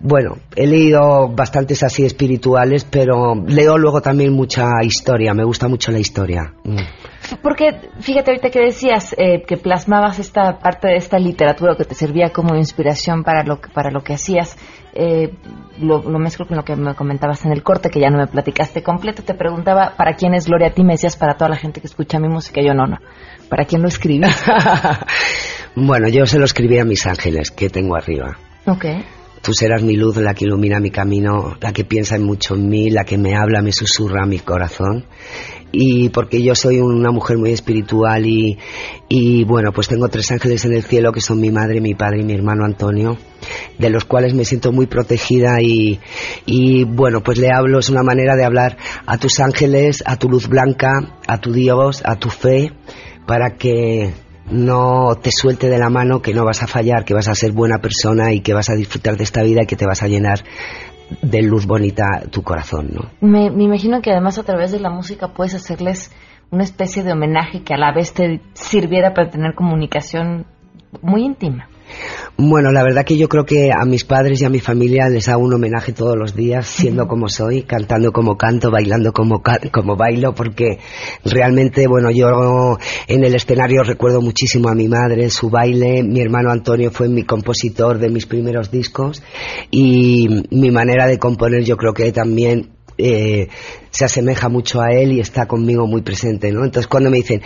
Bueno, 0.00 0.38
he 0.56 0.66
leído 0.66 1.28
bastantes 1.28 1.82
así 1.82 2.06
espirituales, 2.06 2.84
pero 2.84 3.34
leo 3.34 3.76
luego 3.76 4.00
también 4.00 4.32
mucha 4.32 4.64
historia, 4.82 5.34
me 5.34 5.44
gusta 5.44 5.68
mucho 5.68 5.92
la 5.92 5.98
historia. 5.98 6.54
Mm. 6.64 6.78
Porque, 7.42 7.90
fíjate 8.00 8.30
ahorita 8.30 8.50
que 8.50 8.60
decías 8.60 9.14
eh, 9.18 9.42
que 9.46 9.58
plasmabas 9.58 10.18
esta 10.18 10.58
parte 10.58 10.88
de 10.88 10.96
esta 10.96 11.18
literatura 11.18 11.76
que 11.76 11.84
te 11.84 11.94
servía 11.94 12.30
como 12.30 12.56
inspiración 12.56 13.22
para 13.22 13.44
lo 13.44 13.60
que, 13.60 13.68
para 13.68 13.90
lo 13.90 14.02
que 14.02 14.14
hacías, 14.14 14.56
eh, 14.94 15.34
lo, 15.78 16.02
lo, 16.02 16.18
mezclo 16.18 16.46
con 16.46 16.56
lo 16.56 16.64
que 16.64 16.74
me 16.74 16.94
comentabas 16.94 17.44
en 17.44 17.52
el 17.52 17.62
corte, 17.62 17.90
que 17.90 18.00
ya 18.00 18.08
no 18.08 18.16
me 18.16 18.26
platicaste 18.26 18.82
completo. 18.82 19.22
Te 19.22 19.34
preguntaba, 19.34 19.92
¿para 19.96 20.14
quién 20.14 20.32
es 20.32 20.46
Gloria? 20.46 20.68
A 20.68 20.72
ti 20.72 20.84
me 20.84 20.94
decías, 20.94 21.16
para 21.18 21.34
toda 21.34 21.50
la 21.50 21.56
gente 21.56 21.82
que 21.82 21.86
escucha 21.86 22.18
mi 22.18 22.28
música. 22.28 22.62
Yo 22.62 22.72
no, 22.72 22.86
no. 22.86 22.96
¿Para 23.50 23.66
quién 23.66 23.82
lo 23.82 23.88
escribí? 23.88 24.26
bueno, 25.76 26.08
yo 26.08 26.24
se 26.24 26.38
lo 26.38 26.46
escribí 26.46 26.78
a 26.78 26.84
mis 26.86 27.06
ángeles 27.06 27.50
que 27.50 27.68
tengo 27.68 27.94
arriba. 27.94 28.38
Ok. 28.66 28.86
Tú 29.42 29.52
serás 29.52 29.82
mi 29.82 29.96
luz, 29.96 30.16
la 30.18 30.34
que 30.34 30.44
ilumina 30.44 30.78
mi 30.78 30.92
camino, 30.92 31.56
la 31.60 31.72
que 31.72 31.84
piensa 31.84 32.16
mucho 32.16 32.54
en 32.54 32.68
mí, 32.68 32.90
la 32.90 33.04
que 33.04 33.18
me 33.18 33.34
habla, 33.34 33.60
me 33.60 33.72
susurra 33.72 34.24
mi 34.24 34.38
corazón. 34.38 35.04
Y 35.72 36.10
porque 36.10 36.40
yo 36.42 36.54
soy 36.54 36.78
una 36.78 37.10
mujer 37.10 37.38
muy 37.38 37.50
espiritual 37.50 38.24
y, 38.24 38.56
y 39.08 39.42
bueno, 39.44 39.72
pues 39.72 39.88
tengo 39.88 40.06
tres 40.08 40.30
ángeles 40.30 40.64
en 40.64 40.74
el 40.74 40.84
cielo 40.84 41.10
que 41.10 41.20
son 41.20 41.40
mi 41.40 41.50
madre, 41.50 41.80
mi 41.80 41.94
padre 41.94 42.20
y 42.20 42.24
mi 42.24 42.34
hermano 42.34 42.64
Antonio, 42.64 43.16
de 43.78 43.90
los 43.90 44.04
cuales 44.04 44.32
me 44.32 44.44
siento 44.44 44.70
muy 44.70 44.86
protegida 44.86 45.60
y, 45.60 45.98
y 46.46 46.84
bueno, 46.84 47.22
pues 47.22 47.38
le 47.38 47.50
hablo, 47.50 47.80
es 47.80 47.88
una 47.88 48.04
manera 48.04 48.36
de 48.36 48.44
hablar 48.44 48.76
a 49.06 49.18
tus 49.18 49.40
ángeles, 49.40 50.04
a 50.06 50.18
tu 50.18 50.28
luz 50.28 50.46
blanca, 50.46 51.18
a 51.26 51.38
tu 51.38 51.52
Dios, 51.52 52.02
a 52.04 52.16
tu 52.16 52.28
fe, 52.28 52.70
para 53.26 53.56
que 53.56 54.12
no 54.50 55.14
te 55.20 55.30
suelte 55.30 55.68
de 55.68 55.78
la 55.78 55.88
mano 55.88 56.20
que 56.20 56.34
no 56.34 56.44
vas 56.44 56.62
a 56.62 56.66
fallar, 56.66 57.04
que 57.04 57.14
vas 57.14 57.28
a 57.28 57.34
ser 57.34 57.52
buena 57.52 57.78
persona 57.78 58.32
y 58.32 58.40
que 58.40 58.54
vas 58.54 58.70
a 58.70 58.74
disfrutar 58.74 59.16
de 59.16 59.24
esta 59.24 59.42
vida 59.42 59.62
y 59.62 59.66
que 59.66 59.76
te 59.76 59.86
vas 59.86 60.02
a 60.02 60.08
llenar 60.08 60.40
de 61.20 61.42
luz 61.42 61.66
bonita 61.66 62.22
tu 62.30 62.42
corazón, 62.42 62.90
¿no? 62.92 63.10
Me, 63.20 63.50
me, 63.50 63.64
imagino 63.64 64.00
que 64.00 64.10
además 64.10 64.38
a 64.38 64.44
través 64.44 64.72
de 64.72 64.80
la 64.80 64.90
música 64.90 65.28
puedes 65.28 65.54
hacerles 65.54 66.10
una 66.50 66.64
especie 66.64 67.02
de 67.02 67.12
homenaje 67.12 67.62
que 67.62 67.74
a 67.74 67.78
la 67.78 67.92
vez 67.92 68.12
te 68.12 68.40
sirviera 68.54 69.14
para 69.14 69.30
tener 69.30 69.54
comunicación 69.54 70.46
muy 71.00 71.24
íntima. 71.24 71.68
Bueno, 72.38 72.72
la 72.72 72.82
verdad 72.82 73.04
que 73.04 73.18
yo 73.18 73.28
creo 73.28 73.44
que 73.44 73.70
a 73.72 73.84
mis 73.84 74.04
padres 74.04 74.40
y 74.40 74.44
a 74.46 74.48
mi 74.48 74.58
familia 74.58 75.08
les 75.08 75.28
hago 75.28 75.44
un 75.44 75.52
homenaje 75.52 75.92
todos 75.92 76.16
los 76.16 76.34
días, 76.34 76.66
siendo 76.66 77.06
como 77.06 77.28
soy, 77.28 77.62
cantando 77.62 78.10
como 78.10 78.36
canto, 78.38 78.70
bailando 78.70 79.12
como, 79.12 79.42
como 79.70 79.96
bailo, 79.96 80.34
porque 80.34 80.78
realmente, 81.24 81.86
bueno, 81.86 82.10
yo 82.10 82.78
en 83.06 83.24
el 83.24 83.34
escenario 83.34 83.82
recuerdo 83.82 84.22
muchísimo 84.22 84.70
a 84.70 84.74
mi 84.74 84.88
madre, 84.88 85.28
su 85.28 85.50
baile, 85.50 86.02
mi 86.02 86.20
hermano 86.20 86.50
Antonio 86.50 86.90
fue 86.90 87.08
mi 87.08 87.22
compositor 87.24 87.98
de 87.98 88.08
mis 88.08 88.26
primeros 88.26 88.70
discos 88.70 89.22
y 89.70 90.46
mi 90.50 90.70
manera 90.70 91.06
de 91.06 91.18
componer 91.18 91.64
yo 91.64 91.76
creo 91.76 91.92
que 91.92 92.10
también 92.12 92.70
eh, 92.98 93.48
se 93.90 94.04
asemeja 94.04 94.48
mucho 94.48 94.80
a 94.80 94.90
él 94.92 95.12
y 95.12 95.20
está 95.20 95.46
conmigo 95.46 95.86
muy 95.86 96.02
presente, 96.02 96.50
¿no? 96.50 96.64
Entonces 96.64 96.86
cuando 96.86 97.10
me 97.10 97.18
dicen, 97.18 97.42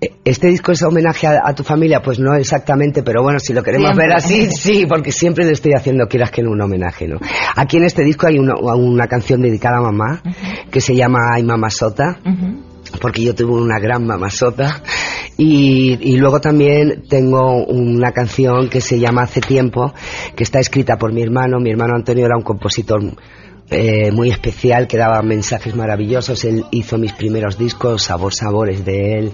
eh, 0.00 0.12
¿este 0.24 0.48
disco 0.48 0.72
es 0.72 0.82
homenaje 0.82 1.26
a, 1.26 1.54
tu 1.54 1.62
familia? 1.62 2.02
Pues 2.02 2.18
no 2.18 2.34
exactamente, 2.34 3.02
pero 3.02 3.22
bueno, 3.22 3.38
si 3.38 3.52
lo 3.52 3.62
queremos 3.62 3.96
ver 3.96 4.12
así, 4.12 4.46
sí, 4.50 4.86
porque 4.86 5.12
siempre 5.12 5.44
le 5.44 5.52
estoy 5.52 5.72
haciendo, 5.72 6.06
quieras 6.06 6.30
que 6.30 6.42
no, 6.42 6.50
un 6.50 6.60
homenaje, 6.60 7.06
¿no? 7.06 7.18
Aquí 7.56 7.76
en 7.76 7.84
este 7.84 8.02
disco 8.02 8.26
hay 8.26 8.38
una, 8.38 8.54
una 8.56 9.06
canción 9.06 9.40
dedicada 9.40 9.78
a 9.78 9.82
mamá, 9.82 10.22
que 10.70 10.80
se 10.80 10.94
llama 10.94 11.18
Ay 11.34 11.44
Mamá 11.44 11.70
Sota, 11.70 12.18
porque 13.00 13.22
yo 13.22 13.34
tuve 13.34 13.52
una 13.52 13.78
gran 13.78 14.06
mamazota. 14.06 14.82
Y, 15.36 15.98
y, 16.00 16.16
luego 16.16 16.40
también 16.40 17.04
tengo 17.08 17.64
una 17.64 18.12
canción 18.12 18.68
que 18.68 18.80
se 18.80 19.00
llama 19.00 19.22
Hace 19.22 19.40
tiempo, 19.40 19.92
que 20.36 20.44
está 20.44 20.60
escrita 20.60 20.96
por 20.96 21.12
mi 21.12 21.22
hermano. 21.22 21.58
Mi 21.58 21.70
hermano 21.70 21.96
Antonio 21.96 22.24
era 22.24 22.36
un 22.36 22.44
compositor 22.44 23.02
eh, 23.70 24.10
muy 24.12 24.30
especial 24.30 24.86
que 24.86 24.98
daba 24.98 25.22
mensajes 25.22 25.74
maravillosos. 25.74 26.44
Él 26.44 26.64
hizo 26.70 26.98
mis 26.98 27.12
primeros 27.12 27.58
discos, 27.58 28.02
Sabor 28.02 28.34
Sabores 28.34 28.84
de 28.84 29.18
él, 29.18 29.32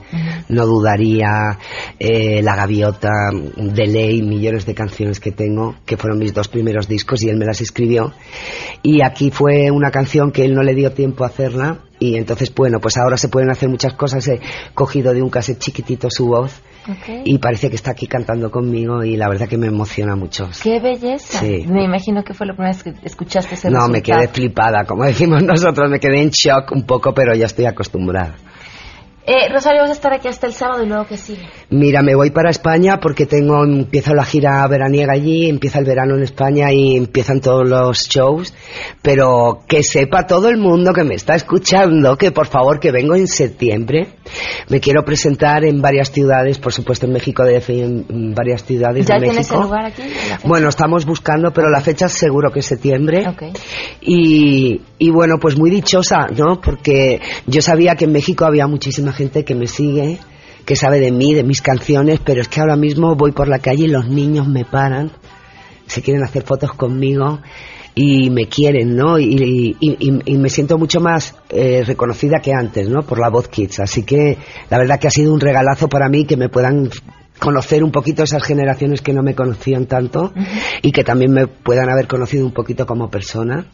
No 0.48 0.66
Dudaría, 0.66 1.58
eh, 1.98 2.40
La 2.42 2.56
Gaviota, 2.56 3.10
De 3.56 3.86
Ley, 3.86 4.22
millones 4.22 4.66
de 4.66 4.74
canciones 4.74 5.20
que 5.20 5.32
tengo, 5.32 5.74
que 5.84 5.96
fueron 5.96 6.18
mis 6.18 6.32
dos 6.32 6.48
primeros 6.48 6.88
discos 6.88 7.22
y 7.22 7.28
él 7.28 7.36
me 7.36 7.46
las 7.46 7.60
escribió. 7.60 8.12
Y 8.82 9.02
aquí 9.02 9.30
fue 9.30 9.70
una 9.70 9.90
canción 9.90 10.30
que 10.30 10.44
él 10.44 10.54
no 10.54 10.62
le 10.62 10.74
dio 10.74 10.92
tiempo 10.92 11.24
a 11.24 11.28
hacerla 11.28 11.80
y 11.98 12.16
entonces, 12.16 12.52
bueno, 12.54 12.80
pues 12.80 12.96
ahora 12.96 13.16
se 13.16 13.28
pueden 13.28 13.50
hacer 13.50 13.68
muchas 13.68 13.92
cosas. 13.94 14.26
He 14.28 14.40
cogido 14.74 15.12
de 15.12 15.22
un 15.22 15.28
cassette 15.28 15.58
chiquitito 15.58 16.08
su 16.10 16.26
voz 16.26 16.62
y 17.24 17.38
parece 17.38 17.68
que 17.68 17.76
está 17.76 17.92
aquí 17.92 18.06
cantando 18.06 18.50
conmigo 18.50 19.04
y 19.04 19.16
la 19.16 19.28
verdad 19.28 19.48
que 19.48 19.58
me 19.58 19.66
emociona 19.66 20.16
mucho. 20.16 20.48
¡Qué 20.62 20.80
belleza! 20.80 21.42
Me 21.42 21.84
imagino 21.84 22.24
que 22.24 22.34
fue 22.34 22.46
la 22.46 22.54
primera 22.54 22.74
vez 22.74 22.82
que 22.82 22.94
escuchaste 23.06 23.54
ese 23.54 23.70
No, 23.70 23.88
me 23.88 24.02
quedé 24.02 24.28
flipada, 24.28 24.84
como 24.84 25.04
decimos 25.06 25.42
nosotros, 25.42 25.90
me 25.90 26.00
quedé 26.00 26.22
en 26.22 26.30
shock 26.30 26.72
un 26.72 26.84
poco, 26.84 27.12
pero 27.12 27.34
ya 27.34 27.46
estoy 27.46 27.66
acostumbrada. 27.66 28.34
Eh, 29.26 29.48
Rosario, 29.52 29.82
vas 29.82 29.90
a 29.90 29.94
estar 29.94 30.12
aquí 30.12 30.28
hasta 30.28 30.46
el 30.46 30.54
sábado 30.54 30.82
y 30.82 30.86
luego 30.86 31.06
que 31.06 31.16
sigue. 31.16 31.46
Mira, 31.72 32.02
me 32.02 32.16
voy 32.16 32.30
para 32.30 32.50
España 32.50 32.98
porque 33.00 33.26
tengo, 33.26 33.62
empiezo 33.64 34.12
la 34.12 34.24
gira 34.24 34.66
veraniega 34.66 35.12
allí, 35.12 35.48
empieza 35.48 35.78
el 35.78 35.84
verano 35.84 36.16
en 36.16 36.24
España 36.24 36.72
y 36.72 36.96
empiezan 36.96 37.40
todos 37.40 37.68
los 37.68 38.08
shows, 38.08 38.52
pero 39.02 39.60
que 39.68 39.84
sepa 39.84 40.26
todo 40.26 40.48
el 40.48 40.56
mundo 40.56 40.92
que 40.92 41.04
me 41.04 41.14
está 41.14 41.36
escuchando 41.36 42.16
que 42.16 42.32
por 42.32 42.48
favor 42.48 42.80
que 42.80 42.90
vengo 42.90 43.14
en 43.14 43.28
septiembre. 43.28 44.08
Me 44.68 44.80
quiero 44.80 45.04
presentar 45.04 45.64
en 45.64 45.80
varias 45.80 46.10
ciudades, 46.10 46.58
por 46.58 46.72
supuesto 46.72 47.06
en 47.06 47.12
México 47.12 47.44
de 47.44 47.62
en 47.68 48.34
varias 48.34 48.64
ciudades 48.64 49.06
¿Ya 49.06 49.14
de 49.14 49.20
tienes 49.28 49.36
México. 49.38 49.56
el 49.56 49.62
lugar 49.62 49.84
aquí? 49.86 50.02
Bueno, 50.44 50.68
estamos 50.68 51.06
buscando, 51.06 51.52
pero 51.52 51.70
la 51.70 51.80
fecha 51.80 52.08
seguro 52.08 52.50
que 52.50 52.60
es 52.60 52.66
septiembre. 52.66 53.28
Ok. 53.28 53.42
Y, 54.00 54.80
y 54.98 55.10
bueno, 55.10 55.38
pues 55.40 55.56
muy 55.56 55.70
dichosa, 55.70 56.26
¿no? 56.36 56.60
Porque 56.60 57.20
yo 57.46 57.62
sabía 57.62 57.94
que 57.94 58.06
en 58.06 58.12
México 58.12 58.44
había 58.44 58.66
muchísima 58.66 59.12
gente 59.12 59.44
que 59.44 59.54
me 59.54 59.66
sigue, 59.68 60.18
que 60.64 60.76
sabe 60.76 61.00
de 61.00 61.10
mí, 61.10 61.34
de 61.34 61.42
mis 61.44 61.62
canciones, 61.62 62.20
pero 62.24 62.40
es 62.40 62.48
que 62.48 62.60
ahora 62.60 62.76
mismo 62.76 63.14
voy 63.16 63.32
por 63.32 63.48
la 63.48 63.58
calle 63.58 63.84
y 63.84 63.88
los 63.88 64.08
niños 64.08 64.46
me 64.48 64.64
paran, 64.64 65.10
se 65.86 66.02
quieren 66.02 66.22
hacer 66.22 66.42
fotos 66.44 66.72
conmigo 66.74 67.40
y 67.94 68.30
me 68.30 68.46
quieren, 68.48 68.94
¿no? 68.96 69.18
Y, 69.18 69.76
y- 69.80 69.96
y- 69.98 70.20
y 70.24 70.38
me 70.38 70.48
siento 70.48 70.78
mucho 70.78 71.00
más 71.00 71.34
eh, 71.50 71.82
reconocida 71.84 72.38
que 72.40 72.52
antes, 72.52 72.88
¿no? 72.88 73.02
Por 73.02 73.18
la 73.18 73.28
voz 73.28 73.48
Kids. 73.48 73.80
Así 73.80 74.04
que 74.04 74.38
la 74.70 74.78
verdad 74.78 75.00
que 75.00 75.08
ha 75.08 75.10
sido 75.10 75.32
un 75.34 75.40
regalazo 75.40 75.88
para 75.88 76.08
mí 76.08 76.24
que 76.24 76.36
me 76.36 76.48
puedan 76.48 76.88
conocer 77.40 77.82
un 77.82 77.90
poquito 77.90 78.22
esas 78.22 78.42
generaciones 78.44 79.00
que 79.00 79.12
no 79.14 79.22
me 79.22 79.34
conocían 79.34 79.86
tanto 79.86 80.32
y 80.82 80.92
que 80.92 81.02
también 81.04 81.32
me 81.32 81.46
puedan 81.46 81.88
haber 81.90 82.06
conocido 82.06 82.44
un 82.46 82.52
poquito 82.52 82.86
como 82.86 83.10
persona. 83.10 83.66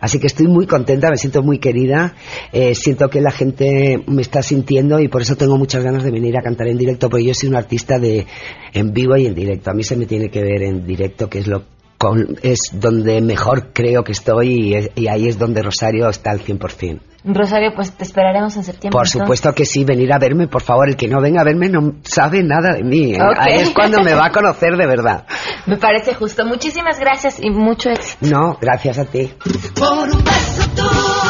Así 0.00 0.18
que 0.18 0.26
estoy 0.26 0.46
muy 0.46 0.66
contenta, 0.66 1.10
me 1.10 1.16
siento 1.16 1.42
muy 1.42 1.58
querida, 1.58 2.14
eh, 2.52 2.74
siento 2.74 3.08
que 3.08 3.20
la 3.20 3.30
gente 3.30 4.02
me 4.06 4.22
está 4.22 4.42
sintiendo 4.42 5.00
y 5.00 5.08
por 5.08 5.22
eso 5.22 5.36
tengo 5.36 5.56
muchas 5.56 5.82
ganas 5.84 6.04
de 6.04 6.10
venir 6.10 6.36
a 6.36 6.42
cantar 6.42 6.68
en 6.68 6.78
directo, 6.78 7.08
porque 7.08 7.26
yo 7.26 7.34
soy 7.34 7.48
un 7.48 7.56
artista 7.56 7.98
de 7.98 8.26
en 8.72 8.92
vivo 8.92 9.16
y 9.16 9.26
en 9.26 9.34
directo. 9.34 9.70
A 9.70 9.74
mí 9.74 9.82
se 9.82 9.96
me 9.96 10.06
tiene 10.06 10.28
que 10.28 10.42
ver 10.42 10.62
en 10.62 10.86
directo, 10.86 11.28
que 11.28 11.38
es 11.38 11.46
lo 11.46 11.62
con- 11.98 12.36
es 12.42 12.58
donde 12.74 13.20
mejor 13.22 13.72
creo 13.72 14.04
que 14.04 14.12
estoy 14.12 14.74
y, 14.96 15.00
y 15.02 15.08
ahí 15.08 15.28
es 15.28 15.38
donde 15.38 15.62
Rosario 15.62 16.08
está 16.10 16.30
al 16.30 16.40
100%. 16.40 17.00
Rosario, 17.34 17.72
pues 17.74 17.92
te 17.92 18.04
esperaremos 18.04 18.56
en 18.56 18.62
septiembre. 18.64 18.92
Por 18.92 19.06
entonces. 19.06 19.20
supuesto 19.20 19.52
que 19.52 19.64
sí, 19.64 19.84
venir 19.84 20.12
a 20.12 20.18
verme, 20.18 20.46
por 20.46 20.62
favor. 20.62 20.88
El 20.88 20.96
que 20.96 21.08
no 21.08 21.20
venga 21.20 21.40
a 21.40 21.44
verme 21.44 21.68
no 21.68 21.96
sabe 22.02 22.42
nada 22.42 22.74
de 22.74 22.84
mí. 22.84 23.14
¿eh? 23.14 23.18
Ahí 23.36 23.60
es 23.60 23.70
cuando 23.70 24.00
me 24.02 24.14
va 24.14 24.26
a 24.26 24.30
conocer 24.30 24.76
de 24.76 24.86
verdad. 24.86 25.24
Me 25.66 25.76
parece 25.76 26.14
justo. 26.14 26.46
Muchísimas 26.46 27.00
gracias 27.00 27.38
y 27.42 27.50
mucho 27.50 27.90
éxito. 27.90 28.26
No, 28.26 28.56
gracias 28.60 28.98
a 28.98 29.04
ti. 29.04 29.32
Por 29.74 30.08
un 30.08 30.24
beso 30.24 30.68
tuyo, 30.76 31.25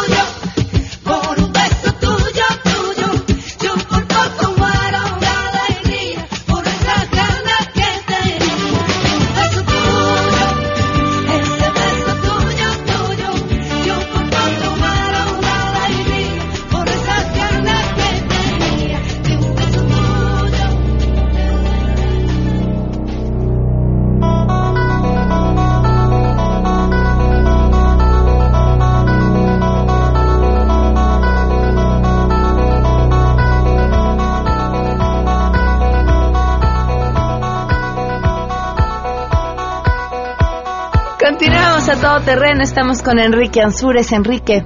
terreno. 42.27 42.65
Estamos 42.65 43.03
con 43.03 43.21
Enrique 43.21 43.63
Ansures. 43.63 44.11
Enrique, 44.11 44.65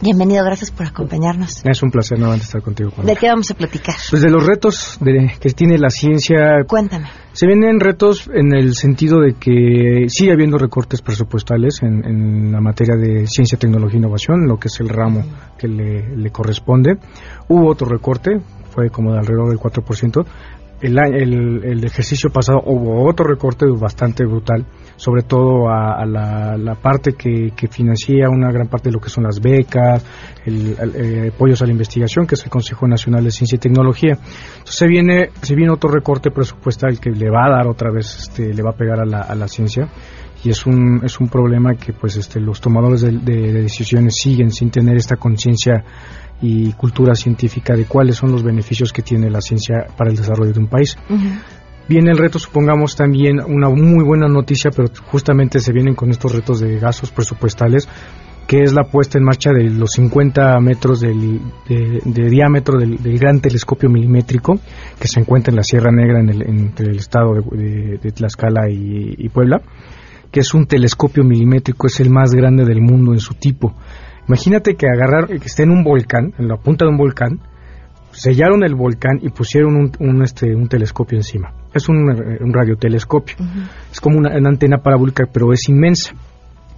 bienvenido. 0.00 0.42
Gracias 0.46 0.70
por 0.70 0.86
acompañarnos. 0.86 1.62
Es 1.62 1.82
un 1.82 1.90
placer 1.90 2.18
nuevamente 2.18 2.46
estar 2.46 2.62
contigo. 2.62 2.90
Juan. 2.90 3.06
¿De 3.06 3.16
qué 3.16 3.28
vamos 3.28 3.50
a 3.50 3.54
platicar? 3.54 3.94
Pues 4.08 4.22
de 4.22 4.30
los 4.30 4.46
retos 4.46 4.96
de, 4.98 5.30
que 5.38 5.50
tiene 5.50 5.76
la 5.76 5.90
ciencia. 5.90 6.64
Cuéntame. 6.66 7.06
Se 7.34 7.46
vienen 7.46 7.80
retos 7.80 8.30
en 8.32 8.54
el 8.54 8.74
sentido 8.74 9.20
de 9.20 9.34
que 9.34 10.06
sigue 10.08 10.32
habiendo 10.32 10.56
recortes 10.56 11.02
presupuestales 11.02 11.82
en, 11.82 12.02
en 12.02 12.52
la 12.52 12.62
materia 12.62 12.96
de 12.96 13.26
ciencia, 13.26 13.58
tecnología 13.58 13.96
e 13.96 13.98
innovación, 13.98 14.48
lo 14.48 14.56
que 14.56 14.68
es 14.68 14.80
el 14.80 14.88
ramo 14.88 15.22
que 15.58 15.68
le, 15.68 16.16
le 16.16 16.30
corresponde. 16.30 16.96
Hubo 17.48 17.68
otro 17.68 17.90
recorte, 17.90 18.40
fue 18.70 18.88
como 18.88 19.12
de 19.12 19.18
alrededor 19.18 19.50
del 19.50 19.58
4%. 19.58 20.24
El, 20.80 20.98
el, 20.98 21.64
el 21.64 21.84
ejercicio 21.84 22.30
pasado 22.30 22.62
hubo 22.64 23.06
otro 23.06 23.26
recorte 23.26 23.66
bastante 23.66 24.24
brutal, 24.24 24.64
sobre 24.96 25.22
todo 25.22 25.68
a, 25.68 26.00
a 26.00 26.06
la, 26.06 26.74
parte 26.74 27.12
que, 27.12 27.52
que 27.54 27.68
financia 27.68 28.30
una 28.30 28.50
gran 28.50 28.66
parte 28.68 28.88
de 28.88 28.94
lo 28.94 29.00
que 29.00 29.10
son 29.10 29.24
las 29.24 29.40
becas, 29.40 30.02
el, 30.46 30.74
el, 30.80 30.96
eh, 30.96 31.32
apoyos 31.34 31.60
a 31.60 31.66
la 31.66 31.72
investigación, 31.72 32.26
que 32.26 32.34
es 32.34 32.44
el 32.44 32.50
Consejo 32.50 32.88
Nacional 32.88 33.22
de 33.24 33.30
Ciencia 33.30 33.56
y 33.56 33.58
Tecnología. 33.58 34.12
Entonces 34.12 34.74
se 34.74 34.86
viene, 34.86 35.30
se 35.42 35.54
viene 35.54 35.70
otro 35.70 35.90
recorte 35.90 36.30
presupuestal 36.30 36.98
que 36.98 37.10
le 37.10 37.28
va 37.30 37.44
a 37.46 37.50
dar 37.50 37.66
otra 37.68 37.90
vez, 37.90 38.16
este, 38.16 38.54
le 38.54 38.62
va 38.62 38.70
a 38.70 38.76
pegar 38.76 39.00
a 39.00 39.04
la, 39.04 39.20
a 39.20 39.34
la 39.34 39.48
ciencia 39.48 39.88
y 40.42 40.48
es 40.48 40.64
un, 40.64 41.02
es 41.04 41.20
un 41.20 41.28
problema 41.28 41.74
que 41.74 41.92
pues 41.92 42.16
este, 42.16 42.40
los 42.40 42.62
tomadores 42.62 43.02
de- 43.02 43.18
de 43.18 43.52
decisiones 43.52 44.14
siguen 44.16 44.50
sin 44.50 44.70
tener 44.70 44.96
esta 44.96 45.16
conciencia 45.16 45.84
y 46.42 46.72
cultura 46.72 47.14
científica 47.14 47.74
de 47.76 47.84
cuáles 47.84 48.16
son 48.16 48.32
los 48.32 48.42
beneficios 48.42 48.92
que 48.92 49.02
tiene 49.02 49.30
la 49.30 49.40
ciencia 49.40 49.86
para 49.96 50.10
el 50.10 50.16
desarrollo 50.16 50.52
de 50.52 50.60
un 50.60 50.68
país. 50.68 50.96
Viene 51.88 52.10
el 52.12 52.18
reto, 52.18 52.38
supongamos 52.38 52.94
también 52.94 53.40
una 53.40 53.68
muy 53.68 54.04
buena 54.04 54.28
noticia, 54.28 54.70
pero 54.70 54.88
justamente 55.06 55.58
se 55.58 55.72
vienen 55.72 55.94
con 55.94 56.10
estos 56.10 56.32
retos 56.34 56.60
de 56.60 56.78
gastos 56.78 57.10
presupuestales, 57.10 57.88
que 58.46 58.62
es 58.62 58.72
la 58.72 58.84
puesta 58.84 59.18
en 59.18 59.24
marcha 59.24 59.50
de 59.52 59.64
los 59.70 59.90
50 59.92 60.58
metros 60.60 61.00
del- 61.00 61.40
de, 61.68 62.00
de 62.04 62.30
diámetro 62.30 62.78
del, 62.78 62.96
del 63.02 63.18
gran 63.18 63.40
telescopio 63.40 63.88
milimétrico 63.90 64.58
que 64.98 65.08
se 65.08 65.20
encuentra 65.20 65.50
en 65.50 65.56
la 65.56 65.62
Sierra 65.64 65.90
Negra, 65.92 66.20
en 66.20 66.28
el, 66.30 66.42
entre 66.42 66.86
el 66.90 66.96
estado 66.98 67.34
de, 67.34 67.56
de- 67.56 67.98
de 67.98 68.10
Tlaxcala 68.12 68.68
y, 68.70 69.14
y 69.18 69.28
Puebla, 69.28 69.60
que 70.32 70.40
es 70.40 70.54
un 70.54 70.66
telescopio 70.66 71.24
milimétrico, 71.24 71.86
es 71.88 71.98
el 72.00 72.10
más 72.10 72.30
grande 72.32 72.64
del 72.64 72.80
mundo 72.80 73.12
en 73.12 73.18
su 73.20 73.34
tipo. 73.34 73.74
Imagínate 74.30 74.76
que 74.76 74.86
agarrar, 74.86 75.26
que 75.26 75.44
esté 75.44 75.64
en 75.64 75.72
un 75.72 75.82
volcán, 75.82 76.32
en 76.38 76.46
la 76.46 76.56
punta 76.56 76.84
de 76.84 76.92
un 76.92 76.96
volcán, 76.96 77.40
sellaron 78.12 78.62
el 78.62 78.76
volcán 78.76 79.18
y 79.20 79.30
pusieron 79.30 79.74
un, 79.74 79.90
un, 79.98 80.22
este, 80.22 80.54
un 80.54 80.68
telescopio 80.68 81.18
encima. 81.18 81.52
Es 81.74 81.88
un, 81.88 82.08
eh, 82.12 82.38
un 82.40 82.52
radiotelescopio. 82.52 83.34
Es 83.90 84.00
como 84.00 84.18
una, 84.18 84.36
una 84.38 84.50
antena 84.50 84.78
parabólica, 84.78 85.24
pero 85.32 85.52
es 85.52 85.68
inmensa. 85.68 86.12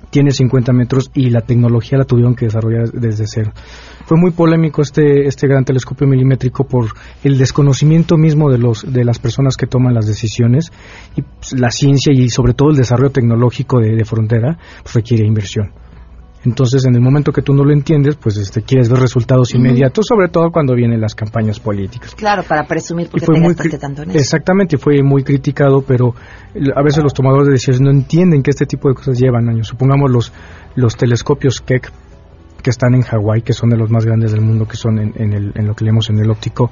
Tiene 0.09 0.31
50 0.31 0.73
metros 0.73 1.11
y 1.13 1.29
la 1.29 1.43
tecnología 1.43 1.99
la 1.99 2.05
tuvieron 2.05 2.35
que 2.35 2.47
desarrollar 2.47 2.91
desde 2.91 3.25
cero. 3.27 3.53
Fue 4.07 4.17
muy 4.17 4.31
polémico 4.31 4.81
este, 4.81 5.27
este 5.27 5.47
gran 5.47 5.67
telescopio 5.67 6.09
milimétrico 6.09 6.65
por 6.65 6.87
el 7.23 7.37
desconocimiento 7.37 8.17
mismo 8.17 8.51
de, 8.51 8.57
los, 8.57 8.91
de 8.91 9.05
las 9.05 9.19
personas 9.19 9.59
que 9.59 9.67
toman 9.67 9.93
las 9.93 10.07
decisiones 10.07 10.73
y 11.17 11.21
pues, 11.21 11.53
la 11.53 11.71
ciencia 11.71 12.15
y 12.15 12.31
sobre 12.31 12.55
todo 12.55 12.71
el 12.71 12.77
desarrollo 12.77 13.11
tecnológico 13.11 13.79
de, 13.79 13.95
de 13.95 14.05
frontera 14.07 14.57
pues, 14.83 14.95
requiere 14.95 15.27
inversión. 15.27 15.73
Entonces, 16.45 16.85
en 16.87 16.95
el 16.97 17.01
momento 17.01 17.31
que 17.33 17.41
tú 17.43 17.55
no 17.55 17.63
lo 17.65 17.73
entiendes, 17.73 18.17
pues 18.17 18.37
este, 18.37 18.63
quieres 18.63 18.89
ver 18.89 18.99
resultados 19.01 19.55
inmediatos, 19.55 20.07
sobre 20.09 20.29
todo 20.29 20.51
cuando 20.51 20.75
vienen 20.75 21.01
las 21.01 21.15
campañas 21.15 21.61
políticas. 21.61 22.15
Claro, 22.17 22.43
para 22.43 22.67
presumir 22.67 23.09
porque 23.09 23.27
fue 23.27 23.35
te 23.37 23.41
muy 23.41 23.49
gastaste 23.51 23.77
cri- 23.77 23.81
tanto 23.81 24.03
en 24.03 24.11
eso. 24.11 24.19
Exactamente, 24.19 24.77
fue 24.77 25.03
muy 25.05 25.23
criticado, 25.23 25.83
pero 25.83 26.15
a 26.75 26.83
veces 26.83 27.03
los 27.05 27.15
tomadores 27.15 27.47
de 27.47 27.53
decisiones 27.53 27.81
no 27.81 27.91
entienden 27.91 28.43
que 28.43 28.51
este 28.51 28.67
tipo 28.67 28.89
de 28.89 28.95
cosas 28.97 29.19
llevan 29.21 29.49
años. 29.49 29.69
Supongamos 29.69 30.11
los, 30.11 30.33
los 30.75 30.97
telescopios 30.97 31.61
Keck 31.61 31.93
que 32.61 32.71
están 32.71 32.95
en 32.95 33.03
Hawái, 33.03 33.43
que 33.43 33.53
son 33.53 33.71
de 33.71 33.77
los 33.77 33.91
más 33.91 34.05
grandes 34.05 34.33
del 34.33 34.41
mundo, 34.41 34.67
que 34.67 34.77
son 34.77 34.99
en, 34.99 35.13
en 35.17 35.33
el- 35.33 35.53
en 35.55 35.67
lo 35.67 35.75
que 35.75 35.85
leemos 35.85 36.11
en 36.11 36.19
el 36.19 36.29
óptico, 36.31 36.71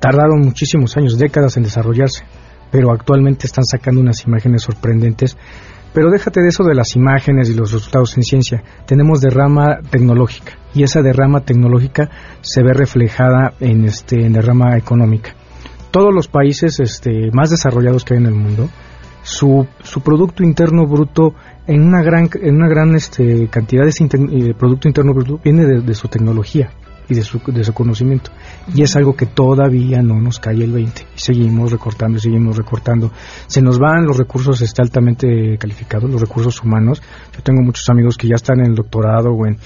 tardaron 0.00 0.40
muchísimos 0.40 0.96
años, 0.96 1.18
décadas 1.18 1.56
en 1.56 1.62
desarrollarse, 1.64 2.24
pero 2.70 2.92
actualmente 2.92 3.46
están 3.46 3.64
sacando 3.64 4.00
unas 4.02 4.24
imágenes 4.26 4.62
sorprendentes. 4.62 5.36
Pero 5.92 6.10
déjate 6.10 6.40
de 6.40 6.48
eso 6.48 6.64
de 6.64 6.74
las 6.74 6.96
imágenes 6.96 7.48
y 7.48 7.54
los 7.54 7.72
resultados 7.72 8.16
en 8.16 8.22
ciencia. 8.22 8.62
Tenemos 8.86 9.20
derrama 9.20 9.78
tecnológica 9.90 10.52
y 10.74 10.82
esa 10.82 11.02
derrama 11.02 11.40
tecnológica 11.40 12.10
se 12.40 12.62
ve 12.62 12.72
reflejada 12.72 13.54
en 13.60 13.84
este 13.84 14.24
en 14.24 14.34
derrama 14.34 14.76
económica. 14.76 15.34
Todos 15.90 16.14
los 16.14 16.28
países 16.28 16.78
este, 16.80 17.30
más 17.32 17.50
desarrollados 17.50 18.04
que 18.04 18.14
hay 18.14 18.20
en 18.20 18.26
el 18.26 18.34
mundo, 18.34 18.68
su, 19.22 19.66
su 19.82 20.02
producto 20.02 20.42
interno 20.42 20.86
bruto 20.86 21.34
en 21.66 21.82
una 21.82 22.02
gran 22.02 22.28
en 22.40 22.56
una 22.56 22.68
gran 22.68 22.94
este, 22.94 23.48
cantidad 23.48 23.84
de 23.84 23.90
ese 23.90 24.04
eh, 24.04 24.54
producto 24.58 24.88
interno 24.88 25.14
bruto 25.14 25.40
viene 25.42 25.64
de 25.64 25.94
su 25.94 26.08
tecnología 26.08 26.70
y 27.08 27.14
de 27.14 27.22
su, 27.22 27.40
de 27.46 27.64
su 27.64 27.72
conocimiento. 27.72 28.30
Y 28.74 28.82
es 28.82 28.94
algo 28.96 29.16
que 29.16 29.26
todavía 29.26 30.02
no 30.02 30.20
nos 30.20 30.38
cae 30.38 30.62
el 30.62 30.72
20. 30.72 31.02
Y 31.16 31.18
seguimos 31.18 31.72
recortando, 31.72 32.18
y 32.18 32.20
seguimos 32.20 32.56
recortando. 32.56 33.10
Se 33.46 33.62
nos 33.62 33.78
van 33.78 34.04
los 34.04 34.18
recursos 34.18 34.60
este, 34.60 34.82
altamente 34.82 35.56
calificados, 35.58 36.10
los 36.10 36.20
recursos 36.20 36.62
humanos. 36.62 37.02
Yo 37.34 37.42
tengo 37.42 37.62
muchos 37.62 37.88
amigos 37.88 38.16
que 38.16 38.28
ya 38.28 38.34
están 38.36 38.60
en 38.60 38.66
el 38.66 38.74
doctorado 38.74 39.30
o 39.30 39.46
en, 39.46 39.56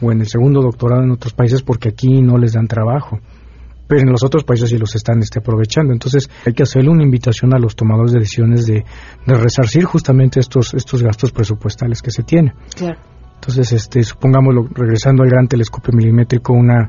o 0.00 0.12
en 0.12 0.20
el 0.20 0.28
segundo 0.28 0.60
doctorado 0.60 1.02
en 1.02 1.10
otros 1.10 1.32
países 1.34 1.62
porque 1.62 1.88
aquí 1.88 2.20
no 2.22 2.38
les 2.38 2.52
dan 2.52 2.66
trabajo. 2.68 3.18
pero 3.88 4.02
en 4.02 4.10
los 4.10 4.24
otros 4.24 4.44
países 4.44 4.70
sí 4.70 4.78
los 4.78 4.94
están 4.94 5.18
este, 5.18 5.40
aprovechando. 5.40 5.92
Entonces 5.92 6.30
hay 6.46 6.54
que 6.54 6.62
hacerle 6.62 6.90
una 6.90 7.02
invitación 7.02 7.52
a 7.54 7.58
los 7.58 7.76
tomadores 7.76 8.12
de 8.12 8.20
decisiones 8.20 8.64
de, 8.66 8.84
de 9.26 9.34
resarcir 9.34 9.84
justamente 9.84 10.40
estos, 10.40 10.72
estos 10.72 11.02
gastos 11.02 11.32
presupuestales 11.32 12.00
que 12.00 12.10
se 12.10 12.22
tienen. 12.22 12.54
Claro. 12.74 12.98
Entonces, 13.42 13.72
este, 13.72 14.04
supongamos, 14.04 14.54
regresando 14.72 15.24
al 15.24 15.28
gran 15.28 15.48
telescopio 15.48 15.92
milimétrico, 15.92 16.52
una, 16.52 16.88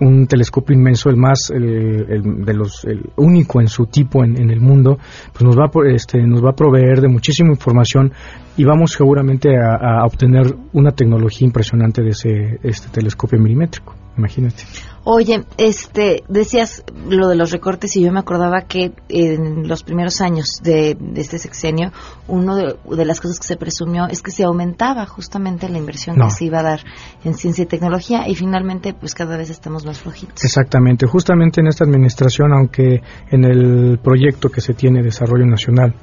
un 0.00 0.26
telescopio 0.26 0.76
inmenso, 0.76 1.08
el 1.08 1.16
más, 1.16 1.50
el, 1.50 1.64
el 2.10 2.44
de 2.44 2.52
los, 2.52 2.84
el 2.84 3.08
único 3.16 3.62
en 3.62 3.68
su 3.68 3.86
tipo 3.86 4.22
en, 4.22 4.36
en 4.36 4.50
el 4.50 4.60
mundo, 4.60 4.98
pues 5.32 5.42
nos 5.44 5.56
va, 5.56 5.70
este, 5.86 6.20
nos 6.26 6.44
va 6.44 6.50
a 6.50 6.54
proveer 6.54 7.00
de 7.00 7.08
muchísima 7.08 7.48
información 7.48 8.12
y 8.58 8.64
vamos 8.64 8.92
seguramente 8.92 9.56
a, 9.56 10.00
a 10.00 10.04
obtener 10.04 10.54
una 10.74 10.90
tecnología 10.90 11.46
impresionante 11.46 12.02
de 12.02 12.10
ese 12.10 12.58
este 12.62 12.90
telescopio 12.90 13.38
milimétrico. 13.38 13.94
Imagínate. 14.18 14.64
Oye, 15.10 15.44
este, 15.56 16.22
decías 16.28 16.84
lo 17.08 17.28
de 17.28 17.34
los 17.36 17.50
recortes 17.50 17.96
y 17.96 18.02
yo 18.02 18.12
me 18.12 18.20
acordaba 18.20 18.66
que 18.68 18.92
en 19.08 19.66
los 19.66 19.82
primeros 19.82 20.20
años 20.20 20.60
de, 20.62 20.98
de 21.00 21.20
este 21.22 21.38
sexenio, 21.38 21.92
uno 22.26 22.54
de, 22.54 22.76
de 22.94 23.04
las 23.06 23.18
cosas 23.18 23.38
que 23.40 23.46
se 23.46 23.56
presumió 23.56 24.06
es 24.06 24.20
que 24.20 24.30
se 24.32 24.44
aumentaba 24.44 25.06
justamente 25.06 25.66
la 25.70 25.78
inversión 25.78 26.18
No. 26.18 26.26
que 26.26 26.32
se 26.32 26.44
iba 26.44 26.58
a 26.58 26.62
dar 26.62 26.80
en 27.24 27.32
ciencia 27.32 27.64
y 27.64 27.66
tecnología 27.66 28.28
y 28.28 28.34
finalmente 28.34 28.92
pues 28.92 29.14
cada 29.14 29.38
vez 29.38 29.48
estamos 29.48 29.86
más 29.86 29.98
flojitos. 29.98 30.44
Exactamente, 30.44 31.06
justamente 31.06 31.62
en 31.62 31.68
esta 31.68 31.84
administración, 31.84 32.52
aunque 32.52 33.00
en 33.30 33.44
el 33.44 33.98
proyecto 34.00 34.50
que 34.50 34.60
se 34.60 34.74
tiene 34.74 34.98
de 34.98 35.04
desarrollo 35.06 35.46
nacional 35.46 35.94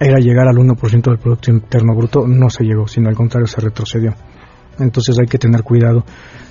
era 0.00 0.18
llegar 0.18 0.48
al 0.48 0.56
1% 0.56 1.02
del 1.02 1.18
Producto 1.18 1.52
Interno 1.52 1.94
Bruto, 1.94 2.26
no 2.26 2.50
se 2.50 2.64
llegó, 2.64 2.88
sino 2.88 3.08
al 3.08 3.14
contrario 3.14 3.46
se 3.46 3.60
retrocedió. 3.60 4.14
Entonces 4.80 5.16
hay 5.18 5.26
que 5.26 5.38
tener 5.38 5.62
cuidado 5.62 6.04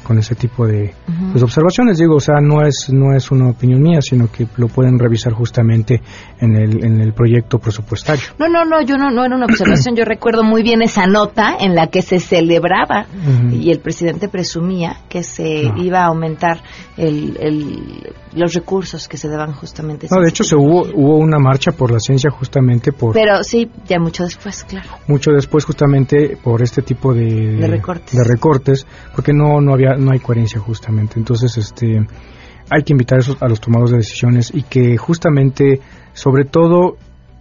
con 0.08 0.18
ese 0.18 0.36
tipo 0.36 0.66
de 0.66 0.94
pues, 1.32 1.44
observaciones. 1.44 1.98
Digo, 1.98 2.16
o 2.16 2.20
sea, 2.20 2.40
no 2.42 2.62
es 2.66 2.90
no 2.94 3.14
es 3.14 3.30
una 3.32 3.50
opinión 3.50 3.82
mía, 3.82 4.00
sino 4.02 4.32
que 4.32 4.48
lo 4.56 4.68
pueden 4.70 4.98
revisar 4.98 5.34
justamente 5.34 6.02
en 6.40 6.56
el, 6.56 6.84
en 6.86 7.02
el 7.02 7.12
proyecto 7.14 7.60
presupuestario. 7.60 8.24
No, 8.40 8.48
no, 8.48 8.64
no, 8.64 8.82
yo 8.82 8.98
no, 8.98 9.10
no 9.12 9.26
era 9.26 9.36
una 9.36 9.46
observación. 9.46 9.96
Yo 9.96 10.06
recuerdo 10.06 10.44
muy 10.44 10.64
bien 10.64 10.82
esa 10.82 11.06
nota 11.08 11.58
en 11.60 11.76
la 11.76 11.88
que 11.88 12.02
se 12.02 12.20
celebraba 12.20 13.06
y 13.52 13.70
el 13.72 13.80
presidente 13.80 14.30
presumía 14.30 14.98
que 15.10 15.24
se 15.24 15.64
No. 15.66 15.84
iba 15.84 16.00
a 16.04 16.06
aumentar 16.06 16.62
el, 16.96 17.38
el- 17.40 18.14
los 18.34 18.54
recursos 18.54 19.08
que 19.08 19.18
se 19.18 19.28
daban 19.28 19.52
justamente. 19.54 20.08
No, 20.12 20.22
de 20.22 20.30
hecho 20.30 20.44
se 20.44 20.56
hubo 20.56 20.84
hubo 20.94 21.18
una 21.18 21.40
marcha 21.40 21.72
por 21.72 21.92
la 21.92 22.00
ciencia 22.00 22.30
justamente 22.30 22.92
por 22.92 23.14
Pero 23.14 23.44
sí, 23.44 23.70
ya 23.88 24.00
mucho 24.00 24.24
después, 24.24 24.64
claro. 24.64 24.88
mucho 25.08 25.32
después 25.32 25.66
justamente 25.66 26.38
por 26.42 26.62
este 26.62 26.82
tipo 26.84 27.14
de, 27.16 27.56
De 27.56 27.68
recortes. 27.68 28.16
de 28.16 28.24
recortes, 28.24 28.86
porque 29.16 29.34
no 29.34 29.60
no 29.60 29.74
había 29.74 29.96
no 29.98 30.12
hay 30.12 30.20
coherencia 30.20 30.60
justamente 30.60 31.14
entonces 31.18 31.58
este 31.58 32.06
hay 32.70 32.84
que 32.84 32.94
invitar 32.94 33.18
a, 33.18 33.22
esos- 33.22 33.42
a 33.42 33.48
los 33.48 33.62
tomadores 33.62 33.92
de 33.92 33.98
decisiones 33.98 34.52
y 34.54 34.64
que 34.64 34.98
justamente 34.98 35.80
sobre 36.14 36.44
todo 36.46 36.98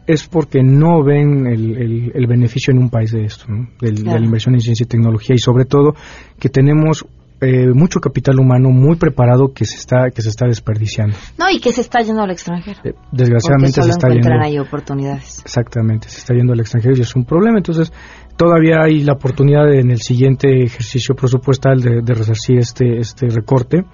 es 0.06 0.28
porque 0.28 0.62
no 0.62 1.02
ven 1.02 1.46
el, 1.48 1.76
el- 1.76 2.12
el 2.14 2.26
beneficio 2.28 2.70
en 2.72 2.78
un 2.78 2.90
país 2.90 3.10
de 3.10 3.24
esto, 3.24 3.46
¿no? 3.48 3.68
Del- 3.80 3.96
de 4.04 4.20
la 4.20 4.24
inversión 4.24 4.54
en 4.54 4.60
ciencia 4.60 4.84
y 4.84 4.86
tecnología 4.86 5.34
y 5.34 5.38
sobre 5.40 5.64
todo 5.64 5.96
que 6.38 6.48
tenemos 6.48 7.04
eh, 7.40 7.68
mucho 7.74 8.00
capital 8.00 8.38
humano 8.38 8.70
muy 8.70 8.96
preparado 8.96 9.52
que 9.52 9.64
se 9.64 9.76
está 9.76 10.10
que 10.10 10.22
se 10.22 10.30
está 10.30 10.46
desperdiciando. 10.46 11.16
No, 11.38 11.50
y 11.50 11.60
que 11.60 11.72
se 11.72 11.82
está 11.82 12.00
yendo 12.00 12.22
al 12.22 12.30
extranjero. 12.30 12.80
Eh, 12.84 12.94
desgraciadamente 13.12 13.82
se 13.82 13.90
está 13.90 14.08
yendo 14.08 14.30
ahí 14.42 14.58
oportunidades. 14.58 15.42
Exactamente, 15.44 16.08
se 16.08 16.18
está 16.18 16.34
yendo 16.34 16.52
al 16.52 16.60
extranjero 16.60 16.94
y 16.96 17.00
es 17.00 17.14
un 17.14 17.24
problema. 17.24 17.58
Entonces, 17.58 17.92
todavía 18.36 18.82
hay 18.82 19.02
la 19.02 19.14
oportunidad 19.14 19.66
de, 19.66 19.80
en 19.80 19.90
el 19.90 20.00
siguiente 20.00 20.62
ejercicio 20.62 21.14
presupuestal 21.14 21.80
de, 21.80 22.00
de 22.02 22.14
resarcir 22.14 22.58
este, 22.58 22.98
este 22.98 23.28
recorte. 23.28 23.84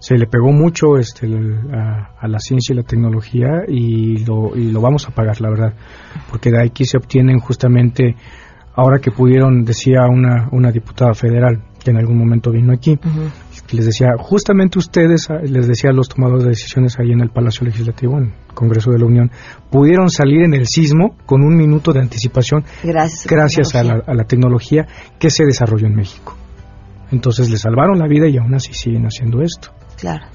Se 0.00 0.14
le 0.16 0.26
pegó 0.26 0.52
mucho 0.52 0.96
este, 0.96 1.26
a 1.26 2.28
la 2.28 2.38
ciencia 2.38 2.72
y 2.72 2.76
la 2.76 2.84
tecnología 2.84 3.64
y 3.66 4.24
lo, 4.24 4.56
y 4.56 4.70
lo 4.70 4.80
vamos 4.80 5.08
a 5.08 5.10
pagar, 5.10 5.40
la 5.40 5.50
verdad. 5.50 5.74
Porque 6.30 6.52
de 6.52 6.62
aquí 6.62 6.84
se 6.84 6.98
obtienen 6.98 7.40
justamente, 7.40 8.14
ahora 8.74 9.00
que 9.00 9.10
pudieron, 9.10 9.64
decía 9.64 10.06
una, 10.08 10.48
una 10.52 10.70
diputada 10.70 11.14
federal 11.14 11.64
que 11.88 11.92
en 11.92 11.96
algún 11.96 12.18
momento 12.18 12.50
vino 12.50 12.72
aquí, 12.72 12.98
les 13.72 13.86
decía, 13.86 14.08
justamente 14.18 14.78
ustedes, 14.78 15.30
ah, 15.30 15.38
les 15.42 15.66
decía 15.66 15.88
a 15.88 15.92
los 15.94 16.08
tomadores 16.08 16.44
de 16.44 16.50
decisiones 16.50 16.98
ahí 16.98 17.12
en 17.12 17.20
el 17.20 17.30
Palacio 17.30 17.64
Legislativo, 17.66 18.18
en 18.18 18.24
el 18.24 18.54
Congreso 18.54 18.90
de 18.90 18.98
la 18.98 19.06
Unión, 19.06 19.30
pudieron 19.70 20.10
salir 20.10 20.44
en 20.44 20.52
el 20.52 20.66
sismo 20.66 21.16
con 21.24 21.42
un 21.42 21.56
minuto 21.56 21.92
de 21.92 22.00
anticipación 22.00 22.64
Gracias. 22.82 23.26
gracias 23.26 23.74
a 23.74 23.82
la, 23.82 24.02
a 24.06 24.14
la 24.14 24.24
tecnología 24.24 24.86
que 25.18 25.30
se 25.30 25.44
desarrolló 25.44 25.86
en 25.86 25.94
México. 25.94 26.36
Entonces 27.10 27.48
les 27.48 27.62
salvaron 27.62 27.98
la 27.98 28.06
vida 28.06 28.28
y 28.28 28.36
aún 28.36 28.54
así 28.54 28.74
siguen 28.74 29.04
haciendo 29.06 29.40
esto. 29.40 29.70
Claro. 29.96 30.26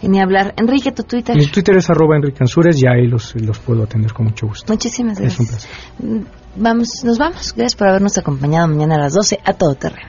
Y 0.00 0.08
ni 0.08 0.20
hablar. 0.20 0.54
Enrique, 0.56 0.92
tu 0.92 1.02
Twitter. 1.02 1.34
Mi 1.34 1.48
Twitter 1.48 1.76
es 1.76 1.90
arroba 1.90 2.14
Enrique 2.14 2.38
Ansures 2.40 2.80
y 2.80 2.86
ahí 2.86 3.08
los, 3.08 3.34
los 3.34 3.58
puedo 3.58 3.82
atender 3.82 4.12
con 4.12 4.26
mucho 4.26 4.46
gusto. 4.46 4.72
Muchísimas 4.72 5.18
Es 5.18 5.40
un 5.40 5.46
gracias. 5.46 5.68
Mm, 5.98 6.20
Vamos, 6.60 7.04
nos 7.04 7.18
vamos. 7.18 7.54
Gracias 7.54 7.76
por 7.76 7.88
habernos 7.88 8.18
acompañado 8.18 8.66
mañana 8.68 8.96
a 8.96 8.98
las 8.98 9.14
12 9.14 9.38
a 9.44 9.52
todo 9.52 9.74
terreno. 9.74 10.08